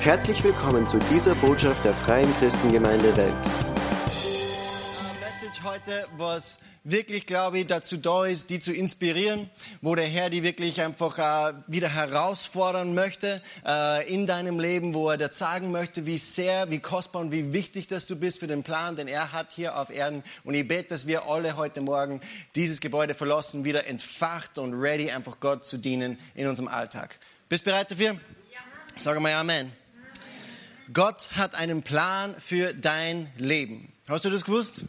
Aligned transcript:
Herzlich 0.00 0.44
willkommen 0.44 0.86
zu 0.86 0.98
dieser 1.10 1.34
Botschaft 1.34 1.84
der 1.84 1.92
Freien 1.92 2.32
Christengemeinde 2.38 3.16
Wels. 3.16 3.56
Message 5.20 5.64
heute, 5.64 6.04
was 6.16 6.60
wirklich, 6.84 7.26
glaube 7.26 7.58
ich, 7.58 7.66
dazu 7.66 7.96
da 7.96 8.24
ist, 8.24 8.48
die 8.50 8.60
zu 8.60 8.72
inspirieren, 8.72 9.50
wo 9.82 9.96
der 9.96 10.06
Herr 10.06 10.30
die 10.30 10.44
wirklich 10.44 10.80
einfach 10.80 11.18
äh, 11.18 11.54
wieder 11.66 11.88
herausfordern 11.88 12.94
möchte 12.94 13.42
äh, 13.66 14.08
in 14.10 14.28
deinem 14.28 14.60
Leben, 14.60 14.94
wo 14.94 15.10
er 15.10 15.18
dir 15.18 15.30
sagen 15.32 15.72
möchte, 15.72 16.06
wie 16.06 16.18
sehr, 16.18 16.70
wie 16.70 16.78
kostbar 16.78 17.22
und 17.22 17.32
wie 17.32 17.52
wichtig 17.52 17.88
dass 17.88 18.06
du 18.06 18.14
bist 18.14 18.38
für 18.38 18.46
den 18.46 18.62
Plan, 18.62 18.94
den 18.94 19.08
er 19.08 19.32
hat 19.32 19.48
hier 19.50 19.76
auf 19.76 19.90
Erden. 19.90 20.22
Und 20.44 20.54
ich 20.54 20.66
bete, 20.66 20.90
dass 20.90 21.08
wir 21.08 21.26
alle 21.26 21.56
heute 21.56 21.80
Morgen 21.80 22.20
dieses 22.54 22.80
Gebäude 22.80 23.16
verlassen, 23.16 23.64
wieder 23.64 23.88
entfacht 23.88 24.58
und 24.58 24.74
ready, 24.74 25.10
einfach 25.10 25.40
Gott 25.40 25.66
zu 25.66 25.76
dienen 25.76 26.18
in 26.36 26.46
unserem 26.46 26.68
Alltag. 26.68 27.18
Bist 27.48 27.66
du 27.66 27.70
bereit 27.70 27.90
dafür? 27.90 28.12
Ja. 28.12 28.60
Sag 28.96 29.20
mal 29.20 29.34
Amen. 29.34 29.72
Gott 30.92 31.30
hat 31.32 31.54
einen 31.54 31.82
Plan 31.82 32.34
für 32.38 32.72
dein 32.72 33.30
Leben. 33.36 33.92
Hast 34.08 34.24
du 34.24 34.30
das 34.30 34.44
gewusst? 34.44 34.84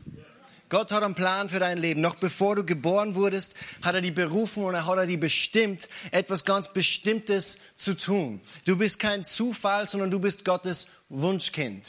Gott 0.69 0.91
hat 0.91 1.03
einen 1.03 1.15
Plan 1.15 1.49
für 1.49 1.59
dein 1.59 1.77
Leben. 1.77 1.99
Noch 1.99 2.15
bevor 2.15 2.55
du 2.55 2.63
geboren 2.63 3.15
wurdest, 3.15 3.55
hat 3.81 3.95
er 3.95 4.01
die 4.01 4.11
berufen 4.11 4.63
und 4.63 4.75
er 4.75 4.85
hat 4.85 4.97
er 4.97 5.07
die 5.07 5.17
bestimmt, 5.17 5.89
etwas 6.11 6.45
ganz 6.45 6.71
Bestimmtes 6.71 7.57
zu 7.75 7.97
tun. 7.97 8.39
Du 8.65 8.77
bist 8.77 8.99
kein 8.99 9.23
Zufall, 9.23 9.89
sondern 9.89 10.11
du 10.11 10.19
bist 10.19 10.45
Gottes 10.45 10.87
Wunschkind. 11.09 11.85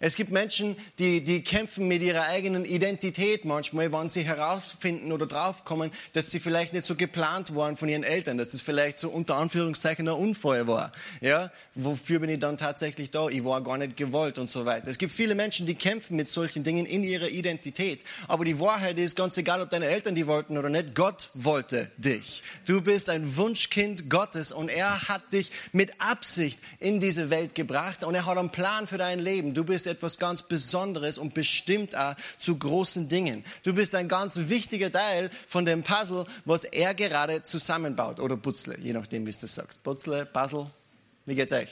Es 0.00 0.16
gibt 0.16 0.30
Menschen, 0.30 0.76
die, 0.98 1.22
die 1.22 1.42
kämpfen 1.42 1.88
mit 1.88 2.02
ihrer 2.02 2.24
eigenen 2.24 2.64
Identität 2.64 3.44
manchmal, 3.44 3.92
wenn 3.92 4.08
sie 4.08 4.22
herausfinden 4.22 5.12
oder 5.12 5.26
draufkommen, 5.26 5.90
dass 6.12 6.30
sie 6.30 6.40
vielleicht 6.40 6.72
nicht 6.72 6.84
so 6.84 6.94
geplant 6.94 7.54
waren 7.54 7.76
von 7.76 7.88
ihren 7.88 8.02
Eltern, 8.02 8.38
dass 8.38 8.48
das 8.48 8.60
vielleicht 8.60 8.98
so 8.98 9.08
unter 9.08 9.36
Anführungszeichen 9.36 10.08
ein 10.08 10.14
Unfall 10.14 10.66
war. 10.66 10.92
Ja, 11.20 11.50
wofür 11.74 12.18
bin 12.18 12.30
ich 12.30 12.38
dann 12.38 12.56
tatsächlich 12.56 13.10
da? 13.10 13.28
Ich 13.28 13.44
war 13.44 13.62
gar 13.62 13.78
nicht 13.78 13.96
gewollt 13.96 14.38
und 14.38 14.48
so 14.48 14.64
weiter. 14.64 14.88
Es 14.88 14.98
gibt 14.98 15.12
viele 15.12 15.34
Menschen, 15.34 15.66
die 15.66 15.74
kämpfen 15.74 16.16
mit 16.16 16.28
solchen 16.28 16.64
Dingen 16.64 16.86
in 16.86 17.04
ihrer 17.04 17.28
Identität. 17.28 18.00
Aber 18.28 18.44
die 18.44 18.58
Wahrheit 18.60 18.98
ist 18.98 19.16
ganz 19.16 19.36
egal, 19.36 19.62
ob 19.62 19.70
deine 19.70 19.86
Eltern 19.86 20.14
die 20.14 20.26
wollten 20.26 20.58
oder 20.58 20.68
nicht. 20.68 20.94
Gott 20.94 21.30
wollte 21.34 21.90
dich. 21.96 22.42
Du 22.66 22.80
bist 22.80 23.10
ein 23.10 23.36
Wunschkind 23.36 24.10
Gottes 24.10 24.52
und 24.52 24.68
er 24.68 25.08
hat 25.08 25.32
dich 25.32 25.50
mit 25.72 25.92
Absicht 26.00 26.58
in 26.78 27.00
diese 27.00 27.30
Welt 27.30 27.54
gebracht 27.54 28.04
und 28.04 28.14
er 28.14 28.26
hat 28.26 28.38
einen 28.38 28.50
Plan 28.50 28.86
für 28.86 28.98
dein 28.98 29.20
Leben. 29.20 29.54
Du 29.54 29.64
bist 29.64 29.83
bist 29.84 29.86
etwas 29.86 30.18
ganz 30.18 30.42
Besonderes 30.42 31.18
und 31.18 31.34
bestimmt 31.34 31.96
auch 31.96 32.14
zu 32.38 32.56
großen 32.56 33.08
Dingen. 33.08 33.44
Du 33.62 33.74
bist 33.74 33.94
ein 33.94 34.08
ganz 34.08 34.38
wichtiger 34.48 34.90
Teil 34.90 35.30
von 35.46 35.64
dem 35.64 35.82
Puzzle, 35.82 36.24
was 36.44 36.64
er 36.64 36.94
gerade 36.94 37.42
zusammenbaut. 37.42 38.18
Oder 38.20 38.36
Putzle, 38.36 38.78
je 38.78 38.92
nachdem, 38.92 39.26
wie 39.26 39.30
du 39.30 39.38
das 39.40 39.54
sagst. 39.54 39.82
Putzle, 39.82 40.26
Puzzle. 40.26 40.70
Wie 41.26 41.34
geht's 41.34 41.52
euch? 41.52 41.68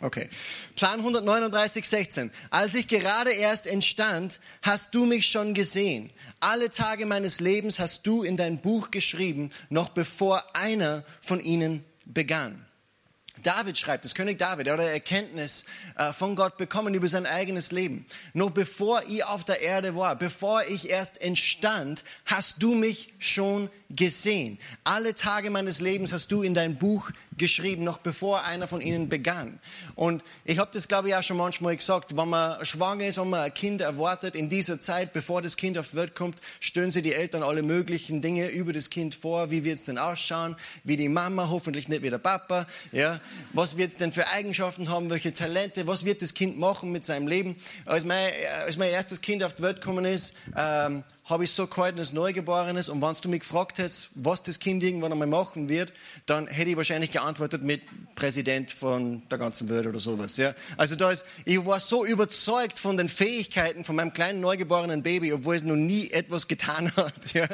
Okay. 0.00 0.28
Psalm 0.74 1.00
139, 1.00 1.88
16. 1.88 2.30
Als 2.50 2.74
ich 2.74 2.88
gerade 2.88 3.32
erst 3.32 3.66
entstand, 3.66 4.40
hast 4.62 4.94
du 4.94 5.04
mich 5.04 5.26
schon 5.26 5.54
gesehen. 5.54 6.10
Alle 6.40 6.70
Tage 6.70 7.06
meines 7.06 7.40
Lebens 7.40 7.78
hast 7.78 8.06
du 8.06 8.22
in 8.22 8.36
dein 8.36 8.60
Buch 8.60 8.90
geschrieben, 8.90 9.50
noch 9.70 9.90
bevor 9.90 10.44
einer 10.54 11.04
von 11.20 11.40
ihnen 11.40 11.84
begann. 12.04 12.63
David 13.46 13.78
schreibt, 13.78 14.04
das 14.04 14.14
König 14.14 14.38
David, 14.38 14.66
er 14.66 14.74
hat 14.74 14.80
eine 14.80 14.90
Erkenntnis 14.90 15.64
äh, 15.96 16.12
von 16.12 16.34
Gott 16.34 16.56
bekommen 16.56 16.94
über 16.94 17.08
sein 17.08 17.26
eigenes 17.26 17.70
Leben. 17.72 18.06
Noch 18.32 18.50
bevor 18.50 19.02
ich 19.06 19.24
auf 19.24 19.44
der 19.44 19.60
Erde 19.62 19.94
war, 19.94 20.16
bevor 20.16 20.62
ich 20.64 20.90
erst 20.90 21.20
entstand, 21.20 22.04
hast 22.26 22.62
du 22.62 22.74
mich 22.74 23.14
schon 23.18 23.70
gesehen. 23.90 24.58
Alle 24.82 25.14
Tage 25.14 25.50
meines 25.50 25.80
Lebens 25.80 26.12
hast 26.12 26.32
du 26.32 26.42
in 26.42 26.54
dein 26.54 26.78
Buch 26.78 27.10
geschrieben, 27.36 27.84
noch 27.84 27.98
bevor 27.98 28.44
einer 28.44 28.66
von 28.66 28.80
ihnen 28.80 29.08
begann. 29.08 29.58
Und 29.94 30.22
ich 30.44 30.58
habe 30.58 30.70
das, 30.72 30.88
glaube 30.88 31.08
ich, 31.08 31.14
auch 31.14 31.22
schon 31.22 31.36
manchmal 31.36 31.76
gesagt, 31.76 32.16
wenn 32.16 32.28
man 32.28 32.64
schwanger 32.64 33.06
ist, 33.06 33.18
wenn 33.18 33.30
man 33.30 33.40
ein 33.40 33.54
Kind 33.54 33.80
erwartet, 33.80 34.34
in 34.34 34.48
dieser 34.48 34.80
Zeit, 34.80 35.12
bevor 35.12 35.42
das 35.42 35.56
Kind 35.56 35.78
auf 35.78 35.90
die 35.90 35.96
Welt 35.96 36.14
kommt, 36.14 36.40
stellen 36.60 36.90
sie 36.90 37.02
die 37.02 37.12
Eltern 37.12 37.42
alle 37.42 37.62
möglichen 37.62 38.22
Dinge 38.22 38.48
über 38.48 38.72
das 38.72 38.90
Kind 38.90 39.14
vor. 39.14 39.50
Wie 39.50 39.64
wird 39.64 39.76
es 39.76 39.84
denn 39.84 39.98
ausschauen? 39.98 40.56
Wie 40.84 40.96
die 40.96 41.08
Mama, 41.08 41.48
hoffentlich 41.48 41.88
nicht 41.88 42.02
wie 42.02 42.10
der 42.10 42.18
Papa. 42.18 42.66
Ja? 42.92 43.20
Was 43.52 43.76
wird 43.76 43.90
es 43.90 43.96
denn 43.96 44.12
für 44.12 44.28
Eigenschaften 44.28 44.88
haben? 44.88 45.10
Welche 45.10 45.34
Talente? 45.34 45.86
Was 45.86 46.04
wird 46.04 46.22
das 46.22 46.34
Kind 46.34 46.58
machen 46.58 46.92
mit 46.92 47.04
seinem 47.04 47.26
Leben? 47.26 47.56
Als 47.84 48.04
mein, 48.04 48.30
als 48.64 48.76
mein 48.76 48.90
erstes 48.90 49.20
Kind 49.20 49.42
auf 49.42 49.54
die 49.54 49.62
Welt 49.62 49.80
gekommen 49.80 50.04
ist, 50.04 50.34
ähm, 50.56 51.04
habe 51.24 51.44
ich 51.44 51.52
so 51.52 51.66
gehalten 51.66 51.98
als 51.98 52.12
Neugeborenes 52.12 52.90
und 52.90 53.00
wenn 53.00 53.14
du 53.20 53.28
mich 53.30 53.40
gefragt 53.40 53.78
hättest, 53.78 54.10
was 54.14 54.42
das 54.42 54.58
Kind 54.58 54.82
irgendwann 54.82 55.10
einmal 55.10 55.26
machen 55.26 55.70
wird, 55.70 55.92
dann 56.26 56.46
hätte 56.46 56.70
ich 56.70 56.76
wahrscheinlich 56.76 57.12
geantwortet 57.12 57.62
mit 57.62 57.82
Präsident 58.14 58.70
von 58.70 59.22
der 59.30 59.38
ganzen 59.38 59.70
Welt 59.70 59.86
oder 59.86 60.00
sowas. 60.00 60.36
Ja? 60.36 60.54
Also 60.76 60.96
da 60.96 61.10
ist, 61.10 61.24
ich 61.46 61.64
war 61.64 61.80
so 61.80 62.04
überzeugt 62.04 62.78
von 62.78 62.98
den 62.98 63.08
Fähigkeiten 63.08 63.84
von 63.84 63.96
meinem 63.96 64.12
kleinen 64.12 64.40
neugeborenen 64.40 65.02
Baby, 65.02 65.32
obwohl 65.32 65.56
es 65.56 65.62
noch 65.62 65.76
nie 65.76 66.10
etwas 66.10 66.46
getan 66.46 66.92
hat. 66.96 67.14
Ja? 67.32 67.48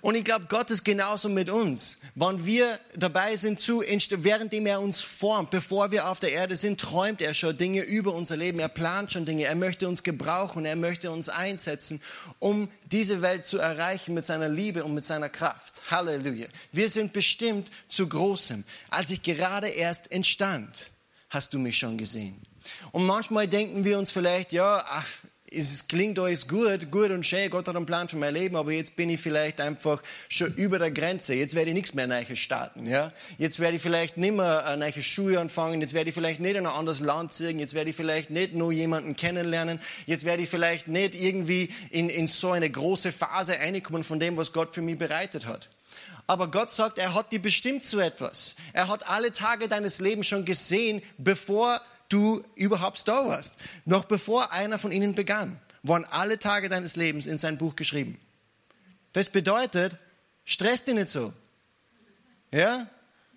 Und 0.00 0.16
ich 0.16 0.24
glaube, 0.24 0.46
Gott 0.50 0.70
ist 0.70 0.84
genauso 0.84 1.30
mit 1.30 1.48
uns. 1.48 1.98
Wenn 2.14 2.44
wir 2.44 2.78
dabei 2.94 3.36
sind, 3.36 3.58
zu, 3.58 3.82
währenddem 3.82 4.66
er 4.66 4.80
uns 4.82 5.00
formt, 5.00 5.50
bevor 5.50 5.92
wir 5.92 6.10
auf 6.10 6.20
der 6.20 6.32
Erde 6.32 6.56
sind, 6.56 6.78
träumt 6.78 7.22
er 7.22 7.32
schon 7.32 7.56
Dinge 7.56 7.80
über 7.82 8.14
unser 8.14 8.36
Leben. 8.36 8.58
Er 8.58 8.68
plant 8.68 9.12
schon 9.12 9.24
Dinge. 9.24 9.44
Er 9.44 9.54
möchte 9.54 9.88
uns 9.88 10.02
gebrauchen. 10.02 10.66
Er 10.66 10.76
möchte 10.76 11.10
uns 11.10 11.30
einsetzen, 11.30 12.02
um 12.38 12.68
diese 12.94 13.22
Welt 13.22 13.44
zu 13.44 13.58
erreichen 13.58 14.14
mit 14.14 14.24
seiner 14.24 14.48
Liebe 14.48 14.84
und 14.84 14.94
mit 14.94 15.04
seiner 15.04 15.28
Kraft. 15.28 15.82
Halleluja. 15.90 16.46
Wir 16.70 16.88
sind 16.88 17.12
bestimmt 17.12 17.72
zu 17.88 18.08
Großem. 18.08 18.62
Als 18.88 19.10
ich 19.10 19.20
gerade 19.24 19.68
erst 19.68 20.12
entstand, 20.12 20.92
hast 21.28 21.52
du 21.52 21.58
mich 21.58 21.76
schon 21.76 21.98
gesehen. 21.98 22.40
Und 22.92 23.04
manchmal 23.04 23.48
denken 23.48 23.82
wir 23.82 23.98
uns 23.98 24.12
vielleicht, 24.12 24.52
ja, 24.52 24.84
ach, 24.86 25.08
es 25.56 25.88
klingt 25.88 26.18
alles 26.18 26.48
gut, 26.48 26.90
gut 26.90 27.10
und 27.10 27.24
schön, 27.24 27.50
Gott 27.50 27.68
hat 27.68 27.76
einen 27.76 27.86
Plan 27.86 28.08
für 28.08 28.16
mein 28.16 28.34
Leben, 28.34 28.56
aber 28.56 28.72
jetzt 28.72 28.96
bin 28.96 29.10
ich 29.10 29.20
vielleicht 29.20 29.60
einfach 29.60 30.02
schon 30.28 30.54
über 30.54 30.78
der 30.78 30.90
Grenze. 30.90 31.34
Jetzt 31.34 31.54
werde 31.54 31.70
ich 31.70 31.74
nichts 31.74 31.94
mehr 31.94 32.06
Neues 32.06 32.38
starten. 32.38 32.86
Ja? 32.86 33.12
Jetzt 33.38 33.60
werde 33.60 33.76
ich 33.76 33.82
vielleicht 33.82 34.16
nicht 34.16 34.34
mehr 34.34 34.66
eine 34.66 34.90
neue 34.90 35.02
Schule 35.02 35.40
anfangen, 35.40 35.80
jetzt 35.80 35.94
werde 35.94 36.10
ich 36.10 36.14
vielleicht 36.14 36.40
nicht 36.40 36.56
in 36.56 36.66
ein 36.66 36.72
anderes 36.72 37.00
Land 37.00 37.32
ziehen, 37.32 37.58
jetzt 37.58 37.74
werde 37.74 37.90
ich 37.90 37.96
vielleicht 37.96 38.30
nicht 38.30 38.54
nur 38.54 38.72
jemanden 38.72 39.16
kennenlernen, 39.16 39.80
jetzt 40.06 40.24
werde 40.24 40.42
ich 40.42 40.48
vielleicht 40.48 40.88
nicht 40.88 41.14
irgendwie 41.14 41.70
in, 41.90 42.08
in 42.08 42.26
so 42.26 42.50
eine 42.50 42.68
große 42.68 43.12
Phase 43.12 43.54
reinkommen 43.54 44.04
von 44.04 44.20
dem, 44.20 44.36
was 44.36 44.52
Gott 44.52 44.74
für 44.74 44.82
mich 44.82 44.98
bereitet 44.98 45.46
hat. 45.46 45.68
Aber 46.26 46.50
Gott 46.50 46.70
sagt, 46.70 46.98
er 46.98 47.14
hat 47.14 47.32
dich 47.32 47.42
bestimmt 47.42 47.84
zu 47.84 48.00
etwas. 48.00 48.56
Er 48.72 48.88
hat 48.88 49.06
alle 49.06 49.32
Tage 49.32 49.68
deines 49.68 50.00
Lebens 50.00 50.26
schon 50.26 50.44
gesehen, 50.44 51.02
bevor 51.18 51.78
du 51.78 51.93
überhaupt 52.54 53.06
da 53.08 53.26
warst. 53.26 53.58
Noch 53.84 54.04
bevor 54.04 54.52
einer 54.52 54.78
von 54.78 54.92
ihnen 54.92 55.14
begann, 55.14 55.60
waren 55.82 56.04
alle 56.04 56.38
Tage 56.38 56.68
deines 56.68 56.96
Lebens 56.96 57.26
in 57.26 57.38
sein 57.38 57.58
Buch 57.58 57.76
geschrieben. 57.76 58.18
Das 59.12 59.28
bedeutet, 59.28 59.96
stress 60.44 60.84
dich 60.84 60.94
nicht 60.94 61.08
so. 61.08 61.32
Ja? 62.50 62.88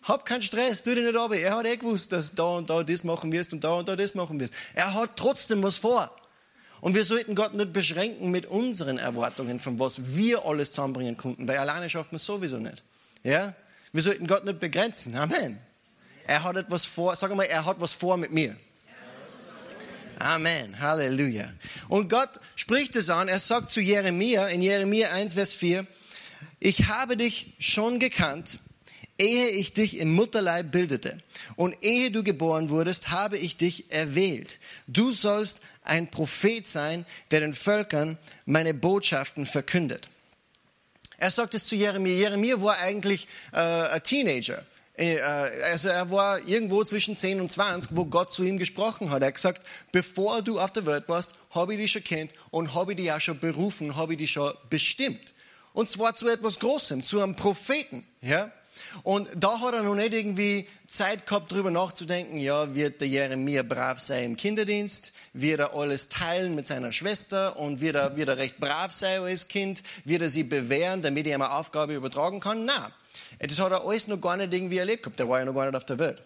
Hab 0.03 0.25
keinen 0.25 0.41
Stress, 0.41 0.83
tu 0.83 0.95
dich 0.95 1.03
nicht 1.03 1.17
ab. 1.17 1.33
Er 1.33 1.55
hat 1.55 1.65
eh 1.65 1.75
gewusst, 1.75 2.11
dass 2.11 2.33
da 2.33 2.43
und 2.57 2.69
da 2.69 2.83
das 2.83 3.03
machen 3.03 3.31
wirst 3.31 3.51
und 3.51 3.63
da 3.63 3.73
und 3.73 3.89
da 3.89 3.95
das 3.95 4.15
machen 4.15 4.39
wirst. 4.39 4.53
Er 4.73 4.93
hat 4.93 5.17
trotzdem 5.17 5.61
was 5.63 5.77
vor. 5.77 6.15
Und 6.79 6.95
wir 6.95 7.03
sollten 7.03 7.35
Gott 7.35 7.53
nicht 7.53 7.73
beschränken 7.73 8.29
mit 8.31 8.45
unseren 8.45 8.97
Erwartungen, 8.97 9.59
von 9.59 9.79
was 9.79 10.15
wir 10.15 10.45
alles 10.45 10.71
zusammenbringen 10.71 11.17
konnten, 11.17 11.47
weil 11.47 11.57
alleine 11.57 11.91
wir 11.91 12.05
es 12.11 12.23
sowieso 12.23 12.57
nicht. 12.57 12.83
Ja? 13.23 13.53
Wir 13.91 14.01
sollten 14.01 14.27
Gott 14.27 14.45
nicht 14.45 14.59
begrenzen. 14.59 15.15
Amen. 15.15 15.59
Er 16.25 16.43
hat 16.43 16.55
etwas 16.55 16.85
vor, 16.85 17.15
sag 17.15 17.33
mal, 17.35 17.43
er 17.43 17.65
hat 17.65 17.79
was 17.79 17.93
vor 17.93 18.17
mit 18.17 18.31
mir. 18.31 18.55
Amen. 20.19 20.79
Halleluja. 20.79 21.53
Und 21.89 22.09
Gott 22.09 22.39
spricht 22.55 22.95
es 22.95 23.09
an. 23.09 23.27
Er 23.27 23.39
sagt 23.39 23.69
zu 23.69 23.81
Jeremia 23.81 24.47
in 24.47 24.61
Jeremia 24.61 25.11
1, 25.11 25.35
Vers 25.35 25.53
4, 25.53 25.85
ich 26.59 26.87
habe 26.87 27.17
dich 27.17 27.53
schon 27.59 27.99
gekannt, 27.99 28.59
ehe 29.19 29.49
ich 29.49 29.73
dich 29.73 29.97
im 29.97 30.13
Mutterleib 30.13 30.71
bildete. 30.71 31.21
Und 31.55 31.75
ehe 31.81 32.09
du 32.09 32.23
geboren 32.23 32.69
wurdest, 32.69 33.09
habe 33.09 33.37
ich 33.37 33.57
dich 33.57 33.91
erwählt. 33.91 34.57
Du 34.87 35.11
sollst 35.11 35.61
ein 35.83 36.09
Prophet 36.09 36.65
sein, 36.65 37.05
der 37.31 37.41
den 37.41 37.53
Völkern 37.53 38.17
meine 38.45 38.73
Botschaften 38.73 39.45
verkündet. 39.45 40.09
Er 41.17 41.31
sagt 41.31 41.55
es 41.55 41.65
zu 41.65 41.75
Jeremia. 41.75 42.13
Jeremia 42.13 42.61
war 42.61 42.77
eigentlich 42.77 43.27
äh, 43.51 43.57
ein 43.57 44.03
Teenager. 44.03 44.65
Äh, 44.97 45.19
also 45.19 45.89
er 45.89 46.11
war 46.11 46.39
irgendwo 46.47 46.83
zwischen 46.83 47.17
10 47.17 47.39
und 47.39 47.51
20, 47.51 47.95
wo 47.95 48.05
Gott 48.05 48.33
zu 48.33 48.43
ihm 48.43 48.57
gesprochen 48.57 49.11
hat. 49.11 49.21
Er 49.21 49.27
hat 49.27 49.35
gesagt, 49.35 49.65
bevor 49.91 50.41
du 50.41 50.59
auf 50.59 50.71
der 50.71 50.85
Welt 50.85 51.05
warst, 51.07 51.35
habe 51.51 51.73
ich 51.73 51.79
dich 51.79 51.91
schon 51.91 52.03
kennt 52.03 52.31
und 52.49 52.73
habe 52.73 52.93
ich 52.93 52.97
dich 52.97 53.11
auch 53.11 53.21
schon 53.21 53.39
berufen, 53.39 53.95
habe 53.95 54.13
ich 54.13 54.19
dich 54.19 54.31
schon 54.31 54.53
bestimmt. 54.69 55.33
Und 55.73 55.91
zwar 55.91 56.15
zu 56.15 56.27
etwas 56.27 56.59
Großem, 56.59 57.03
zu 57.03 57.21
einem 57.21 57.35
Propheten. 57.35 58.05
Ja? 58.21 58.51
Und 59.03 59.29
da 59.35 59.59
hat 59.59 59.73
er 59.73 59.83
noch 59.83 59.95
nicht 59.95 60.13
irgendwie 60.13 60.67
Zeit 60.87 61.25
gehabt, 61.25 61.51
darüber 61.51 61.71
nachzudenken, 61.71 62.37
ja, 62.39 62.73
wird 62.73 63.01
der 63.01 63.07
Jeremia 63.07 63.63
brav 63.63 63.99
sein 63.99 64.23
im 64.23 64.37
Kinderdienst, 64.37 65.13
wird 65.33 65.59
er 65.59 65.75
alles 65.75 66.09
teilen 66.09 66.55
mit 66.55 66.67
seiner 66.67 66.91
Schwester 66.91 67.57
und 67.57 67.81
wird 67.81 67.95
er, 67.95 68.15
wird 68.17 68.29
er 68.29 68.37
recht 68.37 68.59
brav 68.59 68.93
sein 68.93 69.21
als 69.21 69.47
Kind, 69.47 69.83
wird 70.05 70.21
er 70.21 70.29
sie 70.29 70.43
bewähren, 70.43 71.01
damit 71.01 71.27
er 71.27 71.35
eine 71.35 71.51
Aufgabe 71.51 71.93
übertragen 71.95 72.39
kann? 72.39 72.65
Nein. 72.65 72.91
Das 73.39 73.59
hat 73.59 73.71
er 73.71 73.85
alles 73.85 74.07
noch 74.07 74.19
gar 74.19 74.37
nicht 74.37 74.53
irgendwie 74.53 74.77
erlebt 74.77 75.03
gehabt. 75.03 75.19
Der 75.19 75.29
war 75.29 75.39
ja 75.39 75.45
noch 75.45 75.53
gar 75.53 75.65
nicht 75.65 75.75
auf 75.75 75.85
der 75.85 75.99
Welt. 75.99 76.21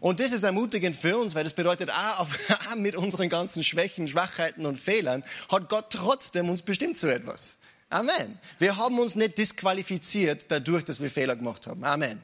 Und 0.00 0.20
das 0.20 0.32
ist 0.32 0.42
ermutigend 0.42 0.94
für 0.94 1.18
uns, 1.18 1.34
weil 1.34 1.44
das 1.44 1.52
bedeutet, 1.52 1.90
ah, 1.92 2.20
auch 2.70 2.76
mit 2.76 2.94
unseren 2.94 3.28
ganzen 3.28 3.62
Schwächen, 3.62 4.06
Schwachheiten 4.08 4.66
und 4.66 4.78
Fehlern 4.78 5.24
hat 5.50 5.68
Gott 5.68 5.86
trotzdem 5.90 6.48
uns 6.50 6.62
bestimmt 6.62 6.98
zu 6.98 7.12
etwas. 7.12 7.56
Amen. 7.90 8.38
Wir 8.58 8.76
haben 8.76 8.98
uns 8.98 9.14
nicht 9.14 9.38
disqualifiziert 9.38 10.46
dadurch, 10.48 10.84
dass 10.84 11.00
wir 11.00 11.10
Fehler 11.10 11.36
gemacht 11.36 11.66
haben. 11.66 11.84
Amen. 11.84 12.22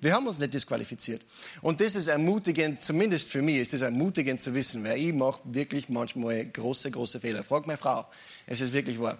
Wir 0.00 0.14
haben 0.14 0.26
uns 0.26 0.38
nicht 0.38 0.54
disqualifiziert. 0.54 1.22
Und 1.60 1.80
das 1.80 1.94
ist 1.94 2.06
ermutigend, 2.06 2.82
zumindest 2.82 3.30
für 3.30 3.42
mich 3.42 3.56
ist 3.56 3.74
das 3.74 3.82
ermutigend 3.82 4.40
zu 4.40 4.54
wissen, 4.54 4.82
weil 4.82 4.98
ich 4.98 5.12
mache 5.12 5.40
wirklich 5.44 5.90
manchmal 5.90 6.44
große, 6.46 6.90
große 6.90 7.20
Fehler. 7.20 7.42
Frag 7.44 7.66
meine 7.66 7.76
Frau. 7.76 8.06
Es 8.46 8.62
ist 8.62 8.72
wirklich 8.72 8.98
wahr. 8.98 9.18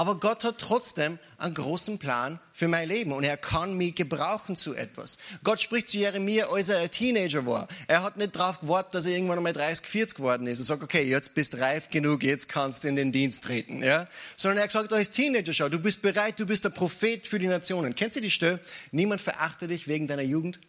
Aber 0.00 0.14
Gott 0.14 0.44
hat 0.44 0.56
trotzdem 0.56 1.18
einen 1.36 1.52
großen 1.52 1.98
Plan 1.98 2.40
für 2.54 2.68
mein 2.68 2.88
Leben 2.88 3.12
und 3.12 3.22
er 3.22 3.36
kann 3.36 3.76
mich 3.76 3.94
gebrauchen 3.94 4.56
zu 4.56 4.74
etwas. 4.74 5.18
Gott 5.44 5.60
spricht 5.60 5.90
zu 5.90 5.98
Jeremia, 5.98 6.46
als 6.46 6.70
er 6.70 6.78
ein 6.78 6.90
Teenager 6.90 7.44
war. 7.44 7.68
Er 7.86 8.02
hat 8.02 8.16
nicht 8.16 8.34
darauf 8.34 8.60
gewartet, 8.60 8.94
dass 8.94 9.04
er 9.04 9.12
irgendwann 9.12 9.36
einmal 9.36 9.52
30, 9.52 9.86
40 9.86 10.16
geworden 10.16 10.46
ist 10.46 10.58
und 10.58 10.64
sagt, 10.64 10.82
okay, 10.82 11.02
jetzt 11.02 11.34
bist 11.34 11.58
reif 11.58 11.90
genug, 11.90 12.22
jetzt 12.22 12.48
kannst 12.48 12.82
du 12.82 12.88
in 12.88 12.96
den 12.96 13.12
Dienst 13.12 13.44
treten. 13.44 13.82
Ja? 13.82 14.08
Sondern 14.38 14.56
er 14.56 14.62
hat 14.62 14.70
gesagt, 14.70 14.90
als 14.90 15.10
Teenager 15.10 15.52
schau, 15.52 15.68
du 15.68 15.78
bist 15.78 16.00
bereit, 16.00 16.40
du 16.40 16.46
bist 16.46 16.64
der 16.64 16.70
Prophet 16.70 17.26
für 17.26 17.38
die 17.38 17.48
Nationen. 17.48 17.94
Kennst 17.94 18.16
du 18.16 18.22
die 18.22 18.30
Stelle? 18.30 18.58
Niemand 18.92 19.20
verachtet 19.20 19.68
dich 19.68 19.86
wegen 19.86 20.08
deiner 20.08 20.22
Jugend 20.22 20.60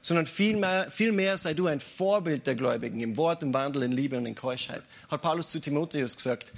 sondern 0.00 0.26
vielmehr, 0.26 0.90
vielmehr 0.90 1.38
sei 1.38 1.54
du 1.54 1.66
ein 1.66 1.80
Vorbild 1.80 2.46
der 2.46 2.54
Gläubigen 2.54 3.00
im 3.00 3.16
Wort, 3.16 3.42
im 3.42 3.54
Wandel, 3.54 3.84
in 3.84 3.92
Liebe 3.92 4.18
und 4.18 4.26
in 4.26 4.34
Keuschheit. 4.34 4.82
Hat 5.10 5.22
Paulus 5.22 5.48
zu 5.48 5.60
Timotheus 5.60 6.14
gesagt. 6.14 6.52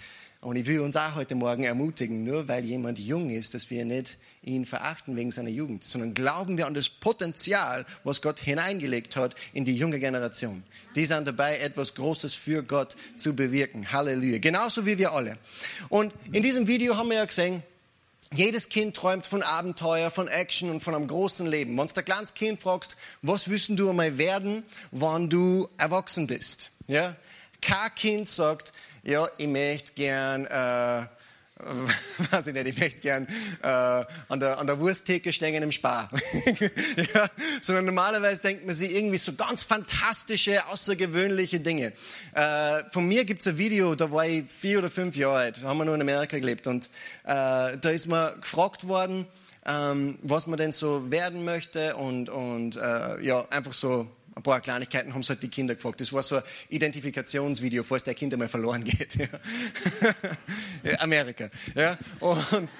Und 0.46 0.54
ich 0.54 0.66
will 0.66 0.78
uns 0.78 0.94
auch 0.94 1.16
heute 1.16 1.34
Morgen 1.34 1.64
ermutigen, 1.64 2.22
nur 2.22 2.46
weil 2.46 2.64
jemand 2.64 3.00
jung 3.00 3.31
ist, 3.31 3.54
dass 3.54 3.69
wir 3.69 3.84
nicht 3.84 4.16
ihn 4.44 4.64
verachten 4.64 5.16
wegen 5.16 5.32
seiner 5.32 5.50
Jugend, 5.50 5.82
sondern 5.82 6.14
glauben 6.14 6.56
wir 6.56 6.69
an 6.69 6.75
das 6.75 6.88
Potenzial, 6.88 7.84
was 8.04 8.22
Gott 8.22 8.38
hineingelegt 8.38 9.16
hat 9.16 9.34
in 9.52 9.64
die 9.64 9.76
junge 9.76 9.98
Generation. 9.98 10.62
Die 10.94 11.04
sind 11.04 11.26
dabei, 11.26 11.58
etwas 11.58 11.96
Großes 11.96 12.37
für 12.37 12.62
Gott 12.62 12.94
zu 13.16 13.34
bewirken. 13.34 13.90
Halleluja. 13.90 14.38
Genauso 14.38 14.87
wie 14.87 14.98
wir 14.98 15.10
alle. 15.10 15.37
Und 15.88 16.12
in 16.31 16.44
diesem 16.44 16.69
Video 16.69 16.96
haben 16.96 17.08
wir 17.08 17.16
ja 17.16 17.25
gesehen, 17.25 17.64
jedes 18.32 18.69
Kind 18.69 18.94
träumt 18.94 19.26
von 19.26 19.42
Abenteuer, 19.42 20.12
von 20.12 20.28
Action 20.28 20.70
und 20.70 20.78
von 20.78 20.94
einem 20.94 21.08
großen 21.08 21.49
Leben. 21.49 21.76
Wenn 21.76 21.88
du 21.88 21.92
ein 21.96 22.04
kleines 22.04 22.34
Kind 22.34 22.60
fragst, 22.60 22.96
was 23.20 23.50
wissen 23.50 23.76
du 23.76 23.90
einmal 23.90 24.16
werden, 24.16 24.62
wann 24.92 25.28
du 25.28 25.69
erwachsen 25.76 26.28
bist? 26.28 26.70
Ja? 26.87 27.16
Kein 27.60 27.92
Kind 27.96 28.28
sagt, 28.28 28.72
ja, 29.06 29.28
ich 29.36 29.46
möchte 29.46 29.92
gern, 29.92 30.46
äh, 30.46 31.06
weiß 32.30 32.48
ich 32.48 32.54
nicht, 32.54 32.66
ich 32.66 32.78
möchte 32.78 33.00
gern 33.00 33.26
äh, 33.62 33.66
an, 33.66 34.40
der, 34.40 34.58
an 34.58 34.66
der 34.66 34.78
Wursttheke 34.80 35.32
stehen 35.32 35.62
im 35.62 35.72
Spar. 35.72 36.10
ja, 37.14 37.30
sondern 37.62 37.84
normalerweise 37.86 38.42
denkt 38.42 38.66
man 38.66 38.74
sich 38.74 38.92
irgendwie 38.92 39.18
so 39.18 39.32
ganz 39.32 39.62
fantastische, 39.62 40.66
außergewöhnliche 40.66 41.60
Dinge. 41.60 41.92
Äh, 42.34 42.82
von 42.90 43.06
mir 43.06 43.24
gibt's 43.24 43.46
ein 43.46 43.58
Video, 43.58 43.94
da 43.94 44.10
war 44.10 44.26
ich 44.26 44.44
vier 44.50 44.80
oder 44.80 44.90
fünf 44.90 45.16
Jahre 45.16 45.36
alt, 45.36 45.62
da 45.62 45.68
haben 45.68 45.78
wir 45.78 45.84
nur 45.84 45.94
in 45.94 46.00
Amerika 46.00 46.38
gelebt 46.38 46.66
und 46.66 46.86
äh, 47.24 47.78
da 47.78 47.88
ist 47.90 48.06
mir 48.06 48.36
gefragt 48.40 48.88
worden, 48.88 49.26
ähm, 49.64 50.18
was 50.22 50.46
man 50.48 50.58
denn 50.58 50.72
so 50.72 51.10
werden 51.10 51.44
möchte 51.44 51.96
und, 51.96 52.28
und 52.28 52.76
äh, 52.76 53.20
ja, 53.22 53.46
einfach 53.50 53.72
so 53.72 54.08
ein 54.36 54.42
paar 54.42 54.60
Kleinigkeiten 54.60 55.14
haben 55.14 55.22
es 55.22 55.30
halt 55.30 55.42
die 55.42 55.48
Kinder 55.48 55.74
gefragt. 55.74 56.00
Das 56.00 56.12
war 56.12 56.22
so 56.22 56.36
ein 56.36 56.42
Identifikationsvideo, 56.68 57.82
falls 57.82 58.04
der 58.04 58.14
Kind 58.14 58.34
einmal 58.34 58.48
verloren 58.48 58.84
geht. 58.84 59.16
Ja. 60.82 61.00
Amerika. 61.00 61.50
Ja. 61.74 61.98
Und 62.20 62.70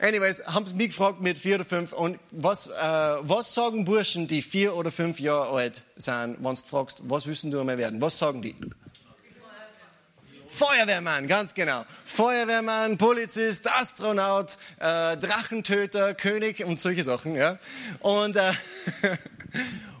anyways, 0.00 0.44
haben 0.44 0.66
sie 0.66 0.74
mich 0.74 0.88
gefragt 0.88 1.20
mit 1.20 1.38
vier 1.38 1.56
oder 1.56 1.64
fünf. 1.64 1.92
Und 1.92 2.18
was, 2.32 2.66
äh, 2.66 2.72
was 2.72 3.54
sagen 3.54 3.84
Burschen, 3.84 4.26
die 4.26 4.42
vier 4.42 4.74
oder 4.74 4.90
fünf 4.90 5.20
Jahre 5.20 5.50
alt 5.50 5.84
sind, 5.96 6.38
wenn 6.40 6.54
du 6.54 6.60
fragst, 6.62 7.02
was 7.04 7.26
wissen 7.26 7.50
du 7.52 7.60
einmal 7.60 7.78
werden? 7.78 8.00
Was 8.00 8.18
sagen 8.18 8.42
die? 8.42 8.56
Feuerwehrmann, 10.56 11.26
ganz 11.26 11.54
genau. 11.54 11.84
Feuerwehrmann, 12.04 12.96
Polizist, 12.96 13.70
Astronaut, 13.70 14.56
äh, 14.78 15.16
Drachentöter, 15.16 16.14
König 16.14 16.64
und 16.64 16.78
solche 16.78 17.02
Sachen. 17.02 17.34
Ja. 17.34 17.58
Und 18.00 18.36
äh, 18.36 18.52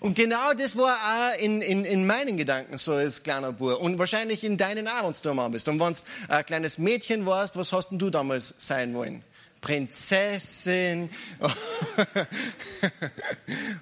Und 0.00 0.16
genau 0.16 0.52
das 0.52 0.76
war 0.76 0.96
auch 0.96 1.40
in, 1.40 1.62
in, 1.62 1.84
in 1.84 2.06
meinen 2.06 2.36
Gedanken 2.36 2.76
so 2.76 2.92
als 2.92 3.22
kleiner 3.22 3.52
Bub 3.52 3.80
und 3.80 3.98
wahrscheinlich 3.98 4.44
in 4.44 4.56
deinen 4.56 4.86
auch, 4.86 5.24
wenn 5.24 5.52
bist. 5.52 5.68
Und 5.68 5.80
wenn 5.80 5.92
du 5.92 5.98
ein 6.28 6.44
kleines 6.44 6.76
Mädchen 6.76 7.24
warst, 7.24 7.56
was 7.56 7.72
hast 7.72 7.90
denn 7.90 7.98
du 7.98 8.10
damals 8.10 8.54
sein 8.58 8.94
wollen? 8.94 9.22
Prinzessin, 9.64 11.08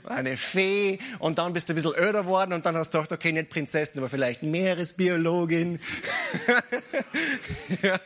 eine 0.04 0.36
Fee 0.36 1.00
und 1.18 1.40
dann 1.40 1.52
bist 1.52 1.68
du 1.68 1.72
ein 1.72 1.74
bisschen 1.74 1.94
öder 1.96 2.22
geworden 2.22 2.52
und 2.52 2.64
dann 2.64 2.76
hast 2.76 2.94
du 2.94 2.98
gedacht, 2.98 3.10
okay, 3.10 3.32
nicht 3.32 3.50
Prinzessin, 3.50 3.98
aber 3.98 4.08
vielleicht 4.08 4.44
Meeresbiologin. 4.44 5.80
ja. 7.82 7.98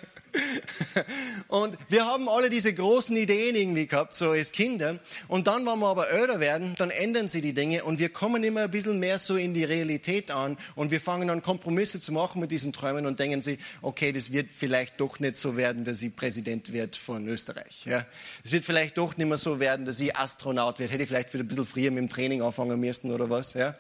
Und 1.49 1.77
wir 1.89 2.07
haben 2.07 2.29
alle 2.29 2.51
diese 2.51 2.73
großen 2.73 3.17
Ideen 3.17 3.57
irgendwie 3.57 3.87
gehabt, 3.87 4.15
so 4.15 4.31
als 4.31 4.53
Kinder. 4.53 4.99
Und 5.29 5.47
dann, 5.47 5.67
wenn 5.67 5.79
wir 5.79 5.89
aber 5.89 6.11
älter 6.11 6.41
werden, 6.41 6.75
dann 6.79 6.91
ändern 6.91 7.29
sie 7.29 7.41
die 7.41 7.53
Dinge 7.53 7.85
und 7.85 7.99
wir 7.99 8.09
kommen 8.09 8.43
immer 8.45 8.63
ein 8.63 8.71
bisschen 8.71 8.99
mehr 8.99 9.19
so 9.19 9.37
in 9.37 9.55
die 9.55 9.65
Realität 9.65 10.31
an 10.31 10.57
und 10.75 10.91
wir 10.91 11.01
fangen 11.01 11.31
an, 11.31 11.43
Kompromisse 11.43 12.01
zu 12.01 12.13
machen 12.13 12.41
mit 12.41 12.51
diesen 12.51 12.73
Träumen 12.73 13.07
und 13.07 13.19
denken 13.19 13.41
sie, 13.41 13.59
okay, 13.83 14.13
das 14.13 14.33
wird 14.33 14.51
vielleicht 14.51 15.01
doch 15.01 15.21
nicht 15.21 15.37
so 15.37 15.57
werden, 15.57 15.85
dass 15.85 16.03
ich 16.03 16.15
Präsident 16.15 16.73
wird 16.73 16.97
von 16.97 17.27
Österreich. 17.29 17.85
Ja. 17.85 18.05
Es 18.45 18.53
wird 18.53 18.65
vielleicht 18.65 18.99
doch 18.99 19.17
nicht 19.17 19.27
mehr 19.27 19.39
so 19.39 19.61
werden, 19.61 19.87
dass 19.87 20.01
ich 20.01 20.17
Astronaut 20.17 20.79
wird. 20.79 20.91
Hätte 20.91 21.03
ich 21.03 21.09
vielleicht 21.09 21.33
wieder 21.33 21.45
ein 21.45 21.49
bisschen 21.49 21.67
früher 21.67 21.91
mit 21.91 21.99
dem 21.99 22.09
Training 22.09 22.43
anfangen 22.43 22.79
müssen 22.79 23.13
oder 23.13 23.31
was. 23.31 23.55
Ja. 23.55 23.77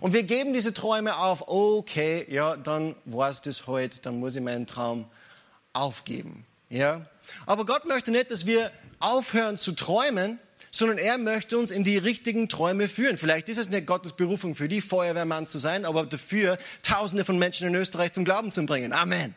Und 0.00 0.12
wir 0.12 0.22
geben 0.22 0.52
diese 0.52 0.72
Träume 0.72 1.18
auf. 1.18 1.48
Okay, 1.48 2.24
ja, 2.28 2.56
dann 2.56 2.94
war 3.04 3.30
es 3.30 3.42
das 3.42 3.66
heute, 3.66 3.98
dann 4.00 4.20
muss 4.20 4.36
ich 4.36 4.42
meinen 4.42 4.66
Traum 4.66 5.06
aufgeben. 5.72 6.46
Ja? 6.68 7.06
Aber 7.46 7.66
Gott 7.66 7.86
möchte 7.86 8.10
nicht, 8.10 8.30
dass 8.30 8.46
wir 8.46 8.70
aufhören 9.00 9.58
zu 9.58 9.72
träumen, 9.72 10.38
sondern 10.70 10.98
er 10.98 11.18
möchte 11.18 11.58
uns 11.58 11.70
in 11.70 11.84
die 11.84 11.96
richtigen 11.96 12.48
Träume 12.48 12.88
führen. 12.88 13.16
Vielleicht 13.16 13.48
ist 13.48 13.58
es 13.58 13.70
nicht 13.70 13.86
Gottes 13.86 14.12
Berufung 14.12 14.54
für 14.54 14.68
die 14.68 14.80
Feuerwehrmann 14.80 15.46
zu 15.46 15.58
sein, 15.58 15.84
aber 15.84 16.04
dafür 16.06 16.58
Tausende 16.82 17.24
von 17.24 17.38
Menschen 17.38 17.68
in 17.68 17.74
Österreich 17.74 18.12
zum 18.12 18.24
Glauben 18.24 18.52
zu 18.52 18.64
bringen. 18.66 18.92
Amen. 18.92 19.34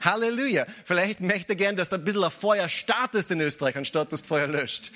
Halleluja. 0.00 0.66
Vielleicht 0.84 1.20
möchte 1.20 1.52
er 1.52 1.56
gern, 1.56 1.76
dass 1.76 1.88
du 1.88 1.96
ein 1.96 2.04
bisschen 2.04 2.24
ein 2.24 2.30
Feuer 2.30 2.68
startest 2.68 3.30
in 3.30 3.40
Österreich, 3.40 3.76
anstatt 3.76 4.12
dass 4.12 4.22
das 4.22 4.28
Feuer 4.28 4.46
löscht. 4.46 4.92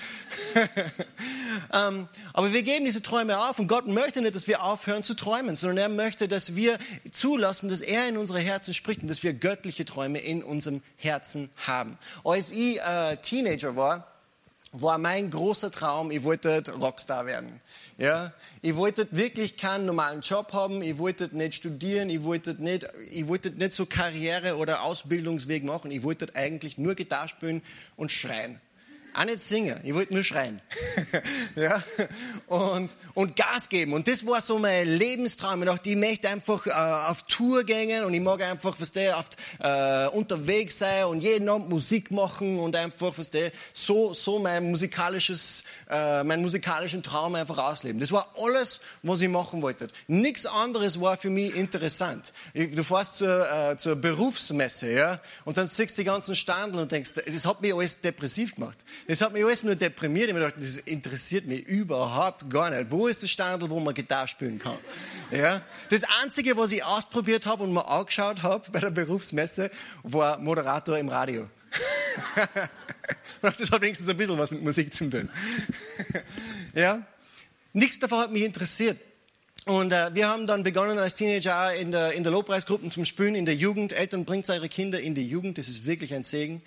ähm, 1.73 2.07
aber 2.33 2.53
wir 2.53 2.63
geben 2.63 2.85
diese 2.85 3.01
Träume 3.01 3.39
auf 3.39 3.59
und 3.59 3.67
Gott 3.67 3.87
möchte 3.87 4.21
nicht, 4.21 4.35
dass 4.35 4.47
wir 4.47 4.63
aufhören 4.63 5.03
zu 5.03 5.13
träumen, 5.13 5.55
sondern 5.55 5.77
er 5.77 5.89
möchte, 5.89 6.27
dass 6.27 6.55
wir 6.55 6.77
zulassen, 7.11 7.69
dass 7.69 7.81
er 7.81 8.07
in 8.07 8.17
unsere 8.17 8.39
Herzen 8.39 8.73
spricht 8.73 9.01
und 9.01 9.07
dass 9.07 9.23
wir 9.23 9.33
göttliche 9.33 9.85
Träume 9.85 10.19
in 10.19 10.43
unserem 10.43 10.81
Herzen 10.97 11.49
haben. 11.55 11.97
Als 12.23 12.51
ich 12.51 12.79
äh, 12.81 13.17
Teenager 13.17 13.75
war, 13.75 14.16
war 14.71 14.97
mein 14.97 15.31
großer 15.31 15.71
Traum, 15.71 16.11
ich 16.11 16.23
wollte 16.23 16.63
Rockstar 16.73 17.25
werden. 17.25 17.61
Ja, 17.97 18.33
ich 18.61 18.75
wollte 18.75 19.07
wirklich 19.11 19.57
keinen 19.57 19.85
normalen 19.85 20.21
Job 20.21 20.53
haben, 20.53 20.81
ich 20.81 20.97
wollte 20.97 21.35
nicht 21.35 21.55
studieren, 21.55 22.09
ich 22.09 22.23
wollte 22.23 22.55
nicht, 22.61 22.87
ich 23.11 23.27
wollte 23.27 23.49
nicht 23.51 23.73
so 23.73 23.85
Karriere 23.85 24.57
oder 24.57 24.83
Ausbildungsweg 24.83 25.63
machen, 25.63 25.89
ich 25.91 26.03
wollte 26.03 26.35
eigentlich 26.35 26.77
nur 26.77 26.95
Gitarre 26.95 27.29
spielen 27.29 27.61
und 27.95 28.11
schreien. 28.11 28.59
Auch 29.17 29.25
nicht 29.25 29.39
singen, 29.39 29.79
ich 29.83 29.95
wollte 29.95 30.13
nur 30.13 30.23
schreien. 30.23 30.61
ja? 31.55 31.83
und, 32.45 32.91
und 33.15 33.35
Gas 33.35 33.67
geben. 33.67 33.93
Und 33.93 34.07
das 34.07 34.23
war 34.27 34.41
so 34.41 34.59
mein 34.59 34.87
Lebenstraum. 34.87 35.63
Ich 35.63 35.67
dachte, 35.67 35.89
ich 35.89 35.95
möchte 35.95 36.29
einfach 36.29 36.67
äh, 36.67 36.71
auf 36.71 37.23
Tour 37.23 37.63
gehen 37.63 38.03
und 38.03 38.13
ich 38.13 38.21
mag 38.21 38.43
einfach, 38.43 38.75
was 38.79 38.91
der 38.91 39.17
oft 39.17 39.35
äh, 39.57 40.05
unterwegs 40.15 40.77
sein 40.77 41.05
und 41.05 41.21
jeden 41.21 41.49
Abend 41.49 41.67
Musik 41.67 42.11
machen 42.11 42.59
und 42.59 42.75
einfach, 42.75 43.11
was 43.17 43.31
der 43.31 43.51
so, 43.73 44.13
so 44.13 44.37
mein 44.37 44.69
musikalisches, 44.69 45.63
äh, 45.89 46.23
meinen 46.23 46.43
musikalischen 46.43 47.01
Traum 47.01 47.33
einfach 47.33 47.57
ausleben. 47.57 47.99
Das 47.99 48.11
war 48.11 48.35
alles, 48.37 48.81
was 49.01 49.21
ich 49.21 49.29
machen 49.29 49.63
wollte. 49.63 49.87
Nichts 50.05 50.45
anderes 50.45 51.01
war 51.01 51.17
für 51.17 51.31
mich 51.31 51.55
interessant. 51.55 52.33
Du 52.53 52.83
fährst 52.83 53.15
zur, 53.15 53.51
äh, 53.51 53.77
zur 53.77 53.95
Berufsmesse, 53.95 54.91
ja, 54.91 55.19
und 55.43 55.57
dann 55.57 55.67
siehst 55.67 55.97
du 55.97 56.03
die 56.03 56.05
ganzen 56.05 56.35
Standel 56.35 56.83
und 56.83 56.91
denkst, 56.91 57.13
das 57.25 57.47
hat 57.47 57.61
mich 57.61 57.73
alles 57.73 57.99
depressiv 57.99 58.53
gemacht. 58.53 58.77
Das 59.07 59.21
hat 59.21 59.31
mich 59.31 59.43
alles 59.43 59.63
nur 59.63 59.75
deprimiert. 59.75 60.27
Ich 60.29 60.35
habe 60.35 60.45
gedacht, 60.45 60.61
das 60.61 60.77
interessiert 60.79 61.45
mich 61.45 61.65
überhaupt 61.65 62.49
gar 62.49 62.69
nicht. 62.69 62.91
Wo 62.91 63.07
ist 63.07 63.23
der 63.23 63.27
Standel, 63.27 63.69
wo 63.69 63.79
man 63.79 63.93
Gitarre 63.93 64.27
spielen 64.27 64.59
kann? 64.59 64.77
Ja? 65.31 65.61
Das 65.89 66.03
Einzige, 66.21 66.57
was 66.57 66.73
ich 66.73 66.83
ausprobiert 66.83 67.45
habe 67.45 67.63
und 67.63 67.73
mir 67.73 67.87
angeschaut 67.87 68.43
habe 68.43 68.69
bei 68.69 68.81
der 68.81 68.91
Berufsmesse, 68.91 69.71
war 70.03 70.37
Moderator 70.39 70.97
im 70.97 71.07
Radio. 71.07 71.49
das 73.41 73.71
hat 73.71 73.81
wenigstens 73.81 74.09
ein 74.09 74.17
bisschen 74.17 74.37
was 74.37 74.51
mit 74.51 74.61
Musik 74.61 74.93
zu 74.93 75.09
tun. 75.09 75.29
ja? 76.73 77.05
Nichts 77.71 77.99
davon 77.99 78.19
hat 78.19 78.31
mich 78.31 78.43
interessiert. 78.43 78.99
Und 79.67 79.91
äh, 79.91 80.15
wir 80.15 80.29
haben 80.29 80.45
dann 80.45 80.63
begonnen 80.63 80.97
als 80.97 81.15
Teenager 81.15 81.75
in 81.75 81.91
der, 81.91 82.13
in 82.13 82.23
der 82.23 82.31
Lobpreisgruppen 82.31 82.89
zum 82.89 83.03
Spülen 83.03 83.35
in 83.35 83.45
der 83.45 83.53
Jugend. 83.55 83.91
Eltern 83.91 84.23
bringt 84.23 84.49
eure 84.49 84.69
Kinder 84.69 85.01
in 85.01 85.13
die 85.13 85.27
Jugend, 85.27 85.57
das 85.57 85.67
ist 85.67 85.85
wirklich 85.85 86.13
ein 86.13 86.23
Segen. 86.23 86.63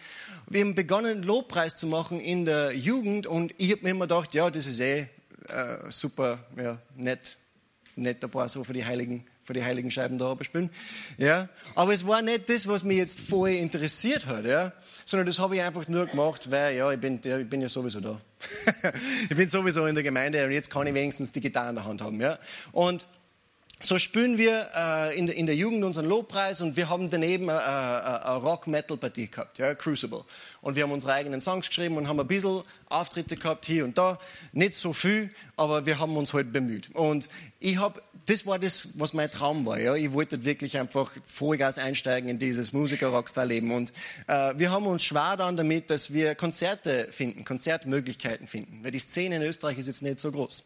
Wir 0.50 0.60
haben 0.60 0.74
begonnen 0.74 1.22
Lobpreis 1.22 1.78
zu 1.78 1.86
machen 1.86 2.20
in 2.20 2.44
der 2.44 2.76
Jugend 2.76 3.26
und 3.26 3.54
ich 3.56 3.72
habe 3.72 3.84
mir 3.84 3.90
immer 3.90 4.04
gedacht, 4.06 4.34
ja, 4.34 4.50
das 4.50 4.66
ist 4.66 4.80
eh 4.80 5.08
äh, 5.48 5.78
super, 5.88 6.40
ja, 6.62 6.76
nett, 6.94 7.38
nicht 7.96 8.22
ein 8.22 8.30
paar 8.30 8.50
so 8.50 8.64
für 8.64 8.74
die 8.74 8.84
heiligen, 8.84 9.24
für 9.44 9.54
die 9.54 9.64
heiligen 9.64 9.90
Scheiben 9.90 10.18
da 10.18 10.36
spielen. 10.42 10.68
Ja, 11.16 11.48
aber 11.76 11.94
es 11.94 12.06
war 12.06 12.20
nicht 12.20 12.50
das, 12.50 12.68
was 12.68 12.84
mich 12.84 12.98
jetzt 12.98 13.18
vorher 13.18 13.60
interessiert 13.60 14.26
hat, 14.26 14.44
ja, 14.44 14.74
sondern 15.06 15.26
das 15.26 15.38
habe 15.38 15.56
ich 15.56 15.62
einfach 15.62 15.88
nur 15.88 16.04
gemacht, 16.04 16.50
weil 16.50 16.76
ja, 16.76 16.92
ich 16.92 17.00
bin, 17.00 17.18
ja, 17.24 17.38
ich 17.38 17.48
bin 17.48 17.62
ja 17.62 17.68
sowieso 17.70 18.00
da. 18.00 18.20
Ich 19.28 19.36
bin 19.36 19.48
sowieso 19.48 19.86
in 19.86 19.94
der 19.94 20.04
Gemeinde 20.04 20.44
und 20.44 20.52
jetzt 20.52 20.70
kann 20.70 20.86
ich 20.86 20.94
wenigstens 20.94 21.32
die 21.32 21.40
Gitarre 21.40 21.70
in 21.70 21.74
der 21.76 21.84
Hand 21.84 22.00
haben, 22.00 22.20
ja. 22.20 22.38
Und 22.72 23.06
so 23.82 23.98
spielen 23.98 24.36
wir 24.36 24.68
äh, 24.76 25.18
in, 25.18 25.26
der, 25.26 25.36
in, 25.36 25.46
der, 25.46 25.56
Jugend 25.56 25.84
unseren 25.84 26.06
Lobpreis 26.06 26.60
und 26.60 26.76
wir 26.76 26.90
haben 26.90 27.08
daneben 27.08 27.48
eine, 27.48 27.64
eine, 27.64 28.26
eine 28.26 28.36
Rock-Metal-Partie 28.36 29.30
gehabt, 29.30 29.58
ja, 29.58 29.74
Crucible. 29.74 30.24
Und 30.60 30.76
wir 30.76 30.82
haben 30.82 30.92
unsere 30.92 31.12
eigenen 31.12 31.40
Songs 31.40 31.68
geschrieben 31.68 31.96
und 31.96 32.08
haben 32.08 32.20
ein 32.20 32.26
bisschen 32.26 32.62
Auftritte 32.88 33.36
gehabt 33.36 33.66
hier 33.66 33.84
und 33.84 33.96
da. 33.96 34.18
Nicht 34.52 34.74
so 34.74 34.92
viel, 34.92 35.30
aber 35.56 35.86
wir 35.86 35.98
haben 35.98 36.16
uns 36.16 36.32
halt 36.32 36.52
bemüht. 36.52 36.90
Und 36.94 37.28
ich 37.60 37.78
habe 37.78 38.02
das 38.30 38.46
war 38.46 38.58
das, 38.58 38.88
was 38.94 39.12
mein 39.12 39.30
Traum 39.30 39.66
war. 39.66 39.78
Ja. 39.78 39.94
Ich 39.96 40.12
wollte 40.12 40.44
wirklich 40.44 40.78
einfach 40.78 41.10
Vollgas 41.26 41.78
einsteigen 41.78 42.28
in 42.28 42.38
dieses 42.38 42.72
Musiker-Rockstar-Leben. 42.72 43.72
Und 43.72 43.92
äh, 44.28 44.54
wir 44.56 44.70
haben 44.70 44.86
uns 44.86 45.02
schwer 45.02 45.36
dann 45.36 45.56
damit, 45.56 45.90
dass 45.90 46.12
wir 46.12 46.34
Konzerte 46.34 47.08
finden, 47.10 47.44
Konzertmöglichkeiten 47.44 48.46
finden. 48.46 48.84
Weil 48.84 48.92
die 48.92 48.98
Szene 48.98 49.36
in 49.36 49.42
Österreich 49.42 49.78
ist 49.78 49.88
jetzt 49.88 50.02
nicht 50.02 50.20
so 50.20 50.30
groß. 50.30 50.64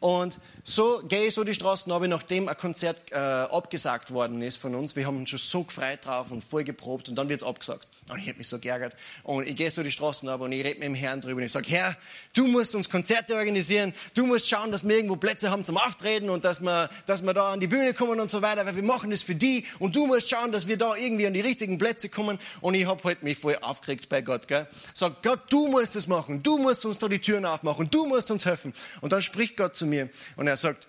Und 0.00 0.38
so 0.62 1.02
gehe 1.08 1.26
ich 1.26 1.34
so 1.34 1.44
die 1.44 1.54
Straßen 1.54 1.90
runter, 1.90 2.08
nachdem 2.08 2.48
ein 2.48 2.56
Konzert 2.56 3.00
äh, 3.10 3.14
abgesagt 3.16 4.10
worden 4.10 4.42
ist 4.42 4.56
von 4.56 4.74
uns. 4.74 4.94
Wir 4.94 5.06
haben 5.06 5.18
uns 5.18 5.30
schon 5.30 5.38
so 5.38 5.64
gefreut 5.64 6.04
drauf 6.04 6.30
und 6.30 6.44
voll 6.44 6.64
geprobt 6.64 7.08
und 7.08 7.16
dann 7.16 7.28
wird 7.28 7.40
es 7.40 7.46
abgesagt. 7.46 7.88
Und 8.10 8.18
ich 8.20 8.28
habe 8.28 8.38
mich 8.38 8.48
so 8.48 8.58
geärgert. 8.58 8.94
Und 9.22 9.46
ich 9.46 9.54
gehe 9.54 9.70
so 9.70 9.82
die 9.82 9.92
Straßen 9.92 10.28
runter 10.28 10.44
und 10.44 10.52
ich 10.52 10.64
rede 10.64 10.78
mit 10.78 10.84
dem 10.84 10.94
Herrn 10.94 11.20
drüber 11.20 11.36
und 11.36 11.42
ich 11.42 11.52
sage, 11.52 11.68
Herr, 11.68 11.96
du 12.34 12.46
musst 12.46 12.74
uns 12.74 12.88
Konzerte 12.88 13.34
organisieren, 13.34 13.92
du 14.14 14.24
musst 14.24 14.48
schauen, 14.48 14.72
dass 14.72 14.86
wir 14.86 14.96
irgendwo 14.96 15.16
Plätze 15.16 15.50
haben 15.50 15.64
zum 15.64 15.76
Auftreten 15.76 16.30
und 16.30 16.44
dass 16.44 16.60
wir, 16.60 16.88
dass 17.04 17.22
wir 17.22 17.34
da 17.34 17.52
an 17.52 17.60
die 17.60 17.66
Bühne 17.66 17.92
kommen 17.92 18.18
und 18.18 18.30
so 18.30 18.40
weiter, 18.40 18.64
weil 18.64 18.76
wir 18.76 18.82
machen 18.82 19.10
das 19.10 19.22
für 19.22 19.34
die 19.34 19.66
und 19.78 19.94
du 19.94 20.06
musst 20.06 20.30
schauen, 20.30 20.52
dass 20.52 20.66
wir 20.66 20.78
da 20.78 20.96
irgendwie 20.96 21.26
an 21.26 21.34
die 21.34 21.40
richtigen 21.40 21.76
Plätze 21.76 22.08
kommen. 22.08 22.38
Und 22.62 22.74
ich 22.74 22.86
habe 22.86 23.02
halt 23.04 23.22
mich 23.22 23.38
voll 23.38 23.58
aufgeregt 23.60 24.08
bei 24.08 24.22
Gott. 24.22 24.48
Gell? 24.48 24.66
Sag, 24.94 25.22
Gott, 25.22 25.40
du 25.50 25.68
musst 25.68 25.94
das 25.94 26.06
machen, 26.06 26.42
du 26.42 26.58
musst 26.58 26.86
uns 26.86 26.96
da 26.98 27.08
die 27.08 27.18
Türen 27.18 27.44
aufmachen, 27.44 27.90
du 27.90 28.06
musst 28.06 28.30
uns 28.30 28.46
helfen. 28.46 28.72
Und 29.02 29.12
dann 29.12 29.20
spricht 29.20 29.56
Gott 29.56 29.76
zu 29.76 29.84
mir 29.84 30.08
und 30.36 30.46
er 30.46 30.56
sagt, 30.56 30.88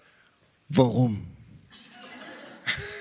warum? 0.69 1.27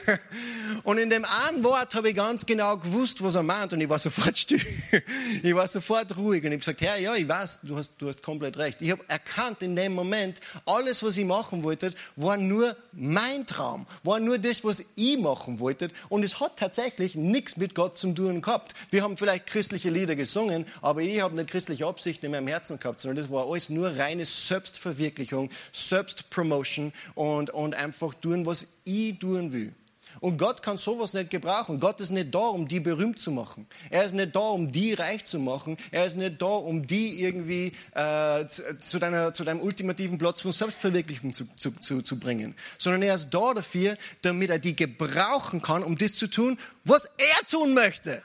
Und 0.85 0.99
in 0.99 1.11
dem 1.11 1.25
einen 1.25 1.64
Wort 1.64 1.94
habe 1.94 2.11
ich 2.11 2.16
ganz 2.16 2.47
genau 2.47 2.76
gewusst, 2.76 3.23
was 3.23 3.35
er 3.35 3.42
meint 3.42 3.73
und 3.73 3.80
ich 3.80 3.88
war 3.88 3.99
sofort 3.99 4.37
still. 4.37 4.61
Ich 5.42 5.54
war 5.54 5.68
sofort 5.68 6.16
ruhig 6.16 6.42
und 6.44 6.52
ich 6.52 6.52
habe 6.52 6.58
gesagt, 6.58 6.80
Herr, 6.80 6.99
ja, 6.99 7.14
ich 7.14 7.28
weiß, 7.28 7.61
du 7.62 7.76
hast, 7.76 7.92
du 7.99 8.08
hast 8.08 8.23
komplett 8.23 8.56
recht. 8.56 8.80
Ich 8.82 8.90
habe 8.90 9.04
erkannt 9.08 9.62
in 9.62 9.76
dem 9.76 9.94
Moment, 9.94 10.40
alles, 10.66 11.02
was 11.02 11.16
ich 11.16 11.25
machen 11.25 11.62
wollte, 11.62 11.92
war 12.16 12.37
nur 12.37 12.76
mein 12.92 13.47
Traum, 13.47 13.87
war 14.02 14.20
nur 14.20 14.38
das, 14.38 14.64
was 14.64 14.85
ich 14.97 15.18
machen 15.18 15.61
wollte 15.61 15.90
und 16.08 16.25
es 16.25 16.40
hat 16.40 16.58
tatsächlich 16.58 17.14
nichts 17.14 17.56
mit 17.56 17.75
Gott 17.75 17.99
zu 17.99 18.12
tun 18.12 18.42
gehabt. 18.42 18.75
Wir 18.90 19.02
haben 19.02 19.16
vielleicht 19.16 19.47
christliche 19.47 19.90
Lieder 19.90 20.16
gesungen, 20.16 20.66
aber 20.82 21.02
ich 21.02 21.20
habe 21.20 21.37
nicht 21.37 21.50
christliche 21.50 21.87
Absichten 21.87 22.26
in 22.26 22.32
meinem 22.32 22.49
Herzen 22.49 22.78
gehabt, 22.78 23.00
sondern 23.00 23.23
das 23.23 23.30
war 23.30 23.49
alles 23.49 23.68
nur 23.68 23.97
reine 23.97 24.25
Selbstverwirklichung, 24.25 25.50
Selbstpromotion 25.73 26.92
und, 27.14 27.50
und 27.50 27.75
einfach 27.75 28.14
tun, 28.14 28.47
was 28.47 28.66
ich 28.85 29.18
tun 29.18 29.52
will. 29.52 29.73
Und 30.21 30.38
Gott 30.38 30.62
kann 30.62 30.79
sowas 30.79 31.15
nicht 31.15 31.31
gebrauchen. 31.31 31.81
Gott 31.81 32.00
ist 32.00 32.11
nicht 32.11 32.35
da, 32.35 32.38
um 32.38 32.67
die 32.67 32.81
berühmt 32.81 33.21
zu 33.21 33.31
machen. 33.31 33.67
Er 33.91 34.05
ist 34.05 34.15
nicht 34.15 34.35
da, 34.35 34.41
um 34.41 34.73
die 34.73 34.95
reich 34.95 35.25
zu 35.25 35.38
machen. 35.38 35.77
Er 35.91 36.07
ist 36.07 36.17
nicht 36.17 36.41
da, 36.41 36.47
um 36.47 36.87
die 36.87 37.21
irgendwie 37.21 37.73
äh, 37.95 38.47
zu, 38.47 38.79
zu, 38.79 38.99
deiner, 38.99 39.33
zu 39.35 39.45
deinem 39.45 39.61
ultimativen 39.61 40.19
Platz 40.19 40.41
von 40.41 40.53
Selbstverwirklichung 40.53 41.33
zu, 41.33 41.47
zu, 41.81 42.19
bringen. 42.19 42.55
Sondern 42.79 43.03
er 43.03 43.15
ist 43.15 43.31
da 43.31 43.55
dafür, 43.55 43.97
damit 44.23 44.50
er 44.50 44.59
die 44.59 44.75
gebrauchen 44.75 45.62
kann, 45.62 45.83
um 45.83 45.97
das 45.97 46.12
zu 46.12 46.29
tun, 46.29 46.59
was 46.85 47.05
er 47.05 47.47
tun 47.49 47.75
möchte 47.75 48.23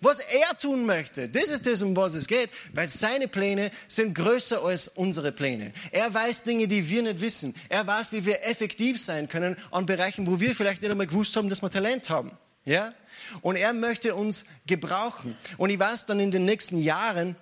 was 0.00 0.18
er 0.18 0.56
tun 0.58 0.86
möchte. 0.86 1.28
Das 1.28 1.48
ist 1.48 1.66
das, 1.66 1.82
um 1.82 1.96
was 1.96 2.14
es 2.14 2.26
geht, 2.26 2.50
weil 2.72 2.86
seine 2.86 3.28
Pläne 3.28 3.70
sind 3.88 4.14
größer 4.14 4.62
als 4.62 4.88
unsere 4.88 5.32
Pläne. 5.32 5.72
Er 5.90 6.12
weiß 6.12 6.44
Dinge, 6.44 6.68
die 6.68 6.88
wir 6.88 7.02
nicht 7.02 7.20
wissen. 7.20 7.54
Er 7.68 7.86
weiß, 7.86 8.12
wie 8.12 8.24
wir 8.24 8.46
effektiv 8.46 9.00
sein 9.00 9.28
können 9.28 9.56
an 9.70 9.86
Bereichen, 9.86 10.26
wo 10.26 10.40
wir 10.40 10.54
vielleicht 10.54 10.82
nicht 10.82 10.90
einmal 10.90 11.06
gewusst 11.06 11.36
haben, 11.36 11.48
dass 11.48 11.62
wir 11.62 11.70
Talent 11.70 12.10
haben. 12.10 12.32
Ja? 12.64 12.94
Und 13.42 13.56
er 13.56 13.72
möchte 13.72 14.14
uns 14.14 14.44
gebrauchen. 14.66 15.36
Und 15.56 15.70
ich 15.70 15.78
weiß 15.78 16.06
dann 16.06 16.20
in 16.20 16.30
den 16.30 16.44
nächsten 16.44 16.78
Jahren, 16.78 17.36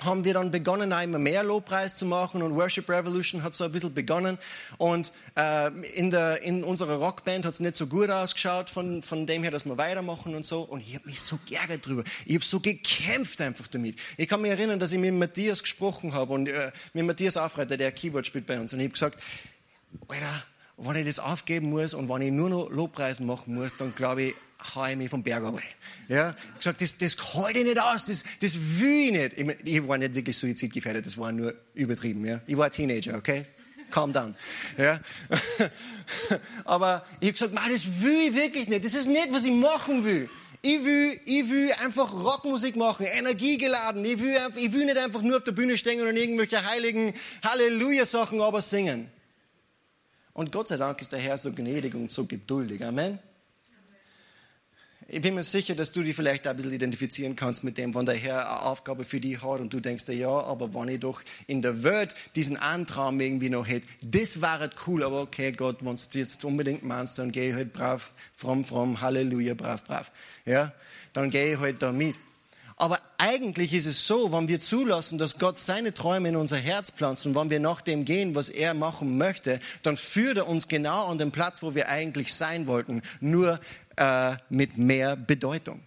haben 0.00 0.24
wir 0.24 0.34
dann 0.34 0.50
begonnen, 0.50 0.92
immer 0.92 1.18
mehr 1.18 1.42
Lobpreis 1.42 1.94
zu 1.94 2.04
machen 2.04 2.42
und 2.42 2.54
Worship 2.54 2.88
Revolution 2.88 3.42
hat 3.42 3.54
so 3.54 3.64
ein 3.64 3.72
bisschen 3.72 3.94
begonnen. 3.94 4.36
Und 4.76 5.10
äh, 5.38 5.68
in, 5.94 6.10
der, 6.10 6.42
in 6.42 6.64
unserer 6.64 6.96
Rockband 6.96 7.46
hat 7.46 7.54
es 7.54 7.60
nicht 7.60 7.76
so 7.76 7.86
gut 7.86 8.10
ausgeschaut, 8.10 8.68
von, 8.68 9.02
von 9.02 9.26
dem 9.26 9.42
her, 9.42 9.50
dass 9.50 9.64
wir 9.64 9.78
weitermachen 9.78 10.34
und 10.34 10.44
so. 10.44 10.62
Und 10.62 10.80
ich 10.80 10.94
habe 10.94 11.06
mich 11.06 11.22
so 11.22 11.38
geärgert 11.48 11.86
drüber. 11.86 12.04
Ich 12.26 12.34
habe 12.34 12.44
so 12.44 12.60
gekämpft 12.60 13.40
einfach 13.40 13.68
damit. 13.68 13.98
Ich 14.18 14.28
kann 14.28 14.42
mich 14.42 14.50
erinnern, 14.50 14.78
dass 14.78 14.92
ich 14.92 14.98
mit 14.98 15.14
Matthias 15.14 15.62
gesprochen 15.62 16.12
habe 16.12 16.34
und 16.34 16.48
äh, 16.48 16.72
mit 16.92 17.06
Matthias 17.06 17.38
Aufreiter, 17.38 17.78
der 17.78 17.90
Keyboard 17.90 18.26
spielt 18.26 18.46
bei 18.46 18.60
uns. 18.60 18.74
Und 18.74 18.80
ich 18.80 18.86
habe 18.86 18.92
gesagt, 18.92 19.18
Alter, 20.08 20.44
wenn 20.76 20.96
ich 20.96 21.06
das 21.06 21.20
aufgeben 21.20 21.70
muss 21.70 21.94
und 21.94 22.10
wenn 22.10 22.20
ich 22.20 22.32
nur 22.32 22.50
noch 22.50 22.68
Lobpreisen 22.68 23.26
machen 23.26 23.54
muss, 23.54 23.74
dann 23.78 23.94
glaube 23.94 24.22
ich, 24.22 24.34
hau 24.74 24.86
ich 24.86 24.96
mich 24.96 25.08
vom 25.08 25.22
Berg 25.22 25.42
runter. 25.42 25.62
Ja, 26.08 26.36
gesagt, 26.56 26.80
das, 26.80 26.96
das 26.98 27.16
halte 27.34 27.58
ich 27.58 27.64
nicht 27.64 27.80
aus, 27.80 28.04
das, 28.04 28.24
das 28.40 28.58
will 28.78 29.06
ich 29.06 29.12
nicht. 29.12 29.38
Ich, 29.38 29.44
mein, 29.44 29.56
ich 29.64 29.88
war 29.88 29.98
nicht 29.98 30.14
wirklich 30.14 30.36
suizidgefährdet, 30.36 31.06
das 31.06 31.18
war 31.18 31.32
nur 31.32 31.54
übertrieben. 31.74 32.24
Ja. 32.24 32.40
Ich 32.46 32.56
war 32.56 32.70
Teenager, 32.70 33.16
okay? 33.16 33.46
Calm 33.90 34.12
down. 34.12 34.34
Ja. 34.76 35.00
Aber 36.64 37.04
ich 37.20 37.28
habe 37.40 37.50
gesagt, 37.50 37.72
das 37.72 38.02
will 38.02 38.28
ich 38.28 38.34
wirklich 38.34 38.68
nicht. 38.68 38.84
Das 38.84 38.94
ist 38.94 39.06
nicht, 39.06 39.32
was 39.32 39.44
ich 39.44 39.52
machen 39.52 40.04
will. 40.04 40.28
Ich 40.62 40.84
will, 40.84 41.20
ich 41.24 41.48
will 41.48 41.72
einfach 41.84 42.12
Rockmusik 42.12 42.76
machen, 42.76 43.06
energiegeladen. 43.06 44.04
Ich 44.04 44.20
will, 44.20 44.36
ich 44.56 44.72
will 44.72 44.84
nicht 44.84 44.96
einfach 44.96 45.22
nur 45.22 45.36
auf 45.36 45.44
der 45.44 45.52
Bühne 45.52 45.78
stehen 45.78 46.00
und 46.00 46.16
irgendwelche 46.16 46.64
heiligen 46.64 47.14
Halleluja-Sachen 47.44 48.40
aber 48.40 48.60
singen. 48.60 49.08
Und 50.32 50.52
Gott 50.52 50.68
sei 50.68 50.76
Dank 50.76 51.00
ist 51.00 51.12
der 51.12 51.20
Herr 51.20 51.38
so 51.38 51.52
gnädig 51.52 51.94
und 51.94 52.10
so 52.10 52.26
geduldig. 52.26 52.84
Amen. 52.84 53.18
Ich 55.08 55.20
bin 55.20 55.36
mir 55.36 55.44
sicher, 55.44 55.76
dass 55.76 55.92
du 55.92 56.02
dich 56.02 56.16
vielleicht 56.16 56.48
ein 56.48 56.56
bisschen 56.56 56.72
identifizieren 56.72 57.36
kannst 57.36 57.62
mit 57.62 57.78
dem, 57.78 57.94
wenn 57.94 58.06
der 58.06 58.16
Herr 58.16 58.40
eine 58.40 58.62
Aufgabe 58.62 59.04
für 59.04 59.20
dich 59.20 59.40
hat 59.40 59.60
und 59.60 59.72
du 59.72 59.78
denkst, 59.78 60.08
ja, 60.08 60.28
aber 60.28 60.74
wenn 60.74 60.88
ich 60.88 60.98
doch 60.98 61.22
in 61.46 61.62
der 61.62 61.84
Welt 61.84 62.16
diesen 62.34 62.56
Antraum 62.56 63.20
irgendwie 63.20 63.48
noch 63.48 63.68
hätte, 63.68 63.86
das 64.02 64.42
wäre 64.42 64.68
cool, 64.84 65.04
aber 65.04 65.20
okay, 65.20 65.52
Gott, 65.52 65.76
wenn 65.82 65.94
du 65.94 66.18
jetzt 66.18 66.44
unbedingt 66.44 66.82
meinst, 66.82 67.20
dann 67.20 67.30
gehe 67.30 67.50
ich 67.50 67.54
halt 67.54 67.72
brav, 67.72 68.10
fromm, 68.34 68.64
fromm, 68.64 69.00
Halleluja, 69.00 69.54
brav, 69.54 69.84
brav. 69.84 70.10
Ja, 70.44 70.72
dann 71.12 71.30
gehe 71.30 71.54
ich 71.54 71.60
halt 71.60 71.82
da 71.82 71.92
mit. 71.92 72.16
Aber 72.78 72.98
eigentlich 73.16 73.72
ist 73.72 73.86
es 73.86 74.06
so, 74.06 74.32
wenn 74.32 74.48
wir 74.48 74.60
zulassen, 74.60 75.18
dass 75.18 75.38
Gott 75.38 75.56
seine 75.56 75.94
Träume 75.94 76.28
in 76.28 76.36
unser 76.36 76.58
Herz 76.58 76.90
pflanzt 76.90 77.24
und 77.26 77.34
wenn 77.34 77.48
wir 77.48 77.60
nach 77.60 77.80
dem 77.80 78.04
gehen, 78.04 78.34
was 78.34 78.50
er 78.50 78.74
machen 78.74 79.16
möchte, 79.16 79.60
dann 79.82 79.96
führt 79.96 80.36
er 80.36 80.48
uns 80.48 80.68
genau 80.68 81.06
an 81.06 81.16
den 81.16 81.30
Platz, 81.30 81.62
wo 81.62 81.74
wir 81.74 81.88
eigentlich 81.88 82.34
sein 82.34 82.66
wollten. 82.66 83.02
Nur 83.20 83.60
äh, 83.96 84.36
mit 84.48 84.76
mehr 84.76 85.16
Bedeutung. 85.16 85.80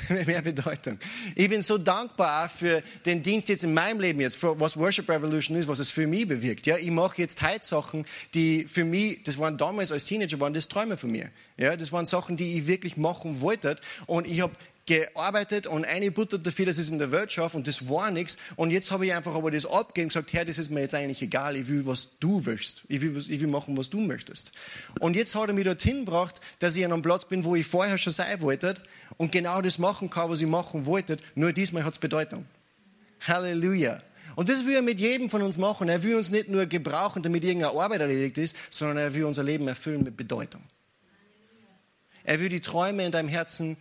mit 0.08 0.26
mehr 0.26 0.42
Bedeutung. 0.42 0.98
Ich 1.34 1.48
bin 1.48 1.62
so 1.62 1.78
dankbar 1.78 2.48
für 2.48 2.82
den 3.04 3.22
Dienst 3.22 3.48
jetzt 3.48 3.64
in 3.64 3.74
meinem 3.74 4.00
Leben 4.00 4.20
jetzt, 4.20 4.36
für 4.36 4.58
was 4.58 4.76
Worship 4.76 5.08
Revolution 5.08 5.56
ist, 5.56 5.68
was 5.68 5.78
es 5.78 5.90
für 5.90 6.06
mich 6.06 6.26
bewirkt. 6.26 6.66
Ja, 6.66 6.76
ich 6.76 6.90
mache 6.90 7.18
jetzt 7.18 7.42
heute 7.42 7.64
Sachen, 7.64 8.06
die 8.34 8.64
für 8.64 8.84
mich, 8.84 9.22
das 9.24 9.38
waren 9.38 9.58
damals 9.58 9.92
als 9.92 10.06
Teenager, 10.06 10.40
waren 10.40 10.54
das 10.54 10.68
Träume 10.68 10.96
von 10.96 11.10
mir. 11.10 11.30
Ja, 11.56 11.76
das 11.76 11.92
waren 11.92 12.06
Sachen, 12.06 12.36
die 12.36 12.58
ich 12.58 12.66
wirklich 12.66 12.96
machen 12.96 13.40
wollte 13.40 13.76
und 14.06 14.26
ich 14.26 14.40
habe 14.40 14.54
gearbeitet 14.86 15.66
und 15.66 15.84
eingebuttert 15.84 16.46
dafür, 16.46 16.66
dass 16.66 16.76
ich 16.76 16.86
es 16.86 16.90
in 16.90 16.98
der 16.98 17.12
Welt 17.12 17.32
schaffe 17.32 17.56
und 17.56 17.66
das 17.66 17.88
war 17.88 18.10
nichts. 18.10 18.36
Und 18.56 18.70
jetzt 18.70 18.90
habe 18.90 19.06
ich 19.06 19.12
einfach 19.12 19.34
aber 19.34 19.50
das 19.50 19.64
abgegeben 19.64 20.06
und 20.06 20.08
gesagt, 20.08 20.32
Herr, 20.32 20.44
das 20.44 20.58
ist 20.58 20.70
mir 20.70 20.80
jetzt 20.80 20.94
eigentlich 20.94 21.22
egal, 21.22 21.56
ich 21.56 21.68
will, 21.68 21.86
was 21.86 22.18
du 22.18 22.44
willst. 22.44 22.82
Ich 22.88 23.00
will, 23.00 23.16
ich 23.16 23.40
will 23.40 23.46
machen, 23.46 23.76
was 23.76 23.90
du 23.90 24.00
möchtest. 24.00 24.52
Und 25.00 25.14
jetzt 25.14 25.34
hat 25.34 25.48
er 25.48 25.54
mich 25.54 25.64
dorthin 25.64 26.04
gebracht, 26.04 26.40
dass 26.58 26.76
ich 26.76 26.84
an 26.84 26.92
einem 26.92 27.02
Platz 27.02 27.24
bin, 27.26 27.44
wo 27.44 27.54
ich 27.54 27.66
vorher 27.66 27.96
schon 27.96 28.12
sein 28.12 28.40
wollte 28.40 28.74
und 29.18 29.30
genau 29.30 29.62
das 29.62 29.78
machen 29.78 30.10
kann, 30.10 30.30
was 30.30 30.40
ich 30.40 30.48
machen 30.48 30.84
wollte, 30.86 31.18
nur 31.34 31.52
diesmal 31.52 31.84
hat 31.84 31.94
es 31.94 31.98
Bedeutung. 31.98 32.46
Halleluja. 33.20 34.02
Und 34.34 34.48
das 34.48 34.64
will 34.64 34.74
er 34.74 34.82
mit 34.82 34.98
jedem 34.98 35.30
von 35.30 35.42
uns 35.42 35.58
machen. 35.58 35.88
Er 35.88 36.02
will 36.02 36.16
uns 36.16 36.30
nicht 36.30 36.48
nur 36.48 36.66
gebrauchen, 36.66 37.22
damit 37.22 37.44
irgendeine 37.44 37.78
Arbeit 37.78 38.00
erledigt 38.00 38.38
ist, 38.38 38.56
sondern 38.70 38.96
er 38.96 39.14
will 39.14 39.24
unser 39.24 39.42
Leben 39.42 39.68
erfüllen 39.68 40.02
mit 40.02 40.16
Bedeutung. 40.16 40.62
Er 42.24 42.40
will 42.40 42.48
die 42.48 42.60
Träume 42.60 43.04
in 43.04 43.12
deinem 43.12 43.28
Herzen 43.28 43.76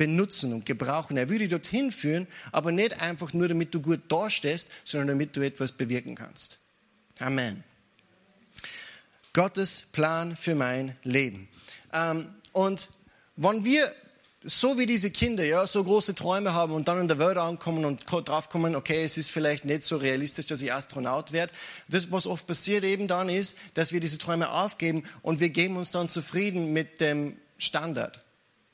benutzen 0.00 0.54
und 0.54 0.64
gebrauchen. 0.64 1.18
Er 1.18 1.28
würde 1.28 1.40
dich 1.40 1.50
dorthin 1.50 1.92
führen, 1.92 2.26
aber 2.52 2.72
nicht 2.72 3.02
einfach 3.02 3.34
nur, 3.34 3.48
damit 3.48 3.74
du 3.74 3.82
gut 3.82 4.00
dastehst, 4.08 4.70
sondern 4.82 5.08
damit 5.08 5.36
du 5.36 5.42
etwas 5.42 5.72
bewirken 5.72 6.14
kannst. 6.14 6.58
Amen. 7.18 7.62
Gottes 9.34 9.82
Plan 9.92 10.36
für 10.36 10.54
mein 10.54 10.96
Leben. 11.02 11.50
Ähm, 11.92 12.30
und 12.52 12.88
wenn 13.36 13.62
wir 13.62 13.94
so 14.42 14.78
wie 14.78 14.86
diese 14.86 15.10
Kinder, 15.10 15.44
ja, 15.44 15.66
so 15.66 15.84
große 15.84 16.14
Träume 16.14 16.54
haben 16.54 16.72
und 16.72 16.88
dann 16.88 16.98
in 16.98 17.08
der 17.08 17.18
Welt 17.18 17.36
ankommen 17.36 17.84
und 17.84 18.04
draufkommen, 18.06 18.74
okay, 18.74 19.04
es 19.04 19.18
ist 19.18 19.30
vielleicht 19.30 19.66
nicht 19.66 19.82
so 19.82 19.98
realistisch, 19.98 20.46
dass 20.46 20.62
ich 20.62 20.72
Astronaut 20.72 21.32
werde. 21.32 21.52
Das, 21.88 22.10
was 22.10 22.26
oft 22.26 22.46
passiert 22.46 22.84
eben 22.84 23.06
dann 23.06 23.28
ist, 23.28 23.54
dass 23.74 23.92
wir 23.92 24.00
diese 24.00 24.16
Träume 24.16 24.50
aufgeben 24.50 25.04
und 25.20 25.40
wir 25.40 25.50
geben 25.50 25.76
uns 25.76 25.90
dann 25.90 26.08
zufrieden 26.08 26.72
mit 26.72 27.02
dem 27.02 27.36
Standard. 27.58 28.24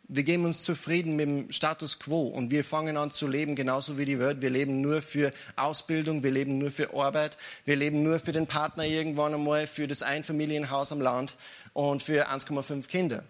Wir 0.08 0.22
geben 0.22 0.44
uns 0.44 0.62
zufrieden 0.62 1.16
mit 1.16 1.26
dem 1.26 1.52
Status 1.52 1.98
quo 1.98 2.28
und 2.28 2.52
wir 2.52 2.64
fangen 2.64 2.96
an 2.96 3.10
zu 3.10 3.26
leben, 3.26 3.56
genauso 3.56 3.98
wie 3.98 4.04
die 4.04 4.20
Welt. 4.20 4.40
Wir 4.40 4.50
leben 4.50 4.80
nur 4.80 5.02
für 5.02 5.32
Ausbildung, 5.56 6.22
wir 6.22 6.30
leben 6.30 6.58
nur 6.58 6.70
für 6.70 6.94
Arbeit, 6.94 7.36
wir 7.64 7.74
leben 7.74 8.04
nur 8.04 8.20
für 8.20 8.30
den 8.30 8.46
Partner 8.46 8.84
irgendwann 8.84 9.34
einmal, 9.34 9.66
für 9.66 9.88
das 9.88 10.02
Einfamilienhaus 10.02 10.92
am 10.92 11.00
Land 11.00 11.36
und 11.72 12.04
für 12.04 12.28
1,5 12.28 12.86
Kinder. 12.86 13.24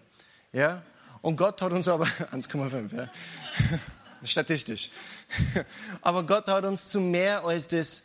Ja? 0.53 0.83
Und 1.21 1.35
Gott 1.35 1.61
hat 1.63 1.71
uns 1.71 1.87
aber, 1.87 2.05
1,5, 2.31 2.95
ja. 2.95 3.09
Statistisch. 4.23 4.89
Aber 6.01 6.23
Gott 6.23 6.47
hat 6.47 6.63
uns 6.63 6.87
zu 6.87 6.99
mehr 6.99 7.45
als 7.45 7.67
das 7.67 8.03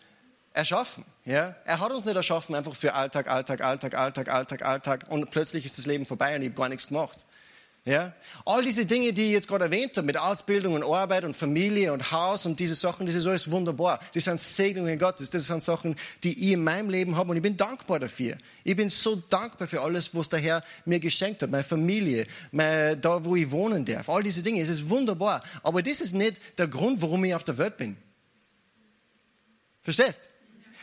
erschaffen. 0.52 1.04
Ja? 1.24 1.56
Er 1.64 1.80
hat 1.80 1.90
uns 1.90 2.04
nicht 2.04 2.16
erschaffen 2.16 2.54
einfach 2.54 2.74
für 2.74 2.94
Alltag, 2.94 3.30
Alltag, 3.30 3.62
Alltag, 3.62 3.96
Alltag, 3.96 4.28
Alltag, 4.28 4.62
Alltag 4.62 5.06
und 5.08 5.30
plötzlich 5.30 5.64
ist 5.64 5.78
das 5.78 5.86
Leben 5.86 6.04
vorbei 6.04 6.36
und 6.36 6.42
ich 6.42 6.48
habe 6.48 6.56
gar 6.58 6.68
nichts 6.68 6.88
gemacht. 6.88 7.24
Ja? 7.84 8.12
All 8.44 8.62
diese 8.62 8.86
Dinge, 8.86 9.12
die 9.12 9.22
ich 9.26 9.32
jetzt 9.32 9.48
gerade 9.48 9.64
erwähnt 9.64 9.96
habe, 9.96 10.06
mit 10.06 10.16
Ausbildung 10.16 10.74
und 10.74 10.84
Arbeit 10.84 11.24
und 11.24 11.36
Familie 11.36 11.92
und 11.92 12.12
Haus 12.12 12.46
und 12.46 12.60
diese 12.60 12.76
Sachen, 12.76 13.06
das 13.06 13.16
ist 13.16 13.26
alles 13.26 13.50
wunderbar. 13.50 13.98
Das 14.14 14.24
sind 14.24 14.38
Segnungen 14.38 14.96
Gottes. 14.98 15.30
Das 15.30 15.46
sind 15.46 15.64
Sachen, 15.64 15.96
die 16.22 16.46
ich 16.46 16.52
in 16.52 16.62
meinem 16.62 16.90
Leben 16.90 17.16
habe 17.16 17.30
und 17.30 17.36
ich 17.36 17.42
bin 17.42 17.56
dankbar 17.56 17.98
dafür. 17.98 18.36
Ich 18.62 18.76
bin 18.76 18.88
so 18.88 19.16
dankbar 19.16 19.66
für 19.66 19.80
alles, 19.80 20.14
was 20.14 20.28
der 20.28 20.38
Herr 20.38 20.64
mir 20.84 21.00
geschenkt 21.00 21.42
hat. 21.42 21.50
Meine 21.50 21.64
Familie, 21.64 22.28
meine, 22.52 22.96
da, 22.96 23.24
wo 23.24 23.34
ich 23.34 23.50
wohnen 23.50 23.84
darf. 23.84 24.08
All 24.08 24.22
diese 24.22 24.44
Dinge. 24.44 24.62
Es 24.62 24.68
ist 24.68 24.88
wunderbar. 24.88 25.42
Aber 25.64 25.82
das 25.82 26.00
ist 26.00 26.12
nicht 26.12 26.40
der 26.58 26.68
Grund, 26.68 27.02
warum 27.02 27.24
ich 27.24 27.34
auf 27.34 27.42
der 27.42 27.58
Welt 27.58 27.76
bin. 27.78 27.96
Verstehst? 29.80 30.28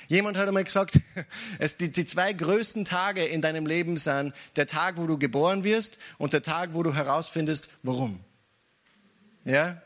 Jemand 0.09 0.37
hat 0.37 0.47
einmal 0.47 0.63
gesagt, 0.63 0.99
es, 1.59 1.77
die, 1.77 1.91
die 1.91 2.05
zwei 2.05 2.33
größten 2.33 2.83
Tage 2.83 3.25
in 3.25 3.41
deinem 3.41 3.67
Leben 3.67 3.95
sind 3.95 4.33
der 4.55 4.65
Tag, 4.65 4.97
wo 4.97 5.05
du 5.05 5.17
geboren 5.17 5.63
wirst 5.63 5.99
und 6.17 6.33
der 6.33 6.41
Tag, 6.41 6.73
wo 6.73 6.83
du 6.83 6.93
herausfindest, 6.93 7.69
warum. 7.83 8.19
Ja? 9.45 9.81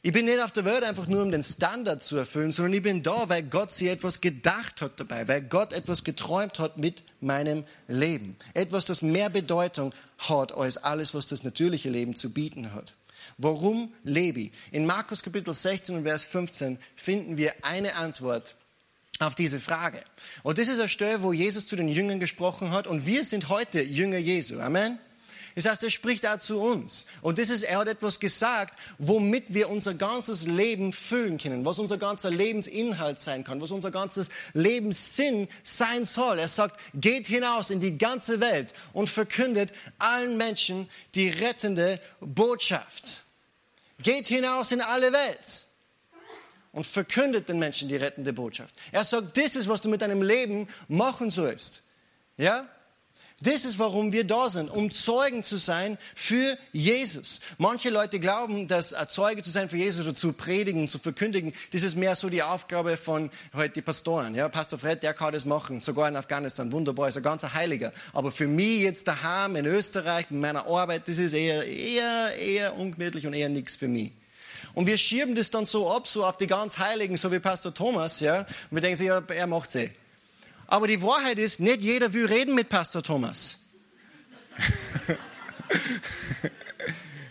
Ich 0.00 0.12
bin 0.12 0.26
nicht 0.26 0.40
auf 0.40 0.52
der 0.52 0.64
Welt 0.64 0.84
einfach 0.84 1.08
nur, 1.08 1.22
um 1.22 1.32
den 1.32 1.42
Standard 1.42 2.04
zu 2.04 2.16
erfüllen, 2.16 2.52
sondern 2.52 2.74
ich 2.74 2.82
bin 2.82 3.02
da, 3.02 3.28
weil 3.28 3.42
Gott 3.42 3.72
sich 3.72 3.88
etwas 3.88 4.20
gedacht 4.20 4.80
hat 4.80 5.00
dabei, 5.00 5.26
weil 5.26 5.42
Gott 5.42 5.72
etwas 5.72 6.04
geträumt 6.04 6.60
hat 6.60 6.78
mit 6.78 7.02
meinem 7.20 7.64
Leben. 7.88 8.36
Etwas, 8.54 8.84
das 8.84 9.02
mehr 9.02 9.28
Bedeutung 9.28 9.92
hat 10.18 10.52
als 10.52 10.76
alles, 10.76 11.12
was 11.12 11.26
das 11.26 11.42
natürliche 11.42 11.90
Leben 11.90 12.14
zu 12.14 12.32
bieten 12.32 12.72
hat. 12.72 12.94
Warum 13.38 13.92
lebe 14.04 14.42
ich? 14.42 14.52
In 14.70 14.86
Markus 14.86 15.24
Kapitel 15.24 15.52
16 15.52 15.96
und 15.96 16.02
Vers 16.04 16.22
15 16.22 16.78
finden 16.94 17.36
wir 17.36 17.52
eine 17.62 17.96
Antwort 17.96 18.54
auf 19.18 19.34
diese 19.34 19.60
Frage. 19.60 20.02
Und 20.42 20.58
das 20.58 20.68
ist 20.68 20.78
eine 20.78 20.88
Stelle, 20.88 21.22
wo 21.22 21.32
Jesus 21.32 21.66
zu 21.66 21.76
den 21.76 21.88
Jüngern 21.88 22.20
gesprochen 22.20 22.70
hat 22.70 22.86
und 22.86 23.06
wir 23.06 23.24
sind 23.24 23.48
heute 23.48 23.82
Jünger 23.82 24.18
Jesu. 24.18 24.60
Amen. 24.60 24.98
Das 25.56 25.64
heißt, 25.64 25.82
er 25.84 25.90
spricht 25.90 26.26
auch 26.26 26.38
zu 26.38 26.60
uns. 26.60 27.06
Und 27.22 27.38
das 27.38 27.48
ist, 27.48 27.62
er 27.62 27.78
hat 27.78 27.88
etwas 27.88 28.20
gesagt, 28.20 28.78
womit 28.98 29.54
wir 29.54 29.70
unser 29.70 29.94
ganzes 29.94 30.46
Leben 30.46 30.92
füllen 30.92 31.38
können, 31.38 31.64
was 31.64 31.78
unser 31.78 31.96
ganzer 31.96 32.30
Lebensinhalt 32.30 33.18
sein 33.18 33.42
kann, 33.42 33.62
was 33.62 33.70
unser 33.70 33.90
ganzes 33.90 34.28
Lebenssinn 34.52 35.48
sein 35.62 36.04
soll. 36.04 36.38
Er 36.38 36.48
sagt, 36.48 36.78
geht 36.92 37.26
hinaus 37.26 37.70
in 37.70 37.80
die 37.80 37.96
ganze 37.96 38.40
Welt 38.40 38.74
und 38.92 39.08
verkündet 39.08 39.72
allen 39.98 40.36
Menschen 40.36 40.90
die 41.14 41.30
rettende 41.30 42.02
Botschaft. 42.20 43.22
Geht 44.02 44.26
hinaus 44.26 44.72
in 44.72 44.82
alle 44.82 45.10
Welt 45.10 45.65
und 46.76 46.86
verkündet 46.86 47.48
den 47.48 47.58
Menschen 47.58 47.88
die 47.88 47.96
rettende 47.96 48.34
Botschaft. 48.34 48.74
Er 48.92 49.02
sagt, 49.02 49.38
das 49.38 49.56
ist, 49.56 49.66
was 49.66 49.80
du 49.80 49.88
mit 49.88 50.02
deinem 50.02 50.20
Leben 50.20 50.68
machen 50.88 51.30
sollst. 51.30 51.82
Ja? 52.36 52.68
Das 53.40 53.64
ist, 53.64 53.78
warum 53.78 54.12
wir 54.12 54.24
da 54.24 54.50
sind, 54.50 54.70
um 54.70 54.90
Zeugen 54.90 55.42
zu 55.42 55.56
sein 55.56 55.96
für 56.14 56.58
Jesus. 56.72 57.40
Manche 57.56 57.88
Leute 57.88 58.20
glauben, 58.20 58.68
dass 58.68 58.94
Zeuge 59.08 59.42
zu 59.42 59.48
sein 59.48 59.70
für 59.70 59.78
Jesus 59.78 60.04
oder 60.04 60.14
zu 60.14 60.34
predigen, 60.34 60.86
zu 60.86 60.98
verkündigen, 60.98 61.54
das 61.72 61.82
ist 61.82 61.96
mehr 61.96 62.14
so 62.14 62.28
die 62.28 62.42
Aufgabe 62.42 62.98
von 62.98 63.30
heute 63.54 63.72
die 63.72 63.82
Pastoren. 63.82 64.34
Ja, 64.34 64.50
Pastor 64.50 64.78
Fred, 64.78 65.02
der 65.02 65.14
kann 65.14 65.32
das 65.32 65.46
machen, 65.46 65.80
sogar 65.80 66.08
in 66.08 66.16
Afghanistan, 66.16 66.72
wunderbar, 66.72 67.08
ist 67.08 67.16
ein 67.16 67.22
ganzer 67.22 67.54
Heiliger. 67.54 67.94
Aber 68.12 68.30
für 68.30 68.46
mich 68.46 68.82
jetzt 68.82 69.08
daheim 69.08 69.56
in 69.56 69.64
Österreich, 69.64 70.30
mit 70.30 70.42
meiner 70.42 70.66
Arbeit, 70.66 71.08
das 71.08 71.16
ist 71.16 71.32
eher, 71.32 71.66
eher, 71.66 72.36
eher 72.36 72.76
ungemütlich 72.76 73.26
und 73.26 73.32
eher 73.32 73.48
nichts 73.48 73.76
für 73.76 73.88
mich. 73.88 74.12
Und 74.76 74.86
wir 74.86 74.98
schieben 74.98 75.34
das 75.34 75.50
dann 75.50 75.64
so 75.64 75.90
ab, 75.90 76.06
so 76.06 76.22
auf 76.26 76.36
die 76.36 76.46
ganz 76.46 76.76
Heiligen, 76.76 77.16
so 77.16 77.32
wie 77.32 77.38
Pastor 77.38 77.72
Thomas, 77.72 78.20
ja. 78.20 78.40
Und 78.40 78.72
wir 78.72 78.82
denken 78.82 78.98
sich, 78.98 79.06
ja, 79.06 79.22
er 79.26 79.46
macht's 79.46 79.74
eh. 79.74 79.90
Aber 80.66 80.86
die 80.86 81.00
Wahrheit 81.02 81.38
ist, 81.38 81.60
nicht 81.60 81.80
jeder 81.80 82.12
will 82.12 82.26
reden 82.26 82.54
mit 82.54 82.68
Pastor 82.68 83.02
Thomas. 83.02 83.58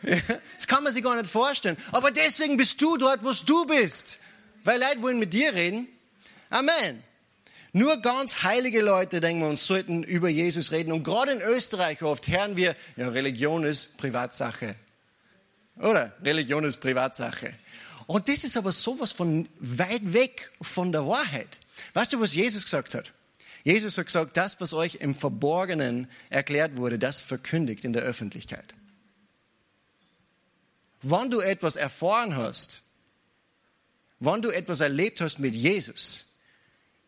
das 0.02 0.66
kann 0.66 0.84
man 0.84 0.92
sich 0.92 1.04
gar 1.04 1.16
nicht 1.22 1.30
vorstellen. 1.30 1.78
Aber 1.92 2.10
deswegen 2.10 2.58
bist 2.58 2.82
du 2.82 2.98
dort, 2.98 3.24
wo 3.24 3.32
du 3.32 3.66
bist. 3.68 4.18
Weil 4.64 4.80
Leute 4.80 5.04
wollen 5.04 5.20
mit 5.20 5.32
dir 5.32 5.54
reden. 5.54 5.88
Amen. 6.50 7.04
Nur 7.74 7.98
ganz 7.98 8.42
heilige 8.42 8.82
Leute, 8.82 9.22
denken 9.22 9.44
wir 9.44 9.50
uns, 9.50 9.68
sollten 9.68 10.02
über 10.02 10.30
Jesus 10.30 10.72
reden. 10.72 10.92
Und 10.92 11.04
gerade 11.04 11.34
in 11.34 11.42
Österreich 11.42 12.02
oft 12.02 12.28
hören 12.28 12.56
wir, 12.56 12.76
ja, 12.96 13.10
Religion 13.10 13.66
ist 13.66 13.98
Privatsache. 13.98 14.78
Oder? 15.78 16.14
Religion 16.24 16.64
ist 16.64 16.78
Privatsache. 16.78 17.54
Und 18.08 18.28
das 18.28 18.44
ist 18.44 18.56
aber 18.56 18.72
sowas 18.72 19.12
von 19.12 19.50
weit 19.60 20.14
weg 20.14 20.52
von 20.62 20.92
der 20.92 21.08
Wahrheit. 21.08 21.58
Weißt 21.94 22.14
du, 22.14 22.20
was 22.20 22.36
Jesus 22.36 22.64
gesagt 22.64 22.94
hat? 22.94 23.12
Jesus 23.64 23.98
hat 23.98 24.06
gesagt, 24.06 24.38
das, 24.38 24.62
was 24.62 24.74
euch 24.74 24.96
im 24.96 25.16
Verborgenen 25.16 26.08
erklärt 26.30 26.78
wurde, 26.78 27.00
das 27.00 27.20
verkündigt 27.20 27.84
in 27.84 27.94
der 27.94 28.04
Öffentlichkeit. 28.04 28.76
Wann 31.02 31.32
du 31.32 31.40
etwas 31.40 31.76
erfahren 31.76 32.36
hast, 32.36 32.84
wann 34.20 34.44
du 34.44 34.52
etwas 34.52 34.82
erlebt 34.82 35.20
hast 35.20 35.40
mit 35.40 35.56
Jesus, 35.56 36.32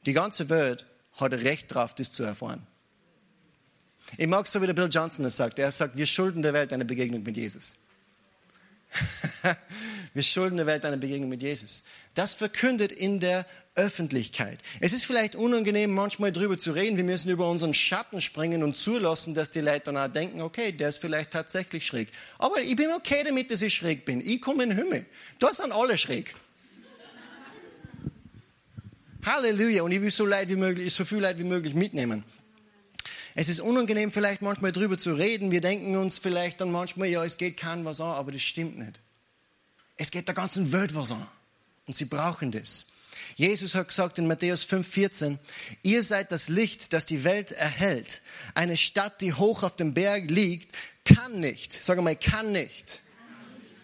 die 0.06 0.13
ganze 0.13 0.49
Welt 0.49 0.86
hat 1.13 1.34
Recht 1.34 1.73
drauf, 1.73 1.93
das 1.93 2.12
zu 2.12 2.23
erfahren. 2.23 2.65
Ich 4.17 4.27
mag 4.27 4.47
so, 4.47 4.62
wie 4.62 4.67
der 4.67 4.73
Bill 4.73 4.89
Johnson 4.89 5.25
es 5.25 5.38
sagt. 5.38 5.60
Er 5.60 5.71
sagt, 5.71 5.97
wir 5.97 6.06
schulden 6.06 6.41
der 6.41 6.53
Welt 6.53 6.71
eine 6.73 6.86
Begegnung 6.86 7.23
mit 7.23 7.38
Jesus. 7.38 7.75
Wir 10.13 10.23
schulden 10.23 10.58
der 10.58 10.65
Welt 10.65 10.86
eine 10.86 10.97
Begegnung 10.97 11.30
mit 11.30 11.41
Jesus. 11.41 11.84
Das 12.13 12.34
verkündet 12.34 12.91
in 12.91 13.19
der 13.19 13.45
Öffentlichkeit. 13.76 14.60
Es 14.80 14.91
ist 14.91 15.06
vielleicht 15.06 15.36
unangenehm, 15.36 15.93
manchmal 15.93 16.32
darüber 16.32 16.58
zu 16.58 16.71
reden. 16.71 16.97
Wir 16.97 17.04
müssen 17.04 17.30
über 17.30 17.50
unseren 17.50 17.76
Schatten 17.76 18.21
springen 18.21 18.63
und 18.63 18.76
zulassen, 18.76 19.36
dass 19.36 19.52
die 19.52 19.62
Leute 19.62 19.84
danach 19.86 20.08
denken, 20.08 20.41
okay, 20.41 20.71
der 20.71 20.89
ist 20.89 20.97
vielleicht 20.97 21.32
tatsächlich 21.32 21.86
schräg. 21.86 22.10
Aber 22.39 22.60
ich 22.62 22.76
bin 22.76 22.89
okay 22.91 23.23
damit, 23.23 23.52
dass 23.52 23.62
ich 23.62 23.76
schräg 23.76 24.04
bin. 24.04 24.19
Ich 24.19 24.41
komme 24.41 24.63
in 24.63 24.69
den 24.69 24.80
Himmel. 24.80 25.06
Da 25.38 25.54
sind 25.54 25.71
alle 25.71 25.97
schräg. 25.97 26.34
Halleluja. 29.23 29.84
Und 29.84 29.91
ich 29.91 30.02
will 30.02 30.10
so, 30.10 30.26
Leid 30.26 30.50
wie 30.50 30.56
möglich, 30.56 30.93
so 30.93 31.06
viel 31.06 31.19
Leid 31.19 31.38
wie 31.38 31.43
möglich 31.43 31.76
mitnehmen. 31.76 32.23
Es 33.39 33.50
ist 33.50 33.60
unangenehm, 33.60 34.12
vielleicht 34.12 34.41
manchmal 34.41 34.71
drüber 34.71 34.97
zu 34.97 35.13
reden. 35.13 35.52
Wir 35.52 35.62
denken 35.62 35.95
uns 35.95 36.17
vielleicht 36.17 36.60
dann 36.60 36.71
manchmal, 36.71 37.08
ja, 37.08 37.23
es 37.23 37.38
geht 37.38 37.56
keinem 37.56 37.86
was 37.86 38.02
an, 38.02 38.10
aber 38.10 38.32
das 38.32 38.41
stimmt 38.41 38.80
nicht. 38.80 39.00
Es 39.95 40.10
geht 40.10 40.28
der 40.28 40.34
ganzen 40.34 40.71
Welt 40.71 40.95
was 40.95 41.12
an. 41.12 41.28
Und 41.86 41.95
sie 41.95 42.06
brauchen 42.06 42.52
das. 42.52 42.88
Jesus 43.36 43.76
hat 43.76 43.89
gesagt 43.89 44.17
in 44.17 44.26
Matthäus 44.26 44.65
5,14, 44.65 45.38
ihr 45.84 46.02
seid 46.02 46.32
das 46.32 46.50
Licht, 46.50 46.93
das 46.93 47.06
die 47.06 47.23
Welt 47.23 47.52
erhält. 47.52 48.23
Eine 48.56 48.76
Stadt, 48.76 49.21
die 49.21 49.34
hoch 49.34 49.62
auf 49.62 49.76
dem 49.76 49.93
Berg 49.93 50.32
liegt, 50.32 50.76
kann 51.06 51.39
nicht, 51.39 51.73
sag 51.73 52.02
mal, 52.02 52.15
kann 52.15 52.54
nicht 52.54 53.04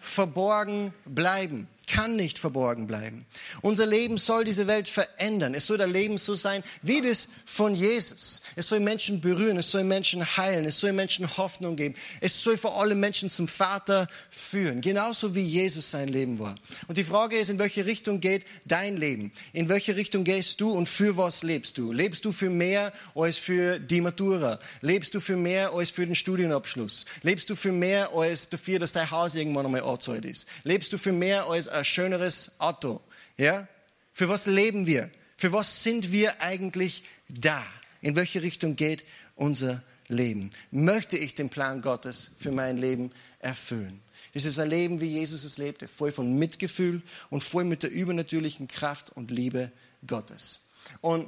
verborgen 0.02 0.96
bleiben 1.06 1.68
kann 1.94 2.16
nicht 2.16 2.40
verborgen 2.40 2.88
bleiben. 2.88 3.24
Unser 3.62 3.86
Leben 3.86 4.18
soll 4.18 4.46
diese 4.46 4.66
Welt 4.66 4.88
verändern. 4.88 5.54
Es 5.54 5.68
soll 5.68 5.78
der 5.78 5.86
Leben 5.86 6.18
so 6.18 6.34
sein 6.34 6.64
wie 6.82 7.02
das 7.02 7.30
von 7.46 7.76
Jesus. 7.76 8.42
Es 8.56 8.68
soll 8.68 8.80
Menschen 8.80 9.22
berühren, 9.22 9.58
es 9.58 9.70
soll 9.70 9.84
Menschen 9.84 10.26
heilen, 10.36 10.66
es 10.66 10.80
soll 10.80 10.92
Menschen 10.92 11.38
Hoffnung 11.38 11.76
geben. 11.76 11.94
Es 12.20 12.42
soll 12.42 12.58
vor 12.58 12.82
allem 12.82 13.00
Menschen 13.00 13.30
zum 13.30 13.48
Vater 13.48 14.08
führen, 14.32 14.82
genauso 14.82 15.36
wie 15.36 15.44
Jesus 15.44 15.92
sein 15.92 16.08
Leben 16.08 16.40
war. 16.40 16.56
Und 16.88 16.98
die 16.98 17.04
Frage 17.04 17.38
ist, 17.38 17.52
in 17.52 17.60
welche 17.60 17.86
Richtung 17.86 18.20
geht 18.20 18.48
dein 18.66 18.98
Leben? 18.98 19.32
In 19.54 19.70
welche 19.70 19.96
Richtung 19.96 20.24
gehst 20.24 20.62
du 20.62 20.72
und 20.72 20.90
für 20.90 21.16
was 21.16 21.44
lebst 21.44 21.78
du? 21.78 21.92
Lebst 21.92 22.26
du 22.26 22.32
für 22.32 22.50
mehr 22.50 22.92
als 23.14 23.38
für 23.38 23.80
die 23.80 24.02
Matura? 24.02 24.60
Lebst 24.82 25.14
du 25.14 25.20
für 25.20 25.38
mehr 25.38 25.74
als 25.74 25.92
für 25.92 26.08
den 26.08 26.16
Studienabschluss? 26.16 27.06
Lebst 27.22 27.52
du 27.52 27.56
für 27.56 27.72
mehr 27.72 28.12
als 28.14 28.50
dafür, 28.50 28.80
dass 28.80 28.94
dein 28.94 29.12
Haus 29.12 29.36
irgendwann 29.36 29.68
einmal 29.68 29.84
anzahlt 29.84 30.26
ist? 30.26 30.48
Lebst 30.64 30.92
du 30.92 30.98
für 30.98 31.12
mehr 31.12 31.46
als 31.46 31.68
ein 31.68 31.83
schöneres 31.84 32.60
Auto. 32.60 33.02
Ja? 33.38 33.68
Für 34.12 34.30
was 34.30 34.46
leben 34.46 34.86
wir? 34.86 35.10
Für 35.38 35.52
was 35.52 35.84
sind 35.84 36.12
wir 36.12 36.42
eigentlich 36.42 37.04
da? 37.28 37.64
In 38.02 38.16
welche 38.16 38.42
Richtung 38.42 38.76
geht 38.76 39.06
unser 39.36 39.82
Leben? 40.08 40.52
Möchte 40.72 41.18
ich 41.18 41.36
den 41.36 41.50
Plan 41.50 41.82
Gottes 41.82 42.32
für 42.40 42.52
mein 42.52 42.78
Leben 42.78 43.12
erfüllen? 43.40 44.02
Das 44.34 44.46
ist 44.46 44.60
ein 44.60 44.70
Leben, 44.70 45.00
wie 45.00 45.10
Jesus 45.10 45.44
es 45.44 45.58
lebte, 45.58 45.88
voll 45.88 46.12
von 46.12 46.34
Mitgefühl 46.38 47.04
und 47.30 47.44
voll 47.44 47.66
mit 47.66 47.84
der 47.84 47.92
übernatürlichen 47.92 48.68
Kraft 48.68 49.12
und 49.12 49.30
Liebe 49.30 49.72
Gottes. 50.08 50.60
Und 51.02 51.28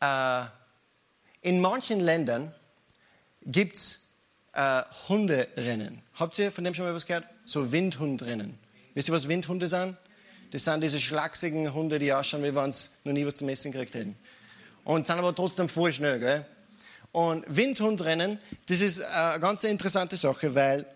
äh, 0.00 0.44
in 1.40 1.60
manchen 1.60 2.00
Ländern 2.00 2.54
gibt 3.44 3.76
es 3.76 4.08
äh, 4.52 4.82
Hunderennen. 5.08 6.02
Habt 6.14 6.38
ihr 6.38 6.52
von 6.52 6.64
dem 6.64 6.74
schon 6.74 6.84
mal 6.84 6.94
was 6.94 7.06
gehört? 7.06 7.26
So 7.44 7.72
Windhundrennen. 7.72 8.58
Wisst 8.94 9.08
ihr, 9.08 9.14
was 9.14 9.28
Windhunde 9.28 9.68
sind? 9.68 9.96
Das 10.50 10.64
sind 10.64 10.82
diese 10.82 11.00
schlachsigen 11.00 11.72
Hunde, 11.72 11.98
die 11.98 12.12
ausschauen, 12.12 12.42
wie 12.44 12.54
wenn 12.54 12.72
sie 12.72 12.88
noch 13.04 13.12
nie 13.12 13.26
was 13.26 13.36
zum 13.36 13.48
Essen 13.48 13.72
gekriegt 13.72 13.94
hätten. 13.94 14.16
Und 14.84 15.06
sind 15.06 15.18
aber 15.18 15.34
trotzdem 15.34 15.68
voll 15.68 15.92
schnell. 15.92 16.18
Gell? 16.18 16.44
Und 17.12 17.44
Windhundrennen, 17.48 18.38
das 18.66 18.80
ist 18.80 18.98
äh, 18.98 19.04
eine 19.04 19.40
ganz 19.40 19.64
interessante 19.64 20.16
Sache, 20.16 20.54
weil 20.54 20.86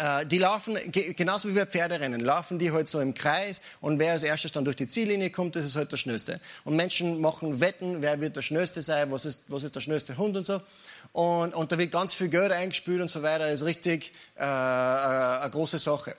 äh, 0.00 0.24
die 0.24 0.38
laufen, 0.38 0.78
genauso 0.90 1.48
wie 1.48 1.52
bei 1.52 1.66
Pferderennen, 1.66 2.20
laufen 2.20 2.58
die 2.58 2.72
halt 2.72 2.88
so 2.88 3.00
im 3.00 3.12
Kreis 3.12 3.60
und 3.82 3.98
wer 3.98 4.12
als 4.12 4.22
erstes 4.22 4.52
dann 4.52 4.64
durch 4.64 4.76
die 4.76 4.86
Ziellinie 4.86 5.30
kommt, 5.30 5.56
das 5.56 5.66
ist 5.66 5.76
halt 5.76 5.92
der 5.92 5.98
Schnellste. 5.98 6.40
Und 6.64 6.76
Menschen 6.76 7.20
machen 7.20 7.60
Wetten, 7.60 8.00
wer 8.00 8.20
wird 8.20 8.36
der 8.36 8.42
Schnellste 8.42 8.80
sein, 8.80 9.10
was 9.12 9.26
ist, 9.26 9.42
was 9.48 9.62
ist 9.62 9.76
der 9.76 9.80
schnellste 9.80 10.16
Hund 10.16 10.36
und 10.38 10.44
so. 10.44 10.62
Und, 11.12 11.54
und 11.54 11.70
da 11.70 11.76
wird 11.76 11.92
ganz 11.92 12.14
viel 12.14 12.28
Geld 12.28 12.52
eingespült 12.52 13.02
und 13.02 13.08
so 13.08 13.22
weiter, 13.22 13.50
das 13.50 13.60
ist 13.60 13.66
richtig 13.66 14.12
äh, 14.38 14.42
äh, 14.42 14.46
eine 14.46 15.50
große 15.50 15.78
Sache. 15.78 16.16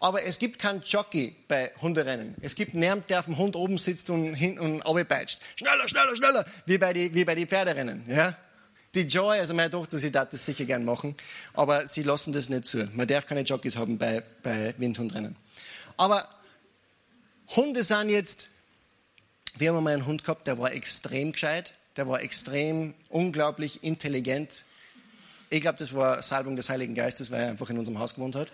Aber 0.00 0.22
es 0.22 0.38
gibt 0.38 0.58
keinen 0.58 0.82
Jockey 0.82 1.36
bei 1.48 1.72
Hunderennen. 1.80 2.34
Es 2.40 2.54
gibt 2.54 2.74
niemanden, 2.74 3.06
der 3.08 3.20
auf 3.20 3.24
dem 3.26 3.38
Hund 3.38 3.56
oben 3.56 3.78
sitzt 3.78 4.10
und 4.10 4.34
hinten 4.34 4.60
und 4.60 4.82
runterpeitscht. 4.82 5.40
Schneller, 5.56 5.88
schneller, 5.88 6.16
schneller, 6.16 6.46
wie 6.66 6.78
bei 6.78 6.92
den 6.92 7.14
wie 7.14 7.24
bei 7.24 7.34
die 7.34 7.46
Pferderennen. 7.46 8.04
Ja? 8.08 8.36
Die 8.94 9.02
Joy, 9.02 9.38
also 9.38 9.52
meine 9.52 9.70
Tochter, 9.70 9.98
sie 9.98 10.10
darf 10.10 10.30
das 10.30 10.46
sicher 10.46 10.64
gern 10.64 10.84
machen, 10.84 11.16
aber 11.52 11.86
sie 11.86 12.02
lassen 12.02 12.32
das 12.32 12.48
nicht 12.48 12.64
zu. 12.64 12.88
Man 12.94 13.06
darf 13.06 13.26
keine 13.26 13.42
Jockeys 13.42 13.76
haben 13.76 13.98
bei, 13.98 14.22
bei 14.42 14.74
Windhundrennen. 14.78 15.36
Aber 15.98 16.28
Hunde 17.54 17.82
sind 17.82 18.08
jetzt, 18.08 18.48
wir 19.56 19.72
haben 19.72 19.84
mal 19.84 19.92
einen 19.92 20.06
Hund 20.06 20.24
gehabt, 20.24 20.46
der 20.46 20.58
war 20.58 20.72
extrem 20.72 21.32
gescheit, 21.32 21.72
der 21.96 22.08
war 22.08 22.22
extrem, 22.22 22.94
unglaublich 23.08 23.84
intelligent. 23.84 24.64
Ich 25.50 25.60
glaube, 25.60 25.78
das 25.78 25.94
war 25.94 26.22
Salbung 26.22 26.56
des 26.56 26.70
Heiligen 26.70 26.94
Geistes, 26.94 27.30
weil 27.30 27.42
er 27.42 27.48
einfach 27.50 27.70
in 27.70 27.78
unserem 27.78 27.98
Haus 27.98 28.14
gewohnt 28.14 28.34
hat. 28.34 28.48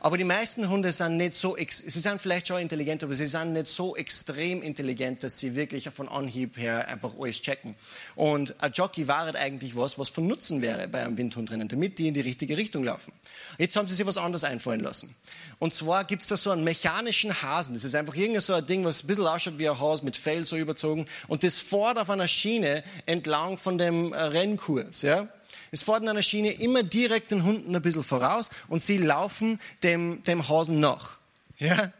Aber 0.00 0.16
die 0.16 0.24
meisten 0.24 0.68
Hunde 0.68 0.92
sind 0.92 1.16
nicht 1.16 1.34
so, 1.34 1.56
sie 1.56 2.00
sind 2.00 2.22
vielleicht 2.22 2.46
schon 2.48 2.60
intelligent, 2.60 3.02
aber 3.02 3.14
sie 3.14 3.26
sind 3.26 3.52
nicht 3.52 3.66
so 3.66 3.96
extrem 3.96 4.62
intelligent, 4.62 5.24
dass 5.24 5.40
sie 5.40 5.56
wirklich 5.56 5.90
von 5.90 6.08
Anhieb 6.08 6.56
her 6.56 6.86
einfach 6.86 7.10
alles 7.18 7.42
checken. 7.42 7.74
Und 8.14 8.54
ein 8.62 8.70
Jockey 8.72 9.08
war 9.08 9.34
eigentlich 9.34 9.74
was, 9.74 9.98
was 9.98 10.08
von 10.08 10.28
Nutzen 10.28 10.62
wäre 10.62 10.86
bei 10.86 11.04
einem 11.04 11.18
Windhund 11.18 11.50
drinnen, 11.50 11.66
damit 11.66 11.98
die 11.98 12.08
in 12.08 12.14
die 12.14 12.20
richtige 12.20 12.56
Richtung 12.56 12.84
laufen. 12.84 13.12
Jetzt 13.58 13.74
haben 13.74 13.88
sie 13.88 13.94
sich 13.94 14.06
was 14.06 14.18
anderes 14.18 14.44
einfallen 14.44 14.80
lassen. 14.80 15.16
Und 15.58 15.74
zwar 15.74 16.04
gibt 16.04 16.22
es 16.22 16.28
da 16.28 16.36
so 16.36 16.52
einen 16.52 16.62
mechanischen 16.62 17.42
Hasen. 17.42 17.74
Das 17.74 17.82
ist 17.82 17.96
einfach 17.96 18.14
irgendein 18.14 18.40
so 18.40 18.54
ein 18.54 18.66
Ding, 18.66 18.84
was 18.84 19.02
ein 19.02 19.08
bisschen 19.08 19.26
ausschaut 19.26 19.58
wie 19.58 19.68
ein 19.68 19.80
Hase 19.80 20.04
mit 20.04 20.16
Fell 20.16 20.44
so 20.44 20.56
überzogen. 20.56 21.06
Und 21.26 21.42
das 21.42 21.58
fährt 21.58 21.98
auf 21.98 22.08
einer 22.08 22.28
Schiene 22.28 22.84
entlang 23.06 23.58
von 23.58 23.78
dem 23.78 24.12
Rennkurs, 24.12 25.02
ja. 25.02 25.28
Es 25.70 25.82
fährt 25.82 26.02
an 26.02 26.08
einer 26.08 26.22
Schiene 26.22 26.52
immer 26.52 26.82
direkt 26.82 27.30
den 27.30 27.44
Hunden 27.44 27.74
ein 27.74 27.82
bisschen 27.82 28.04
voraus 28.04 28.50
und 28.68 28.82
sie 28.82 28.98
laufen 28.98 29.60
dem, 29.82 30.22
dem 30.24 30.48
Hasen 30.48 30.80
nach. 30.80 31.18
Ja? 31.58 31.92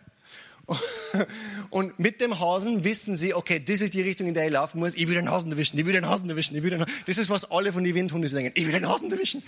Und 1.70 1.98
mit 1.98 2.20
dem 2.20 2.38
Hasen 2.38 2.84
wissen 2.84 3.16
sie, 3.16 3.32
okay, 3.32 3.58
das 3.58 3.80
ist 3.80 3.94
die 3.94 4.02
Richtung, 4.02 4.26
in 4.26 4.34
der 4.34 4.46
ich 4.46 4.52
laufen 4.52 4.80
muss. 4.80 4.94
Ich 4.94 5.08
will 5.08 5.14
den 5.14 5.30
Hasen 5.30 5.50
erwischen, 5.50 5.78
ich 5.78 5.86
will 5.86 5.94
den 5.94 6.06
Hasen 6.06 6.28
erwischen, 6.28 6.56
ich 6.56 6.62
will 6.62 6.70
den 6.70 6.82
Hasen. 6.82 6.92
Das 7.06 7.16
ist, 7.16 7.30
was 7.30 7.50
alle 7.50 7.72
von 7.72 7.84
den 7.84 7.94
Windhunden 7.94 8.30
denken. 8.30 8.52
Ich 8.54 8.66
will 8.66 8.72
den 8.72 8.88
Hasen 8.88 9.10
erwischen. 9.10 9.42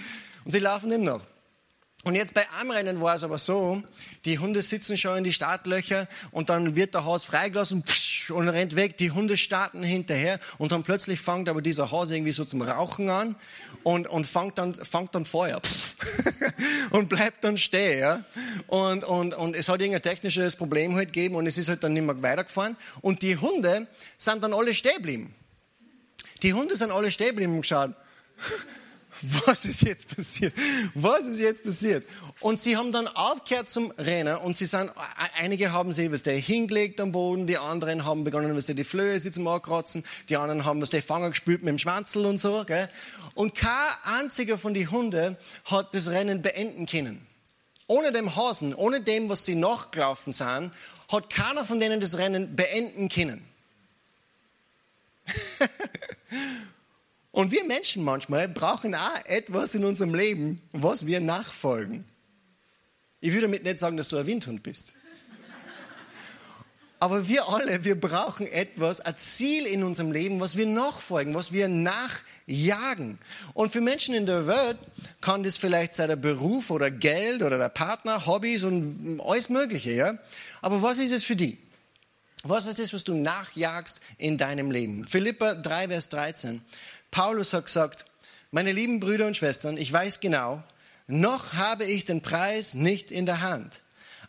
Und 0.44 0.50
sie 0.50 0.58
laufen 0.58 0.90
ihm 0.90 1.04
nach. 1.04 1.20
Und 2.04 2.14
jetzt 2.14 2.32
bei 2.32 2.48
Armrennen 2.48 3.02
war 3.02 3.14
es 3.14 3.24
aber 3.24 3.36
so, 3.36 3.82
die 4.24 4.38
Hunde 4.38 4.62
sitzen 4.62 4.96
schon 4.96 5.18
in 5.18 5.24
die 5.24 5.34
Startlöcher 5.34 6.08
und 6.30 6.48
dann 6.48 6.74
wird 6.74 6.94
der 6.94 7.04
Hase 7.04 7.26
freigelassen 7.26 7.82
und 8.28 8.48
rennt 8.48 8.76
weg. 8.76 8.96
Die 8.98 9.10
Hunde 9.10 9.36
starten 9.36 9.82
hinterher 9.82 10.38
und 10.58 10.72
dann 10.72 10.82
plötzlich 10.82 11.20
fängt 11.20 11.48
aber 11.48 11.62
dieser 11.62 11.90
Hase 11.90 12.16
irgendwie 12.16 12.32
so 12.32 12.44
zum 12.44 12.62
Rauchen 12.62 13.08
an 13.08 13.36
und, 13.82 14.08
und 14.08 14.26
fängt, 14.26 14.58
dann, 14.58 14.74
fängt 14.74 15.14
dann 15.14 15.24
Feuer 15.24 15.60
und 16.90 17.08
bleibt 17.08 17.44
dann 17.44 17.56
stehen. 17.56 18.00
Ja? 18.00 18.24
Und, 18.66 19.04
und, 19.04 19.34
und 19.34 19.56
es 19.56 19.68
hat 19.68 19.80
irgendein 19.80 20.02
technisches 20.02 20.56
Problem 20.56 20.94
halt 20.94 21.12
gegeben 21.12 21.36
und 21.36 21.46
es 21.46 21.56
ist 21.56 21.68
halt 21.68 21.82
dann 21.82 21.94
nicht 21.94 22.04
mehr 22.04 22.20
weitergefahren. 22.22 22.76
Und 23.00 23.22
die 23.22 23.36
Hunde 23.36 23.86
sind 24.18 24.42
dann 24.42 24.52
alle 24.52 24.74
stehen 24.74 24.96
geblieben. 24.96 25.34
Die 26.42 26.52
Hunde 26.52 26.76
sind 26.76 26.90
alle 26.90 27.10
stehen 27.10 27.28
geblieben 27.28 27.54
und 27.54 27.62
geschaut 27.62 27.94
was 29.46 29.64
ist 29.64 29.82
jetzt 29.82 30.14
passiert? 30.14 30.54
Was 30.94 31.26
ist 31.26 31.38
jetzt 31.38 31.64
passiert? 31.64 32.06
Und 32.40 32.60
sie 32.60 32.76
haben 32.76 32.92
dann 32.92 33.06
aufgehört 33.08 33.70
zum 33.70 33.90
Rennen 33.92 34.36
und 34.36 34.56
sie 34.56 34.66
sind, 34.66 34.90
einige 35.38 35.72
haben 35.72 35.92
sie, 35.92 36.10
was 36.10 36.22
der 36.22 36.36
hingelegt 36.36 37.00
am 37.00 37.12
Boden, 37.12 37.46
die 37.46 37.58
anderen 37.58 38.04
haben 38.04 38.24
begonnen, 38.24 38.56
was 38.56 38.66
der 38.66 38.74
die 38.74 38.84
Flöhe 38.84 39.20
sie 39.20 39.30
zum 39.30 39.46
Ankratzen, 39.46 40.04
die 40.28 40.36
anderen 40.36 40.64
haben 40.64 40.80
was 40.80 40.90
der 40.90 41.02
Fanger 41.02 41.30
gespült 41.30 41.62
mit 41.62 41.68
dem 41.68 41.78
Schwanzel 41.78 42.24
und 42.24 42.38
so, 42.38 42.64
gell? 42.64 42.88
Und 43.34 43.54
kein 43.54 43.90
einziger 44.04 44.58
von 44.58 44.74
den 44.74 44.90
Hunden 44.90 45.36
hat 45.64 45.94
das 45.94 46.08
Rennen 46.08 46.42
beenden 46.42 46.86
können. 46.86 47.26
Ohne 47.86 48.12
dem 48.12 48.34
Hasen, 48.36 48.74
ohne 48.74 49.00
dem, 49.00 49.28
was 49.28 49.44
sie 49.44 49.54
nachgelaufen 49.54 50.32
sind, 50.32 50.72
hat 51.10 51.30
keiner 51.30 51.64
von 51.64 51.80
denen 51.80 52.00
das 52.00 52.16
Rennen 52.16 52.56
beenden 52.56 53.08
können. 53.08 53.44
Und 57.32 57.52
wir 57.52 57.64
Menschen 57.64 58.02
manchmal 58.02 58.48
brauchen 58.48 58.94
auch 58.94 59.24
etwas 59.26 59.74
in 59.74 59.84
unserem 59.84 60.14
Leben, 60.14 60.60
was 60.72 61.06
wir 61.06 61.20
nachfolgen. 61.20 62.04
Ich 63.20 63.32
würde 63.32 63.42
damit 63.42 63.64
nicht 63.64 63.78
sagen, 63.78 63.96
dass 63.96 64.08
du 64.08 64.16
ein 64.16 64.26
Windhund 64.26 64.62
bist. 64.62 64.94
Aber 66.98 67.28
wir 67.28 67.48
alle, 67.48 67.82
wir 67.84 67.98
brauchen 67.98 68.46
etwas, 68.46 69.00
ein 69.00 69.16
Ziel 69.16 69.64
in 69.64 69.82
unserem 69.82 70.12
Leben, 70.12 70.38
was 70.38 70.56
wir 70.56 70.66
nachfolgen, 70.66 71.34
was 71.34 71.50
wir 71.50 71.66
nachjagen. 71.66 73.18
Und 73.54 73.72
für 73.72 73.80
Menschen 73.80 74.14
in 74.14 74.26
der 74.26 74.46
Welt 74.46 74.76
kann 75.22 75.42
das 75.42 75.56
vielleicht 75.56 75.94
sein 75.94 76.08
der 76.08 76.16
Beruf 76.16 76.70
oder 76.70 76.90
Geld 76.90 77.42
oder 77.42 77.56
der 77.56 77.70
Partner, 77.70 78.26
Hobbys 78.26 78.64
und 78.64 79.18
alles 79.24 79.48
Mögliche, 79.48 79.92
ja. 79.92 80.18
Aber 80.60 80.82
was 80.82 80.98
ist 80.98 81.12
es 81.12 81.24
für 81.24 81.36
die? 81.36 81.56
Was 82.42 82.66
ist 82.66 82.78
das, 82.78 82.92
was 82.92 83.04
du 83.04 83.14
nachjagst 83.14 84.00
in 84.18 84.36
deinem 84.36 84.70
Leben? 84.70 85.06
Philippa 85.06 85.54
3, 85.54 85.88
Vers 85.88 86.08
13. 86.10 86.62
Paulus 87.10 87.52
hat 87.52 87.66
gesagt, 87.66 88.04
meine 88.50 88.72
lieben 88.72 89.00
Brüder 89.00 89.26
und 89.26 89.36
Schwestern, 89.36 89.76
ich 89.76 89.92
weiß 89.92 90.20
genau, 90.20 90.62
noch 91.06 91.54
habe 91.54 91.84
ich 91.84 92.04
den 92.04 92.22
Preis 92.22 92.74
nicht 92.74 93.10
in 93.10 93.26
der 93.26 93.40
Hand. 93.40 93.82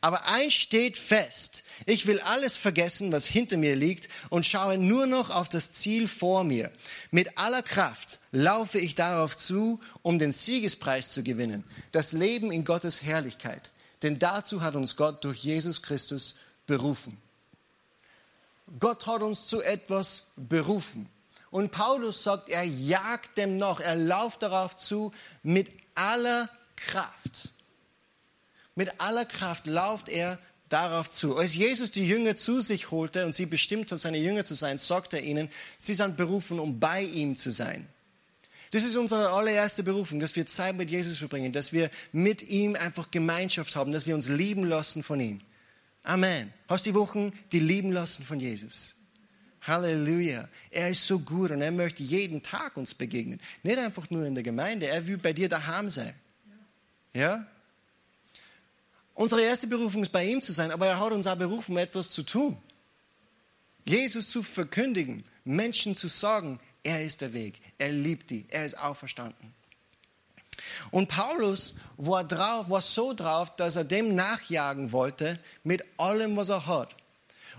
Aber 0.04 0.28
eins 0.28 0.54
steht 0.54 0.98
fest. 0.98 1.64
Ich 1.86 2.08
will 2.08 2.20
alles 2.22 2.58
vergessen, 2.58 3.12
was 3.12 3.28
hinter 3.28 3.58
mir 3.58 3.76
liegt 3.76 4.10
und 4.30 4.48
schaue 4.48 4.80
nur 4.80 5.06
noch 5.06 5.30
auf 5.30 5.48
das 5.48 5.72
Ziel 5.74 6.08
vor 6.08 6.44
mir. 6.44 6.72
Mit 7.12 7.38
aller 7.38 7.62
Kraft 7.62 8.20
laufe 8.32 8.80
ich 8.80 8.96
darauf 8.96 9.38
zu, 9.38 9.80
um 10.02 10.18
den 10.18 10.32
Siegespreis 10.32 11.12
zu 11.12 11.22
gewinnen. 11.22 11.64
Das 11.92 12.14
Leben 12.14 12.52
in 12.52 12.66
Gottes 12.66 13.04
Herrlichkeit. 13.04 13.72
Denn 14.02 14.18
dazu 14.18 14.64
hat 14.64 14.76
uns 14.76 14.96
Gott 14.96 15.24
durch 15.24 15.44
Jesus 15.44 15.84
Christus 15.84 16.36
berufen. 16.66 17.22
Gott 18.80 19.06
hat 19.06 19.22
uns 19.22 19.46
zu 19.46 19.62
etwas 19.62 20.26
berufen. 20.36 21.08
Und 21.52 21.72
Paulus 21.72 22.24
sagt, 22.24 22.50
er 22.50 22.64
jagt 22.64 23.38
dem 23.38 23.58
noch, 23.58 23.82
er 23.82 23.96
lauft 23.96 24.42
darauf 24.42 24.78
zu 24.78 25.12
mit 25.44 25.70
aller 25.94 26.50
Kraft. 26.78 27.50
Mit 28.76 29.02
aller 29.02 29.26
Kraft 29.26 29.68
lauft 29.68 30.08
er 30.10 30.40
darauf 30.70 31.10
zu. 31.10 31.38
Als 31.38 31.54
Jesus 31.54 31.92
die 31.92 32.08
Jünger 32.08 32.38
zu 32.38 32.62
sich 32.62 32.90
holte 32.90 33.26
und 33.26 33.36
sie 33.36 33.46
bestimmt 33.46 33.92
hat, 33.92 34.00
seine 34.00 34.18
Jünger 34.18 34.46
zu 34.46 34.54
sein, 34.54 34.78
sagt 34.78 35.14
er 35.14 35.22
ihnen, 35.22 35.50
sie 35.78 35.94
sind 35.94 36.16
berufen, 36.16 36.60
um 36.60 36.80
bei 36.80 37.04
ihm 37.04 37.36
zu 37.36 37.52
sein. 37.52 37.88
Das 38.72 38.86
ist 38.86 38.96
unsere 38.96 39.32
allererste 39.32 39.84
Berufung, 39.84 40.22
dass 40.22 40.38
wir 40.38 40.46
Zeit 40.46 40.78
mit 40.78 40.90
Jesus 40.90 41.18
verbringen, 41.18 41.52
dass 41.52 41.74
wir 41.74 41.92
mit 42.14 42.42
ihm 42.44 42.76
einfach 42.76 43.12
Gemeinschaft 43.12 43.76
haben, 43.76 43.92
dass 43.92 44.08
wir 44.08 44.16
uns 44.16 44.30
lieben 44.30 44.64
lassen 44.64 45.04
von 45.04 45.20
ihm. 45.20 45.42
Amen. 46.04 46.54
Hast 46.70 46.86
du 46.86 46.92
die 46.92 46.96
Wochen 46.96 47.34
die 47.52 47.60
lieben 47.60 47.92
lassen 47.92 48.24
von 48.24 48.40
Jesus? 48.40 48.96
Halleluja. 49.62 50.48
Er 50.70 50.90
ist 50.90 51.06
so 51.06 51.20
gut 51.20 51.52
und 51.52 51.62
er 51.62 51.72
möchte 51.72 52.04
jeden 52.04 52.42
Tag 52.42 52.78
uns 52.78 52.94
begegnen. 52.94 53.40
Nicht 53.64 53.78
einfach 53.78 54.10
nur 54.10 54.26
in 54.26 54.34
der 54.34 54.44
Gemeinde, 54.44 54.88
er 54.88 55.06
will 55.06 55.18
bei 55.18 55.34
dir 55.34 55.50
daheim 55.50 55.90
sein. 55.90 56.14
Ja? 57.14 57.46
Unsere 59.14 59.42
erste 59.42 59.68
Berufung 59.68 60.02
ist 60.04 60.12
bei 60.12 60.26
ihm 60.26 60.42
zu 60.42 60.52
sein, 60.52 60.72
aber 60.72 60.88
er 60.88 61.00
hat 61.00 61.12
uns 61.12 61.28
auch 61.28 61.36
berufen, 61.36 61.78
etwas 61.78 62.10
zu 62.10 62.24
tun. 62.24 62.58
Jesus 63.86 64.30
zu 64.30 64.42
verkündigen, 64.42 65.24
Menschen 65.44 65.96
zu 65.96 66.08
sagen, 66.08 66.60
er 66.84 67.04
ist 67.04 67.22
der 67.22 67.34
Weg, 67.34 67.62
er 67.78 67.92
liebt 67.92 68.30
die, 68.30 68.46
er 68.50 68.66
ist 68.66 68.78
auferstanden. 68.78 69.54
Und 70.92 71.08
Paulus 71.08 71.76
war, 71.98 72.24
drauf, 72.24 72.70
war 72.70 72.82
so 72.82 73.14
drauf, 73.14 73.56
dass 73.56 73.76
er 73.76 73.84
dem 73.84 74.16
nachjagen 74.16 74.92
wollte 74.92 75.40
mit 75.64 75.84
allem, 75.98 76.38
was 76.38 76.50
er 76.50 76.66
hat. 76.66 76.96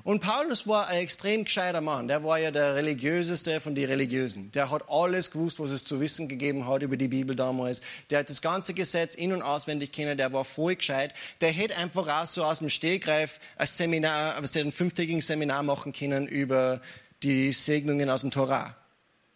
Und 0.04 0.20
Paulus 0.20 0.66
war 0.66 0.88
ein 0.88 0.98
extrem 0.98 1.44
gescheiter 1.44 1.80
Mann. 1.80 2.08
Der 2.08 2.24
war 2.24 2.36
ja 2.38 2.50
der 2.50 2.74
religiöseste 2.74 3.60
von 3.60 3.76
den 3.76 3.84
Religiösen. 3.88 4.50
Der 4.50 4.68
hat 4.70 4.90
alles 4.90 5.30
gewusst, 5.30 5.60
was 5.60 5.70
es 5.70 5.84
zu 5.84 6.00
wissen 6.00 6.28
gegeben 6.28 6.66
hat 6.66 6.82
über 6.82 6.96
die 6.96 7.06
Bibel 7.06 7.36
damals. 7.36 7.82
Der 8.10 8.18
hat 8.20 8.28
das 8.28 8.42
ganze 8.42 8.74
Gesetz 8.74 9.14
in- 9.14 9.32
und 9.32 9.42
auswendig 9.42 9.92
kennen. 9.92 10.16
Der 10.16 10.32
war 10.32 10.44
voll 10.44 10.74
gescheit. 10.74 11.14
Der 11.40 11.52
hätte 11.52 11.76
einfach 11.76 12.08
auch 12.08 12.26
so 12.26 12.42
aus 12.42 12.58
dem 12.58 12.68
Stegreif 12.68 13.38
ein 13.56 13.66
Seminar, 13.68 14.42
was 14.42 14.56
ein 14.56 14.72
fünftägigen 14.72 15.20
Seminar 15.20 15.62
machen 15.62 15.92
können 15.92 16.26
über 16.26 16.80
die 17.22 17.52
Segnungen 17.52 18.10
aus 18.10 18.22
dem 18.22 18.32
Torah. 18.32 18.76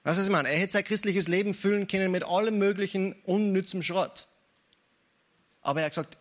Was 0.03 0.19
ist 0.19 0.31
meine? 0.31 0.49
Er 0.49 0.59
hätte 0.59 0.73
sein 0.73 0.85
christliches 0.85 1.29
Leben 1.29 1.55
füllen 1.55 1.87
können 1.87 2.11
mit 2.11 2.25
allem 2.25 2.59
möglichen 2.59 3.15
unnützem 3.25 3.83
Schrott. 3.83 4.27
Aber 5.63 5.81
er 5.81 5.87
hat 5.87 5.93
gesagt, 5.93 6.19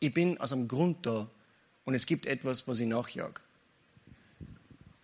ich 0.00 0.12
bin 0.12 0.38
aus 0.38 0.52
einem 0.52 0.68
Grund 0.68 1.06
da 1.06 1.30
und 1.84 1.94
es 1.94 2.04
gibt 2.04 2.26
etwas, 2.26 2.68
was 2.68 2.78
ich 2.78 2.86
nachjage. 2.86 3.40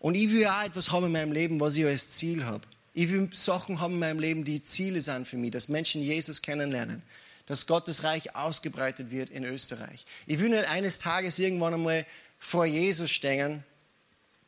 Und 0.02 0.16
ich 0.16 0.32
will 0.32 0.48
auch 0.48 0.64
etwas 0.64 0.90
haben 0.90 1.06
in 1.06 1.12
meinem 1.12 1.30
Leben, 1.30 1.60
was 1.60 1.76
ich 1.76 1.86
als 1.86 2.08
Ziel 2.08 2.44
habe. 2.44 2.66
Ich 2.92 3.12
will 3.12 3.30
Sachen 3.34 3.78
haben 3.78 3.94
in 3.94 4.00
meinem 4.00 4.18
Leben, 4.18 4.44
die 4.44 4.60
Ziele 4.60 5.00
sind 5.00 5.28
für 5.28 5.36
mich, 5.36 5.52
dass 5.52 5.68
Menschen 5.68 6.02
Jesus 6.02 6.42
kennenlernen, 6.42 7.02
dass 7.46 7.68
Gottes 7.68 8.02
Reich 8.02 8.34
ausgebreitet 8.34 9.12
wird 9.12 9.30
in 9.30 9.44
Österreich. 9.44 10.04
Ich 10.26 10.40
will 10.40 10.48
nicht 10.48 10.68
eines 10.68 10.98
Tages 10.98 11.38
irgendwann 11.38 11.74
einmal 11.74 12.04
vor 12.40 12.66
Jesus 12.66 13.12
stehen 13.12 13.62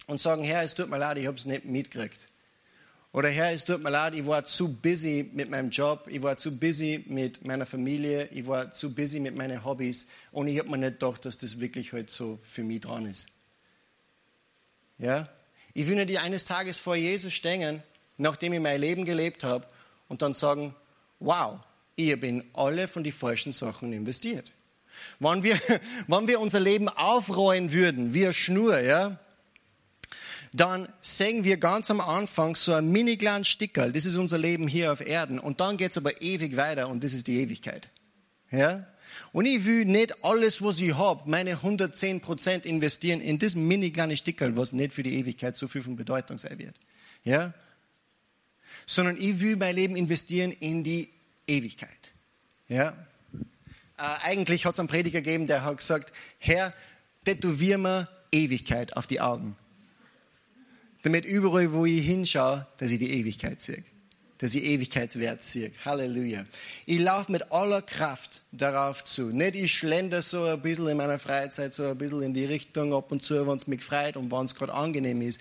und 0.08 0.20
sagen, 0.20 0.42
Herr, 0.42 0.64
es 0.64 0.74
tut 0.74 0.90
mir 0.90 0.98
leid, 0.98 1.18
ich 1.18 1.28
habe 1.28 1.36
es 1.36 1.44
nicht 1.44 1.64
mitgekriegt. 1.66 2.18
Oder 3.12 3.28
Herr, 3.28 3.52
es 3.52 3.64
tut 3.64 3.80
mir 3.80 3.90
leid, 3.90 4.16
ich 4.16 4.26
war 4.26 4.44
zu 4.44 4.74
busy 4.74 5.30
mit 5.32 5.50
meinem 5.50 5.70
Job, 5.70 6.08
ich 6.08 6.20
war 6.20 6.36
zu 6.36 6.58
busy 6.58 7.04
mit 7.06 7.46
meiner 7.46 7.64
Familie, 7.64 8.28
ich 8.32 8.44
war 8.48 8.72
zu 8.72 8.92
busy 8.92 9.20
mit 9.20 9.36
meinen 9.36 9.64
Hobbys 9.64 10.08
und 10.32 10.48
ich 10.48 10.58
habe 10.58 10.68
mir 10.68 10.78
nicht 10.78 10.98
gedacht, 10.98 11.24
dass 11.24 11.36
das 11.36 11.60
wirklich 11.60 11.92
heute 11.92 11.98
halt 11.98 12.10
so 12.10 12.40
für 12.42 12.64
mich 12.64 12.80
dran 12.80 13.06
ist. 13.06 13.28
Ja? 14.98 15.28
Ich 15.74 15.88
will 15.88 16.02
nicht 16.02 16.20
eines 16.20 16.44
Tages 16.44 16.78
vor 16.78 16.96
Jesus 16.96 17.34
stehen, 17.34 17.82
nachdem 18.16 18.52
ich 18.52 18.60
mein 18.60 18.80
Leben 18.80 19.04
gelebt 19.04 19.44
habe, 19.44 19.66
und 20.08 20.22
dann 20.22 20.34
sagen, 20.34 20.74
wow, 21.18 21.58
ich 21.96 22.12
habe 22.12 22.26
in 22.26 22.44
alle 22.54 22.88
von 22.88 23.02
den 23.02 23.12
falschen 23.12 23.52
Sachen 23.52 23.92
investiert. 23.92 24.52
Wenn 25.18 25.42
wir, 25.42 25.60
wenn 26.06 26.28
wir 26.28 26.40
unser 26.40 26.60
Leben 26.60 26.88
aufrollen 26.88 27.72
würden, 27.72 28.14
wie 28.14 28.24
eine 28.24 28.34
Schnur, 28.34 28.78
ja, 28.78 29.18
dann 30.52 30.88
sehen 31.02 31.42
wir 31.42 31.56
ganz 31.56 31.90
am 31.90 32.00
Anfang 32.00 32.54
so 32.54 32.74
ein 32.74 32.88
mini 32.92 33.16
kleines 33.16 33.48
Stickerl, 33.48 33.92
das 33.92 34.06
ist 34.06 34.14
unser 34.14 34.38
Leben 34.38 34.68
hier 34.68 34.92
auf 34.92 35.04
Erden, 35.04 35.40
und 35.40 35.58
dann 35.60 35.76
geht 35.76 35.90
es 35.90 35.98
aber 35.98 36.22
ewig 36.22 36.56
weiter, 36.56 36.88
und 36.88 37.02
das 37.02 37.12
ist 37.12 37.26
die 37.26 37.40
Ewigkeit. 37.40 37.88
Ja? 38.52 38.86
Und 39.32 39.46
ich 39.46 39.64
will 39.64 39.84
nicht 39.84 40.24
alles, 40.24 40.62
was 40.62 40.80
ich 40.80 40.94
habe, 40.96 41.28
meine 41.28 41.52
110 41.52 42.20
Prozent 42.20 42.66
investieren 42.66 43.20
in 43.20 43.38
das 43.38 43.54
mini 43.54 43.90
kleine 43.90 44.16
Stickerl, 44.16 44.56
was 44.56 44.72
nicht 44.72 44.92
für 44.92 45.02
die 45.02 45.18
Ewigkeit 45.18 45.56
so 45.56 45.68
viel 45.68 45.82
von 45.82 45.96
Bedeutung 45.96 46.38
sein 46.38 46.58
wird. 46.58 46.74
Ja? 47.24 47.54
Sondern 48.86 49.16
ich 49.16 49.40
will 49.40 49.56
mein 49.56 49.74
Leben 49.74 49.96
investieren 49.96 50.52
in 50.52 50.84
die 50.84 51.08
Ewigkeit. 51.46 52.12
Ja? 52.68 52.90
Äh, 53.96 54.02
eigentlich 54.22 54.66
hat 54.66 54.74
es 54.74 54.80
einen 54.80 54.88
Prediger 54.88 55.20
gegeben, 55.20 55.46
der 55.46 55.64
hat 55.64 55.78
gesagt, 55.78 56.12
Herr, 56.38 56.72
tätowier 57.24 57.78
mir 57.78 58.08
Ewigkeit 58.32 58.96
auf 58.96 59.06
die 59.06 59.20
Augen. 59.20 59.56
Damit 61.02 61.24
überall, 61.24 61.72
wo 61.72 61.84
ich 61.84 62.04
hinschaue, 62.04 62.66
dass 62.78 62.90
ich 62.90 62.98
die 62.98 63.10
Ewigkeit 63.10 63.60
sehe 63.60 63.84
dass 64.38 64.54
ich 64.54 64.64
Ewigkeitswert 64.64 65.42
sehe. 65.42 65.72
Halleluja. 65.84 66.44
Ich 66.86 67.00
laufe 67.00 67.30
mit 67.30 67.52
aller 67.52 67.82
Kraft 67.82 68.42
darauf 68.52 69.04
zu. 69.04 69.30
Nicht 69.30 69.56
ich 69.56 69.72
schlender 69.72 70.22
so 70.22 70.44
ein 70.44 70.60
bisschen 70.60 70.88
in 70.88 70.96
meiner 70.96 71.18
Freizeit, 71.18 71.72
so 71.72 71.84
ein 71.84 71.98
bisschen 71.98 72.22
in 72.22 72.34
die 72.34 72.44
Richtung 72.44 72.92
ab 72.92 73.12
und 73.12 73.22
zu, 73.22 73.46
wenn 73.46 73.56
es 73.56 73.66
mich 73.66 73.82
freut 73.82 74.16
und 74.16 74.30
wenn 74.32 74.44
es 74.44 74.54
gerade 74.54 74.74
angenehm 74.74 75.22
ist, 75.22 75.40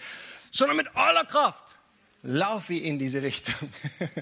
sondern 0.51 0.77
mit 0.77 0.95
aller 0.95 1.25
Kraft 1.25 1.79
laufe 2.23 2.73
ich 2.73 2.85
in 2.85 2.97
diese 2.97 3.21
Richtung. 3.21 3.53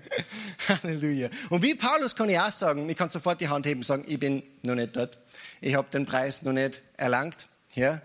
Halleluja. 0.67 1.29
Und 1.49 1.61
wie 1.61 1.75
Paulus 1.75 2.15
kann 2.15 2.29
ich 2.29 2.39
auch 2.39 2.49
sagen, 2.49 2.89
ich 2.89 2.97
kann 2.97 3.09
sofort 3.09 3.39
die 3.39 3.47
Hand 3.47 3.65
heben 3.65 3.81
und 3.81 3.85
sagen, 3.85 4.05
ich 4.07 4.19
bin 4.19 4.41
noch 4.63 4.75
nicht 4.75 4.95
dort. 4.95 5.17
Ich 5.61 5.75
habe 5.75 5.87
den 5.91 6.05
Preis 6.05 6.41
noch 6.41 6.53
nicht 6.53 6.81
erlangt. 6.97 7.47
Ja? 7.75 8.01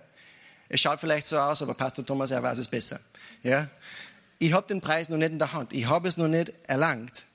Es 0.69 0.81
schaut 0.81 1.01
vielleicht 1.01 1.27
so 1.27 1.39
aus, 1.39 1.63
aber 1.63 1.75
Pastor 1.75 2.05
Thomas, 2.05 2.31
er 2.31 2.43
weiß 2.43 2.59
es 2.59 2.69
besser. 2.69 3.01
Ja? 3.43 3.71
Ich 4.39 4.53
habe 4.53 4.67
den 4.69 4.81
Preis 4.81 5.09
noch 5.09 5.19
nicht 5.19 5.33
in 5.33 5.39
der 5.39 5.53
Hand, 5.53 5.73
ich 5.73 5.87
habe 5.87 6.09
es 6.09 6.17
noch 6.17 6.29
nicht 6.29 6.53
erlangt. 6.67 7.27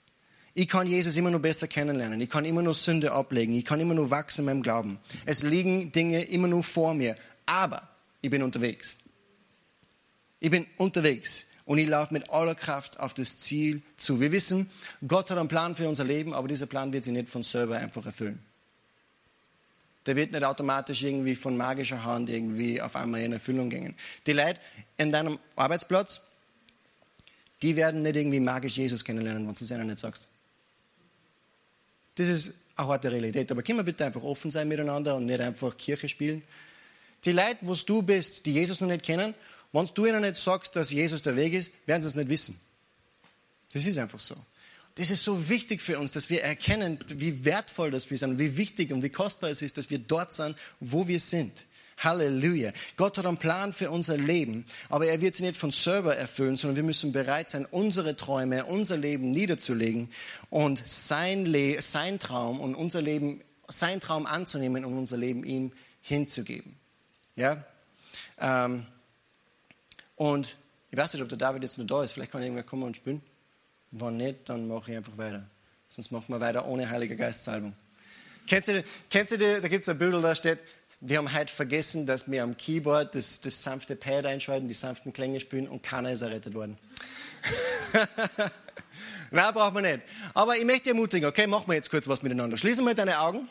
Ich 0.54 0.68
kann 0.68 0.86
Jesus 0.86 1.16
immer 1.16 1.32
noch 1.32 1.40
besser 1.40 1.68
kennenlernen. 1.68 2.20
Ich 2.20 2.30
kann 2.30 2.44
immer 2.44 2.62
noch 2.62 2.76
Sünde 2.76 3.14
ablegen. 3.14 3.54
Ich 3.54 3.64
kann 3.64 3.80
immer 3.80 3.94
noch 3.94 4.10
wachsen 4.10 4.42
in 4.42 4.46
meinem 4.48 4.64
Glauben. 4.64 5.00
Es 5.26 5.44
liegen 5.44 5.94
Dinge 5.94 6.24
immer 6.24 6.50
noch 6.50 6.64
vor 6.64 6.94
mir. 6.94 7.16
Aber 7.46 7.88
ich 8.22 8.30
bin 8.30 8.44
unterwegs. 8.44 8.98
Ich 10.42 10.52
bin 10.52 10.68
unterwegs 10.78 11.48
und 11.66 11.78
ich 11.78 11.88
laufe 11.88 12.14
mit 12.14 12.30
aller 12.32 12.56
Kraft 12.56 13.00
auf 13.00 13.14
das 13.14 13.38
Ziel 13.38 13.82
zu. 13.96 14.20
Wir 14.20 14.32
wissen, 14.34 14.70
Gott 15.08 15.32
hat 15.32 15.38
einen 15.38 15.48
Plan 15.48 15.76
für 15.76 15.88
unser 15.88 16.04
Leben, 16.04 16.34
aber 16.34 16.50
dieser 16.50 16.66
Plan 16.66 16.92
wird 16.92 17.06
sich 17.06 17.14
nicht 17.14 17.30
von 17.30 17.44
selber 17.44 17.78
einfach 17.78 18.06
erfüllen. 18.06 18.44
Der 20.06 20.16
wird 20.16 20.32
nicht 20.32 20.44
automatisch 20.44 21.04
irgendwie 21.04 21.36
von 21.36 21.56
magischer 21.56 22.04
Hand 22.04 22.30
irgendwie 22.30 22.82
auf 22.82 22.96
einmal 22.96 23.22
in 23.22 23.34
Erfüllung 23.34 23.70
gehen. 23.70 23.96
Die 24.26 24.34
Leute 24.34 24.60
in 24.98 25.12
deinem 25.12 25.38
Arbeitsplatz, 25.56 26.22
die 27.62 27.76
werden 27.76 28.02
nicht 28.02 28.16
irgendwie 28.16 28.40
magisch 28.40 28.78
Jesus 28.78 29.04
kennenlernen, 29.04 29.48
wenn 29.48 29.56
du 29.56 29.64
es 29.64 29.72
ihnen 29.72 29.88
nicht 29.88 30.00
sagst. 30.00 30.28
Das 32.16 32.28
ist 32.28 32.54
eine 32.76 32.88
harte 32.88 33.12
Realität. 33.12 33.52
Aber 33.52 33.64
können 33.64 33.80
wir 33.80 33.84
bitte 33.84 34.06
einfach 34.06 34.24
offen 34.24 34.52
sein 34.52 34.68
miteinander 34.68 35.16
und 35.16 35.26
nicht 35.26 35.40
einfach 35.40 35.78
Kirche 35.78 36.10
spielen? 36.10 36.44
Die 37.24 37.32
Leute, 37.32 37.60
wo 37.62 37.76
du 37.76 38.02
bist, 38.02 38.46
die 38.46 38.54
Jesus 38.54 38.82
noch 38.82 38.88
nicht 38.88 39.04
kennen, 39.04 39.34
wenn 39.72 39.90
du 39.94 40.06
ihnen 40.06 40.22
nicht 40.22 40.36
sagst, 40.36 40.76
dass 40.76 40.92
Jesus 40.92 41.22
der 41.22 41.36
Weg 41.36 41.54
ist, 41.54 41.72
werden 41.86 42.02
sie 42.02 42.08
es 42.08 42.16
nicht 42.16 42.30
wissen. 42.30 42.60
Das 43.74 43.86
ist 43.86 43.98
einfach 43.98 44.20
so. 44.20 44.36
Das 44.96 45.10
ist 45.10 45.24
so 45.24 45.48
wichtig 45.48 45.82
für 45.82 45.98
uns, 45.98 46.12
dass 46.12 46.30
wir 46.30 46.44
erkennen, 46.44 47.00
wie 47.08 47.46
wertvoll 47.46 47.92
das 47.92 48.10
wir 48.10 48.18
sind, 48.18 48.40
wie 48.40 48.58
wichtig 48.58 48.92
und 48.92 49.04
wie 49.04 49.10
kostbar 49.10 49.50
es 49.50 49.62
ist, 49.62 49.78
dass 49.78 49.90
wir 49.90 50.00
dort 50.00 50.34
sind, 50.34 50.58
wo 50.82 51.08
wir 51.08 51.20
sind. 51.20 51.66
Halleluja. 52.04 52.72
Gott 52.98 53.18
hat 53.18 53.26
einen 53.26 53.38
Plan 53.38 53.74
für 53.74 53.92
unser 53.92 54.18
Leben, 54.18 54.66
aber 54.90 55.08
er 55.08 55.22
wird 55.22 55.36
sie 55.36 55.44
nicht 55.44 55.58
von 55.58 55.72
selber 55.72 56.16
erfüllen, 56.16 56.56
sondern 56.56 56.76
wir 56.76 56.84
müssen 56.84 57.12
bereit 57.12 57.50
sein, 57.50 57.66
unsere 57.70 58.16
Träume, 58.16 58.66
unser 58.66 58.98
Leben 58.98 59.32
niederzulegen 59.32 60.10
und 60.50 60.82
sein, 60.88 61.46
Le 61.46 61.82
sein 61.82 62.20
Traum 62.20 62.60
und 62.60 62.76
unser 62.76 63.02
Leben, 63.02 63.42
sein 63.68 64.00
Traum 64.00 64.26
anzunehmen 64.26 64.86
und 64.86 64.98
unser 64.98 65.18
Leben 65.18 65.44
ihm 65.44 65.72
hinzugeben. 66.02 66.76
Ja? 67.36 67.64
Ähm, 68.40 68.86
und 70.16 70.56
ich 70.92 70.98
weiß 70.98 71.14
nicht, 71.14 71.24
ob 71.24 71.30
der 71.30 71.38
David 71.38 71.64
jetzt 71.64 71.78
noch 71.78 71.88
da 71.88 72.04
ist. 72.04 72.14
Vielleicht 72.14 72.32
kann 72.32 72.42
irgendwer 72.42 72.64
kommen 72.64 72.84
und 72.84 72.98
spielen. 72.98 73.22
Wenn 73.92 74.18
nicht, 74.18 74.50
dann 74.50 74.68
mache 74.68 74.92
ich 74.92 74.98
einfach 74.98 75.18
weiter. 75.18 75.46
Sonst 75.90 76.12
machen 76.12 76.26
wir 76.28 76.40
weiter 76.40 76.66
ohne 76.66 76.90
Heiliger 76.90 77.16
Geistsalbung. 77.16 77.74
Kennst 78.48 78.70
du, 78.70 78.84
kennst 79.10 79.34
du 79.34 79.38
da 79.38 79.68
gibt 79.68 79.84
es 79.84 79.90
ein 79.90 79.98
Bild, 79.98 80.14
da 80.24 80.36
steht, 80.36 80.60
wir 81.02 81.18
haben 81.18 81.34
heute 81.34 81.52
vergessen, 81.52 82.06
dass 82.06 82.30
wir 82.30 82.44
am 82.44 82.56
Keyboard 82.56 83.16
das, 83.16 83.42
das 83.42 83.62
sanfte 83.64 83.96
Pad 83.96 84.28
einschalten, 84.28 84.68
die 84.68 84.76
sanften 84.76 85.12
Klänge 85.12 85.40
spielen 85.40 85.68
und 85.68 85.82
keiner 85.82 86.12
ist 86.12 86.22
errettet 86.22 86.54
worden. 86.54 86.78
Nein, 89.32 89.54
braucht 89.54 89.74
man 89.74 89.84
nicht. 89.84 90.02
Aber 90.36 90.58
ich 90.58 90.66
möchte 90.66 90.90
ermutigen, 90.90 91.28
okay, 91.28 91.48
machen 91.48 91.66
wir 91.68 91.74
jetzt 91.74 91.90
kurz 91.90 92.08
was 92.08 92.22
miteinander. 92.22 92.56
Schließen 92.56 92.86
wir 92.86 92.94
deine 92.94 93.20
Augen. 93.20 93.50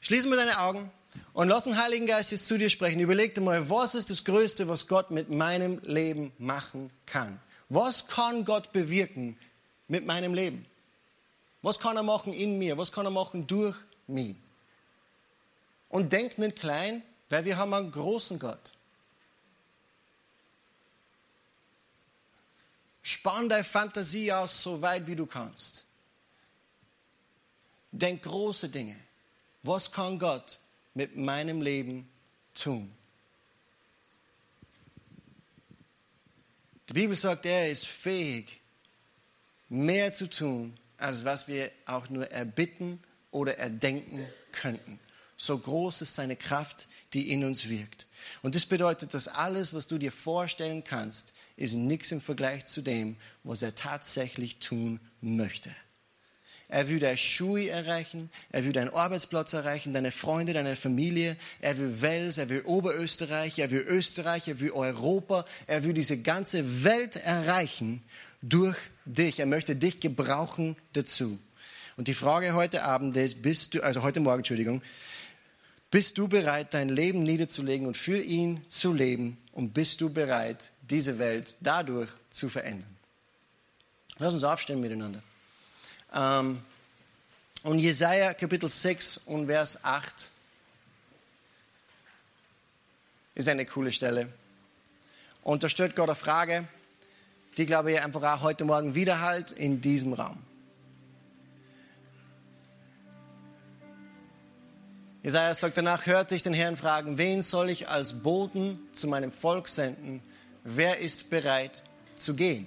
Schließen 0.00 0.30
wir 0.30 0.36
deine 0.36 0.58
Augen 0.58 0.90
und 1.34 1.48
lass 1.48 1.64
den 1.64 1.76
Heiligen 1.76 2.06
Geist 2.06 2.32
jetzt 2.32 2.46
zu 2.46 2.56
dir 2.56 2.70
sprechen. 2.70 2.98
Überleg 2.98 3.34
dir 3.34 3.42
mal, 3.42 3.68
was 3.68 3.94
ist 3.94 4.08
das 4.08 4.24
Größte, 4.24 4.66
was 4.66 4.88
Gott 4.88 5.10
mit 5.10 5.28
meinem 5.28 5.78
Leben 5.84 6.32
machen 6.38 6.90
kann? 7.04 7.38
Was 7.68 8.08
kann 8.08 8.46
Gott 8.46 8.72
bewirken 8.72 9.36
mit 9.88 10.06
meinem 10.06 10.32
Leben? 10.32 10.64
Was 11.60 11.78
kann 11.78 11.96
er 11.96 12.02
machen 12.02 12.32
in 12.32 12.58
mir? 12.58 12.78
Was 12.78 12.92
kann 12.92 13.04
er 13.04 13.10
machen 13.10 13.46
durch 13.46 13.76
mich? 14.06 14.36
Und 15.92 16.10
denk 16.10 16.38
nicht 16.38 16.58
klein, 16.58 17.02
weil 17.28 17.44
wir 17.44 17.58
haben 17.58 17.74
einen 17.74 17.92
großen 17.92 18.38
Gott. 18.38 18.72
Spann 23.02 23.50
deine 23.50 23.62
Fantasie 23.62 24.32
aus, 24.32 24.62
so 24.62 24.80
weit 24.80 25.06
wie 25.06 25.14
du 25.14 25.26
kannst. 25.26 25.84
Denk 27.90 28.22
große 28.22 28.70
Dinge. 28.70 28.96
Was 29.62 29.92
kann 29.92 30.18
Gott 30.18 30.58
mit 30.94 31.14
meinem 31.14 31.60
Leben 31.60 32.08
tun? 32.54 32.90
Die 36.88 36.94
Bibel 36.94 37.16
sagt, 37.16 37.44
er 37.44 37.70
ist 37.70 37.86
fähig, 37.86 38.60
mehr 39.68 40.10
zu 40.10 40.28
tun, 40.30 40.74
als 40.96 41.22
was 41.22 41.48
wir 41.48 41.70
auch 41.84 42.08
nur 42.08 42.30
erbitten 42.30 43.02
oder 43.30 43.58
erdenken 43.58 44.26
könnten. 44.52 44.98
So 45.36 45.58
groß 45.58 46.02
ist 46.02 46.14
seine 46.14 46.36
Kraft, 46.36 46.88
die 47.12 47.30
in 47.30 47.44
uns 47.44 47.68
wirkt. 47.68 48.06
Und 48.42 48.54
das 48.54 48.66
bedeutet, 48.66 49.14
dass 49.14 49.28
alles, 49.28 49.74
was 49.74 49.86
du 49.86 49.98
dir 49.98 50.12
vorstellen 50.12 50.84
kannst, 50.84 51.32
ist 51.56 51.74
nichts 51.74 52.12
im 52.12 52.20
Vergleich 52.20 52.64
zu 52.66 52.82
dem, 52.82 53.16
was 53.44 53.62
er 53.62 53.74
tatsächlich 53.74 54.58
tun 54.58 55.00
möchte. 55.20 55.70
Er 56.72 56.88
will 56.88 57.00
deine 57.00 57.18
Schuhe 57.18 57.68
erreichen. 57.68 58.30
Er 58.50 58.64
will 58.64 58.72
deinen 58.72 58.94
Arbeitsplatz 58.94 59.52
erreichen, 59.52 59.92
deine 59.92 60.10
Freunde, 60.10 60.54
deine 60.54 60.74
Familie. 60.74 61.36
Er 61.60 61.76
will 61.76 62.00
Wels, 62.00 62.38
er 62.38 62.48
will 62.48 62.62
Oberösterreich, 62.62 63.58
er 63.58 63.70
will 63.70 63.84
Österreich, 63.86 64.48
er 64.48 64.58
will 64.58 64.70
Europa. 64.70 65.44
Er 65.66 65.84
will 65.84 65.92
diese 65.92 66.16
ganze 66.16 66.82
Welt 66.82 67.16
erreichen 67.16 68.02
durch 68.40 68.78
dich. 69.04 69.38
Er 69.38 69.44
möchte 69.44 69.76
dich 69.76 70.00
gebrauchen 70.00 70.76
dazu. 70.94 71.38
Und 71.98 72.08
die 72.08 72.14
Frage 72.14 72.54
heute 72.54 72.84
Abend 72.84 73.14
ist, 73.18 73.42
bist 73.42 73.74
du, 73.74 73.82
also 73.82 74.02
heute 74.02 74.20
Morgen, 74.20 74.38
Entschuldigung, 74.38 74.80
bist 75.92 76.16
du 76.16 76.26
bereit, 76.26 76.72
dein 76.72 76.88
Leben 76.88 77.22
niederzulegen 77.22 77.86
und 77.86 77.98
für 77.98 78.18
ihn 78.18 78.64
zu 78.68 78.94
leben? 78.94 79.36
Und 79.52 79.74
bist 79.74 80.00
du 80.00 80.08
bereit, 80.08 80.72
diese 80.80 81.18
Welt 81.18 81.54
dadurch 81.60 82.08
zu 82.30 82.48
verändern? 82.48 82.96
Lass 84.16 84.32
uns 84.32 84.42
aufstehen 84.42 84.80
miteinander. 84.80 85.22
Ähm, 86.14 86.62
und 87.62 87.78
Jesaja 87.78 88.32
Kapitel 88.32 88.70
6 88.70 89.18
und 89.26 89.46
Vers 89.46 89.84
8 89.84 90.30
ist 93.34 93.48
eine 93.48 93.66
coole 93.66 93.92
Stelle. 93.92 94.32
Und 95.42 95.62
da 95.62 95.68
stellt 95.68 95.94
Gott 95.94 96.08
eine 96.08 96.16
Frage, 96.16 96.66
die, 97.58 97.66
glaube 97.66 97.92
ich, 97.92 98.00
einfach 98.00 98.22
auch 98.22 98.40
heute 98.40 98.64
Morgen 98.64 98.94
widerhallt 98.94 99.52
in 99.52 99.82
diesem 99.82 100.14
Raum. 100.14 100.38
Jesaja 105.22 105.54
sagt 105.54 105.78
danach, 105.78 106.06
hörte 106.06 106.34
ich 106.34 106.42
den 106.42 106.54
Herrn 106.54 106.76
fragen, 106.76 107.16
wen 107.16 107.42
soll 107.42 107.70
ich 107.70 107.88
als 107.88 108.22
Boten 108.22 108.80
zu 108.92 109.06
meinem 109.06 109.30
Volk 109.30 109.68
senden? 109.68 110.20
Wer 110.64 110.98
ist 110.98 111.30
bereit 111.30 111.84
zu 112.16 112.34
gehen? 112.34 112.66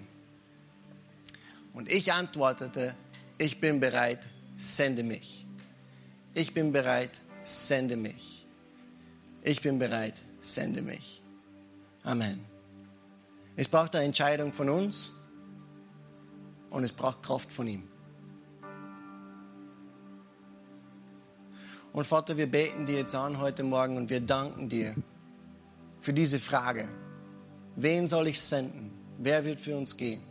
Und 1.74 1.92
ich 1.92 2.14
antwortete, 2.14 2.96
ich 3.38 3.60
bin 3.60 3.82
bereit, 3.82 4.26
sende 4.56 5.04
mich. 5.04 5.46
Ich 6.34 6.54
bin 6.54 6.72
bereit, 6.72 7.20
sende 7.44 7.98
mich. 7.98 8.46
Ich 9.44 9.62
bin 9.62 9.78
bereit, 9.78 10.16
sende 10.40 10.82
mich. 10.82 11.22
Amen. 12.04 12.46
Es 13.58 13.68
braucht 13.68 13.96
eine 13.96 14.06
Entscheidung 14.06 14.54
von 14.54 14.70
uns 14.70 15.12
und 16.70 16.84
es 16.86 16.94
braucht 16.94 17.24
Kraft 17.24 17.52
von 17.52 17.68
ihm. 17.68 17.84
Und 21.96 22.06
Vater, 22.06 22.36
wir 22.36 22.52
beten 22.52 22.86
dir 22.86 22.98
jetzt 22.98 23.16
an 23.16 23.40
heute 23.40 23.64
Morgen 23.64 23.96
und 23.96 24.10
wir 24.10 24.20
danken 24.20 24.68
dir 24.68 24.96
für 26.02 26.12
diese 26.12 26.42
Frage. 26.42 26.90
Wen 27.78 28.06
soll 28.10 28.28
ich 28.28 28.42
senden? 28.42 28.92
Wer 29.18 29.46
wird 29.46 29.62
für 29.62 29.78
uns 29.78 29.96
gehen? 29.96 30.22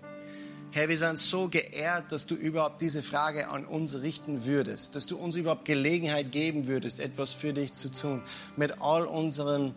Herr, 0.72 0.90
wir 0.90 0.98
sind 0.98 1.18
so 1.18 1.48
geehrt, 1.48 2.12
dass 2.12 2.26
du 2.26 2.34
überhaupt 2.34 2.82
diese 2.82 3.00
Frage 3.00 3.48
an 3.48 3.64
uns 3.64 4.02
richten 4.02 4.44
würdest, 4.44 4.94
dass 4.94 5.06
du 5.06 5.16
uns 5.16 5.36
überhaupt 5.36 5.64
Gelegenheit 5.64 6.32
geben 6.32 6.66
würdest, 6.66 7.00
etwas 7.00 7.32
für 7.32 7.54
dich 7.54 7.72
zu 7.72 7.90
tun. 7.90 8.20
Mit 8.56 8.82
all 8.82 9.06
unseren 9.06 9.74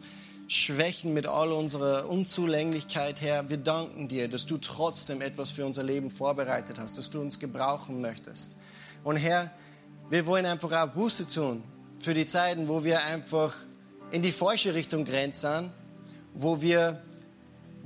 Schwächen, 0.50 1.13
mit 1.13 1.26
all 1.26 1.54
unserer 1.54 2.10
Unzulänglichkeit, 2.10 3.21
Herr, 3.21 3.50
wir 3.50 3.60
danken 3.60 4.10
dir, 4.10 4.28
dass 4.28 4.45
du 4.45 4.58
trotzdem 4.58 5.21
etwas 5.21 5.52
für 5.52 5.65
unser 5.65 5.84
Leben 5.84 6.12
vorbereitet 6.12 6.80
hast, 6.80 6.97
dass 6.97 7.10
du 7.10 7.21
uns 7.21 7.39
gebrauchen 7.39 8.02
möchtest. 8.02 8.58
Und 9.06 9.15
Herr, 9.15 9.52
wir 10.10 10.26
wollen 10.26 10.45
einfach 10.45 10.73
auch 10.73 10.93
Buße 10.93 11.28
tun 11.28 11.63
für 12.00 12.14
die 12.14 12.26
Zeiten, 12.26 12.68
wo 12.68 12.84
wir 12.84 13.04
einfach 13.04 13.54
in 14.12 14.22
die 14.22 14.32
falsche 14.32 14.74
Richtung 14.74 15.06
grenzen, 15.06 15.72
wo 16.34 16.62
wir 16.62 17.02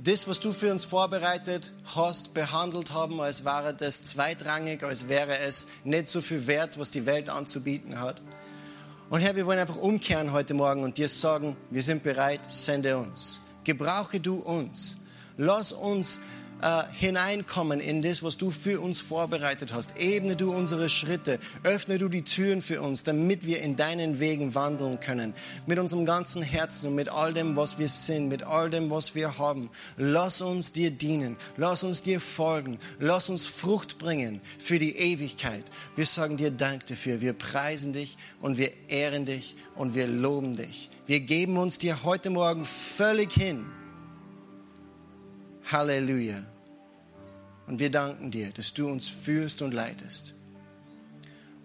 das, 0.02 0.26
was 0.26 0.40
du 0.40 0.52
für 0.52 0.70
uns 0.70 0.84
vorbereitet 0.84 1.72
hast, 1.84 2.34
behandelt 2.34 2.92
haben, 2.92 3.20
als 3.20 3.44
wäre 3.44 3.72
das 3.72 4.02
zweitrangig, 4.02 4.82
als 4.82 5.08
wäre 5.08 5.38
es 5.38 5.68
nicht 5.84 6.08
so 6.08 6.20
viel 6.20 6.46
wert, 6.46 6.78
was 6.78 6.90
die 6.90 7.06
Welt 7.06 7.28
anzubieten 7.28 8.00
hat. 8.00 8.20
Und 9.10 9.20
Herr, 9.20 9.36
wir 9.36 9.46
wollen 9.46 9.58
einfach 9.58 9.76
umkehren 9.76 10.32
heute 10.32 10.54
Morgen 10.54 10.82
und 10.82 10.98
dir 10.98 11.08
sagen, 11.08 11.56
wir 11.70 11.82
sind 11.82 12.02
bereit, 12.02 12.40
sende 12.50 12.96
uns. 12.98 13.40
Gebrauche 13.62 14.18
du 14.18 14.36
uns. 14.36 14.96
Lass 15.36 15.70
uns 15.70 16.18
äh, 16.62 16.84
hineinkommen 16.92 17.80
in 17.80 18.02
das, 18.02 18.22
was 18.22 18.36
du 18.36 18.50
für 18.50 18.80
uns 18.80 19.00
vorbereitet 19.00 19.72
hast. 19.72 19.96
Ebne 19.98 20.36
du 20.36 20.52
unsere 20.52 20.88
Schritte, 20.88 21.38
öffne 21.64 21.98
du 21.98 22.08
die 22.08 22.22
Türen 22.22 22.62
für 22.62 22.80
uns, 22.80 23.02
damit 23.02 23.44
wir 23.44 23.60
in 23.60 23.76
deinen 23.76 24.20
Wegen 24.20 24.54
wandeln 24.54 25.00
können. 25.00 25.34
Mit 25.66 25.78
unserem 25.78 26.06
ganzen 26.06 26.42
Herzen 26.42 26.86
und 26.88 26.94
mit 26.94 27.08
all 27.08 27.34
dem, 27.34 27.56
was 27.56 27.78
wir 27.78 27.88
sind, 27.88 28.28
mit 28.28 28.44
all 28.44 28.70
dem, 28.70 28.90
was 28.90 29.14
wir 29.14 29.38
haben. 29.38 29.70
Lass 29.96 30.40
uns 30.40 30.72
dir 30.72 30.90
dienen, 30.90 31.36
lass 31.56 31.84
uns 31.84 32.02
dir 32.02 32.20
folgen, 32.20 32.78
lass 32.98 33.28
uns 33.28 33.46
Frucht 33.46 33.98
bringen 33.98 34.40
für 34.58 34.78
die 34.78 34.96
Ewigkeit. 34.96 35.64
Wir 35.96 36.06
sagen 36.06 36.36
dir 36.36 36.50
Dank 36.50 36.86
dafür, 36.86 37.20
wir 37.20 37.32
preisen 37.32 37.92
dich 37.92 38.16
und 38.40 38.56
wir 38.56 38.70
ehren 38.88 39.26
dich 39.26 39.56
und 39.74 39.94
wir 39.94 40.06
loben 40.06 40.56
dich. 40.56 40.90
Wir 41.06 41.20
geben 41.20 41.56
uns 41.56 41.78
dir 41.78 42.04
heute 42.04 42.30
Morgen 42.30 42.64
völlig 42.64 43.32
hin. 43.32 43.66
Halleluja. 45.70 46.51
Und 47.66 47.78
wir 47.78 47.90
danken 47.90 48.30
dir, 48.30 48.50
dass 48.50 48.74
du 48.74 48.88
uns 48.88 49.08
führst 49.08 49.62
und 49.62 49.72
leitest. 49.72 50.34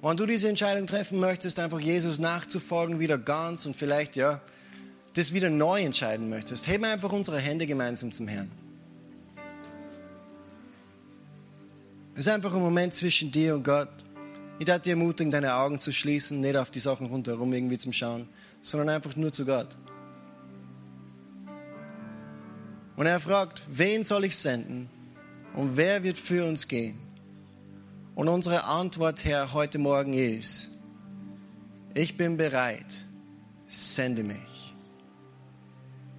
Und 0.01 0.11
wenn 0.11 0.17
du 0.17 0.25
diese 0.25 0.47
Entscheidung 0.47 0.85
treffen 0.85 1.19
möchtest, 1.19 1.59
einfach 1.59 1.79
Jesus 1.79 2.19
nachzufolgen, 2.19 2.99
wieder 2.99 3.17
ganz 3.17 3.65
und 3.65 3.75
vielleicht, 3.75 4.15
ja, 4.15 4.41
das 5.13 5.33
wieder 5.33 5.49
neu 5.49 5.81
entscheiden 5.81 6.29
möchtest, 6.29 6.67
heben 6.67 6.85
einfach 6.85 7.11
unsere 7.11 7.39
Hände 7.39 7.65
gemeinsam 7.65 8.11
zum 8.11 8.27
Herrn. 8.27 8.51
Es 12.13 12.25
ist 12.25 12.29
einfach 12.29 12.53
ein 12.53 12.61
Moment 12.61 12.93
zwischen 12.93 13.31
dir 13.31 13.55
und 13.55 13.63
Gott. 13.63 13.89
Ich 14.59 14.65
darf 14.65 14.81
dir 14.81 14.91
ermutigen, 14.91 15.31
deine 15.31 15.53
Augen 15.55 15.79
zu 15.79 15.91
schließen, 15.91 16.41
nicht 16.41 16.55
auf 16.55 16.71
die 16.71 16.79
Sachen 16.79 17.07
rundherum 17.07 17.53
irgendwie 17.53 17.77
zum 17.77 17.93
Schauen, 17.93 18.27
sondern 18.61 18.89
einfach 18.89 19.15
nur 19.15 19.31
zu 19.31 19.45
Gott. 19.45 19.75
Und 22.95 23.05
er 23.05 23.19
fragt, 23.19 23.61
wen 23.69 24.03
soll 24.03 24.25
ich 24.25 24.35
senden? 24.35 24.89
Und 25.57 25.75
wer 25.75 26.03
wird 26.03 26.19
für 26.19 26.45
uns 26.45 26.67
gehen? 26.67 26.99
Und 28.13 28.27
unsere 28.27 28.65
Antwort, 28.65 29.25
Herr, 29.25 29.53
heute 29.53 29.79
Morgen 29.79 30.13
ist, 30.13 30.69
ich 31.95 32.15
bin 32.15 32.37
bereit, 32.37 32.85
sende 33.65 34.21
mich. 34.21 34.75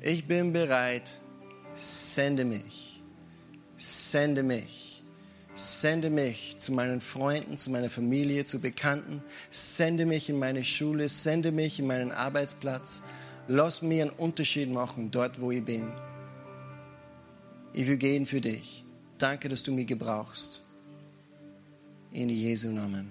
Ich 0.01 0.27
bin 0.27 0.53
bereit, 0.53 1.20
sende 1.77 2.44
mich. 2.44 3.01
Sende 3.77 4.42
mich. 4.42 5.05
Sende 5.55 6.11
mich 6.11 6.57
zu 6.59 6.72
meinen 6.72 7.01
Freunden, 7.01 7.59
zu 7.59 7.70
meiner 7.70 7.90
Familie, 7.90 8.44
zu 8.44 8.61
Bekannten. 8.61 9.22
Sende 9.51 10.05
mich 10.05 10.29
in 10.29 10.40
meine 10.40 10.64
Schule, 10.64 11.09
sende 11.09 11.53
mich 11.53 11.79
in 11.79 11.87
meinen 11.87 12.11
Arbeitsplatz. 12.11 13.05
Lass 13.46 13.83
mir 13.83 14.03
einen 14.03 14.11
Unterschied 14.11 14.68
machen 14.68 15.12
dort, 15.12 15.40
wo 15.40 15.53
ich 15.53 15.64
bin. 15.64 15.92
Ich 17.72 17.87
will 17.87 17.98
gehen 17.98 18.27
für 18.27 18.40
dich. 18.40 18.85
Danke, 19.18 19.48
dass 19.48 19.64
du 19.64 19.72
mich 19.72 19.88
gebrauchst. 19.88 20.62
In 22.12 22.28
Jesu 22.28 22.68
Namen. 22.68 23.11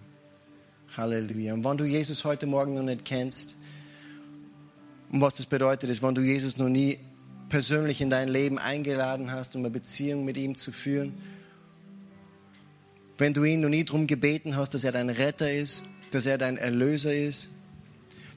Halleluja. 0.95 1.53
Und 1.53 1.65
wenn 1.65 1.77
du 1.77 1.83
Jesus 1.83 2.23
heute 2.23 2.47
Morgen 2.47 2.75
noch 2.75 2.83
nicht 2.83 3.03
kennst, 3.03 3.57
und 5.11 5.19
was 5.19 5.35
das 5.35 5.45
bedeutet, 5.45 5.89
ist, 5.89 6.01
wenn 6.01 6.15
du 6.15 6.21
Jesus 6.21 6.57
noch 6.57 6.69
nie 6.69 6.97
persönlich 7.49 7.99
in 7.99 8.09
dein 8.09 8.29
Leben 8.29 8.57
eingeladen 8.57 9.31
hast, 9.31 9.55
um 9.55 9.61
eine 9.61 9.69
Beziehung 9.69 10.23
mit 10.23 10.37
ihm 10.37 10.55
zu 10.55 10.71
führen, 10.71 11.13
wenn 13.17 13.33
du 13.33 13.43
ihn 13.43 13.59
noch 13.59 13.69
nie 13.69 13.83
darum 13.83 14.07
gebeten 14.07 14.55
hast, 14.55 14.73
dass 14.73 14.85
er 14.85 14.93
dein 14.93 15.09
Retter 15.09 15.51
ist, 15.51 15.83
dass 16.11 16.25
er 16.25 16.37
dein 16.37 16.57
Erlöser 16.57 17.13
ist, 17.13 17.49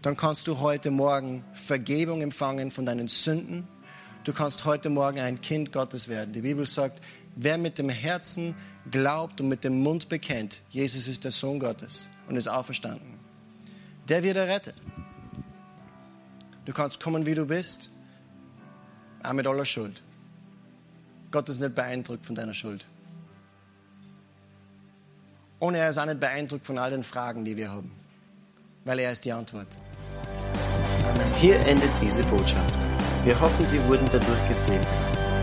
dann 0.02 0.16
kannst 0.16 0.48
du 0.48 0.58
heute 0.58 0.90
Morgen 0.90 1.44
Vergebung 1.52 2.20
empfangen 2.20 2.72
von 2.72 2.84
deinen 2.84 3.06
Sünden. 3.06 3.68
Du 4.24 4.32
kannst 4.32 4.64
heute 4.64 4.90
Morgen 4.90 5.20
ein 5.20 5.40
Kind 5.40 5.72
Gottes 5.72 6.08
werden. 6.08 6.32
Die 6.32 6.42
Bibel 6.42 6.66
sagt, 6.66 7.00
wer 7.36 7.58
mit 7.58 7.78
dem 7.78 7.88
Herzen 7.88 8.54
glaubt 8.90 9.40
und 9.40 9.48
mit 9.48 9.64
dem 9.64 9.82
Mund 9.82 10.08
bekennt, 10.08 10.62
Jesus 10.70 11.08
ist 11.08 11.24
der 11.24 11.30
Sohn 11.30 11.58
Gottes 11.58 12.08
und 12.28 12.36
ist 12.36 12.48
auferstanden, 12.48 13.18
der 14.08 14.22
wird 14.22 14.36
errettet. 14.36 14.82
Du 16.64 16.72
kannst 16.72 17.00
kommen, 17.00 17.26
wie 17.26 17.34
du 17.34 17.46
bist, 17.46 17.90
auch 19.22 19.32
mit 19.32 19.46
aller 19.46 19.64
Schuld. 19.64 20.02
Gott 21.30 21.48
ist 21.48 21.60
nicht 21.60 21.74
beeindruckt 21.74 22.26
von 22.26 22.34
deiner 22.34 22.54
Schuld. 22.54 22.86
Und 25.58 25.74
er 25.74 25.90
ist 25.90 25.98
auch 25.98 26.06
nicht 26.06 26.20
beeindruckt 26.20 26.66
von 26.66 26.78
all 26.78 26.90
den 26.90 27.04
Fragen, 27.04 27.44
die 27.44 27.56
wir 27.56 27.70
haben, 27.70 27.92
weil 28.84 28.98
er 28.98 29.12
ist 29.12 29.24
die 29.24 29.32
Antwort. 29.32 29.68
Hier 31.36 31.58
endet 31.66 31.90
diese 32.00 32.22
Botschaft. 32.24 32.86
Wir 33.24 33.38
hoffen, 33.38 33.66
Sie 33.66 33.82
wurden 33.84 34.08
dadurch 34.10 34.48
gesegnet. 34.48 34.86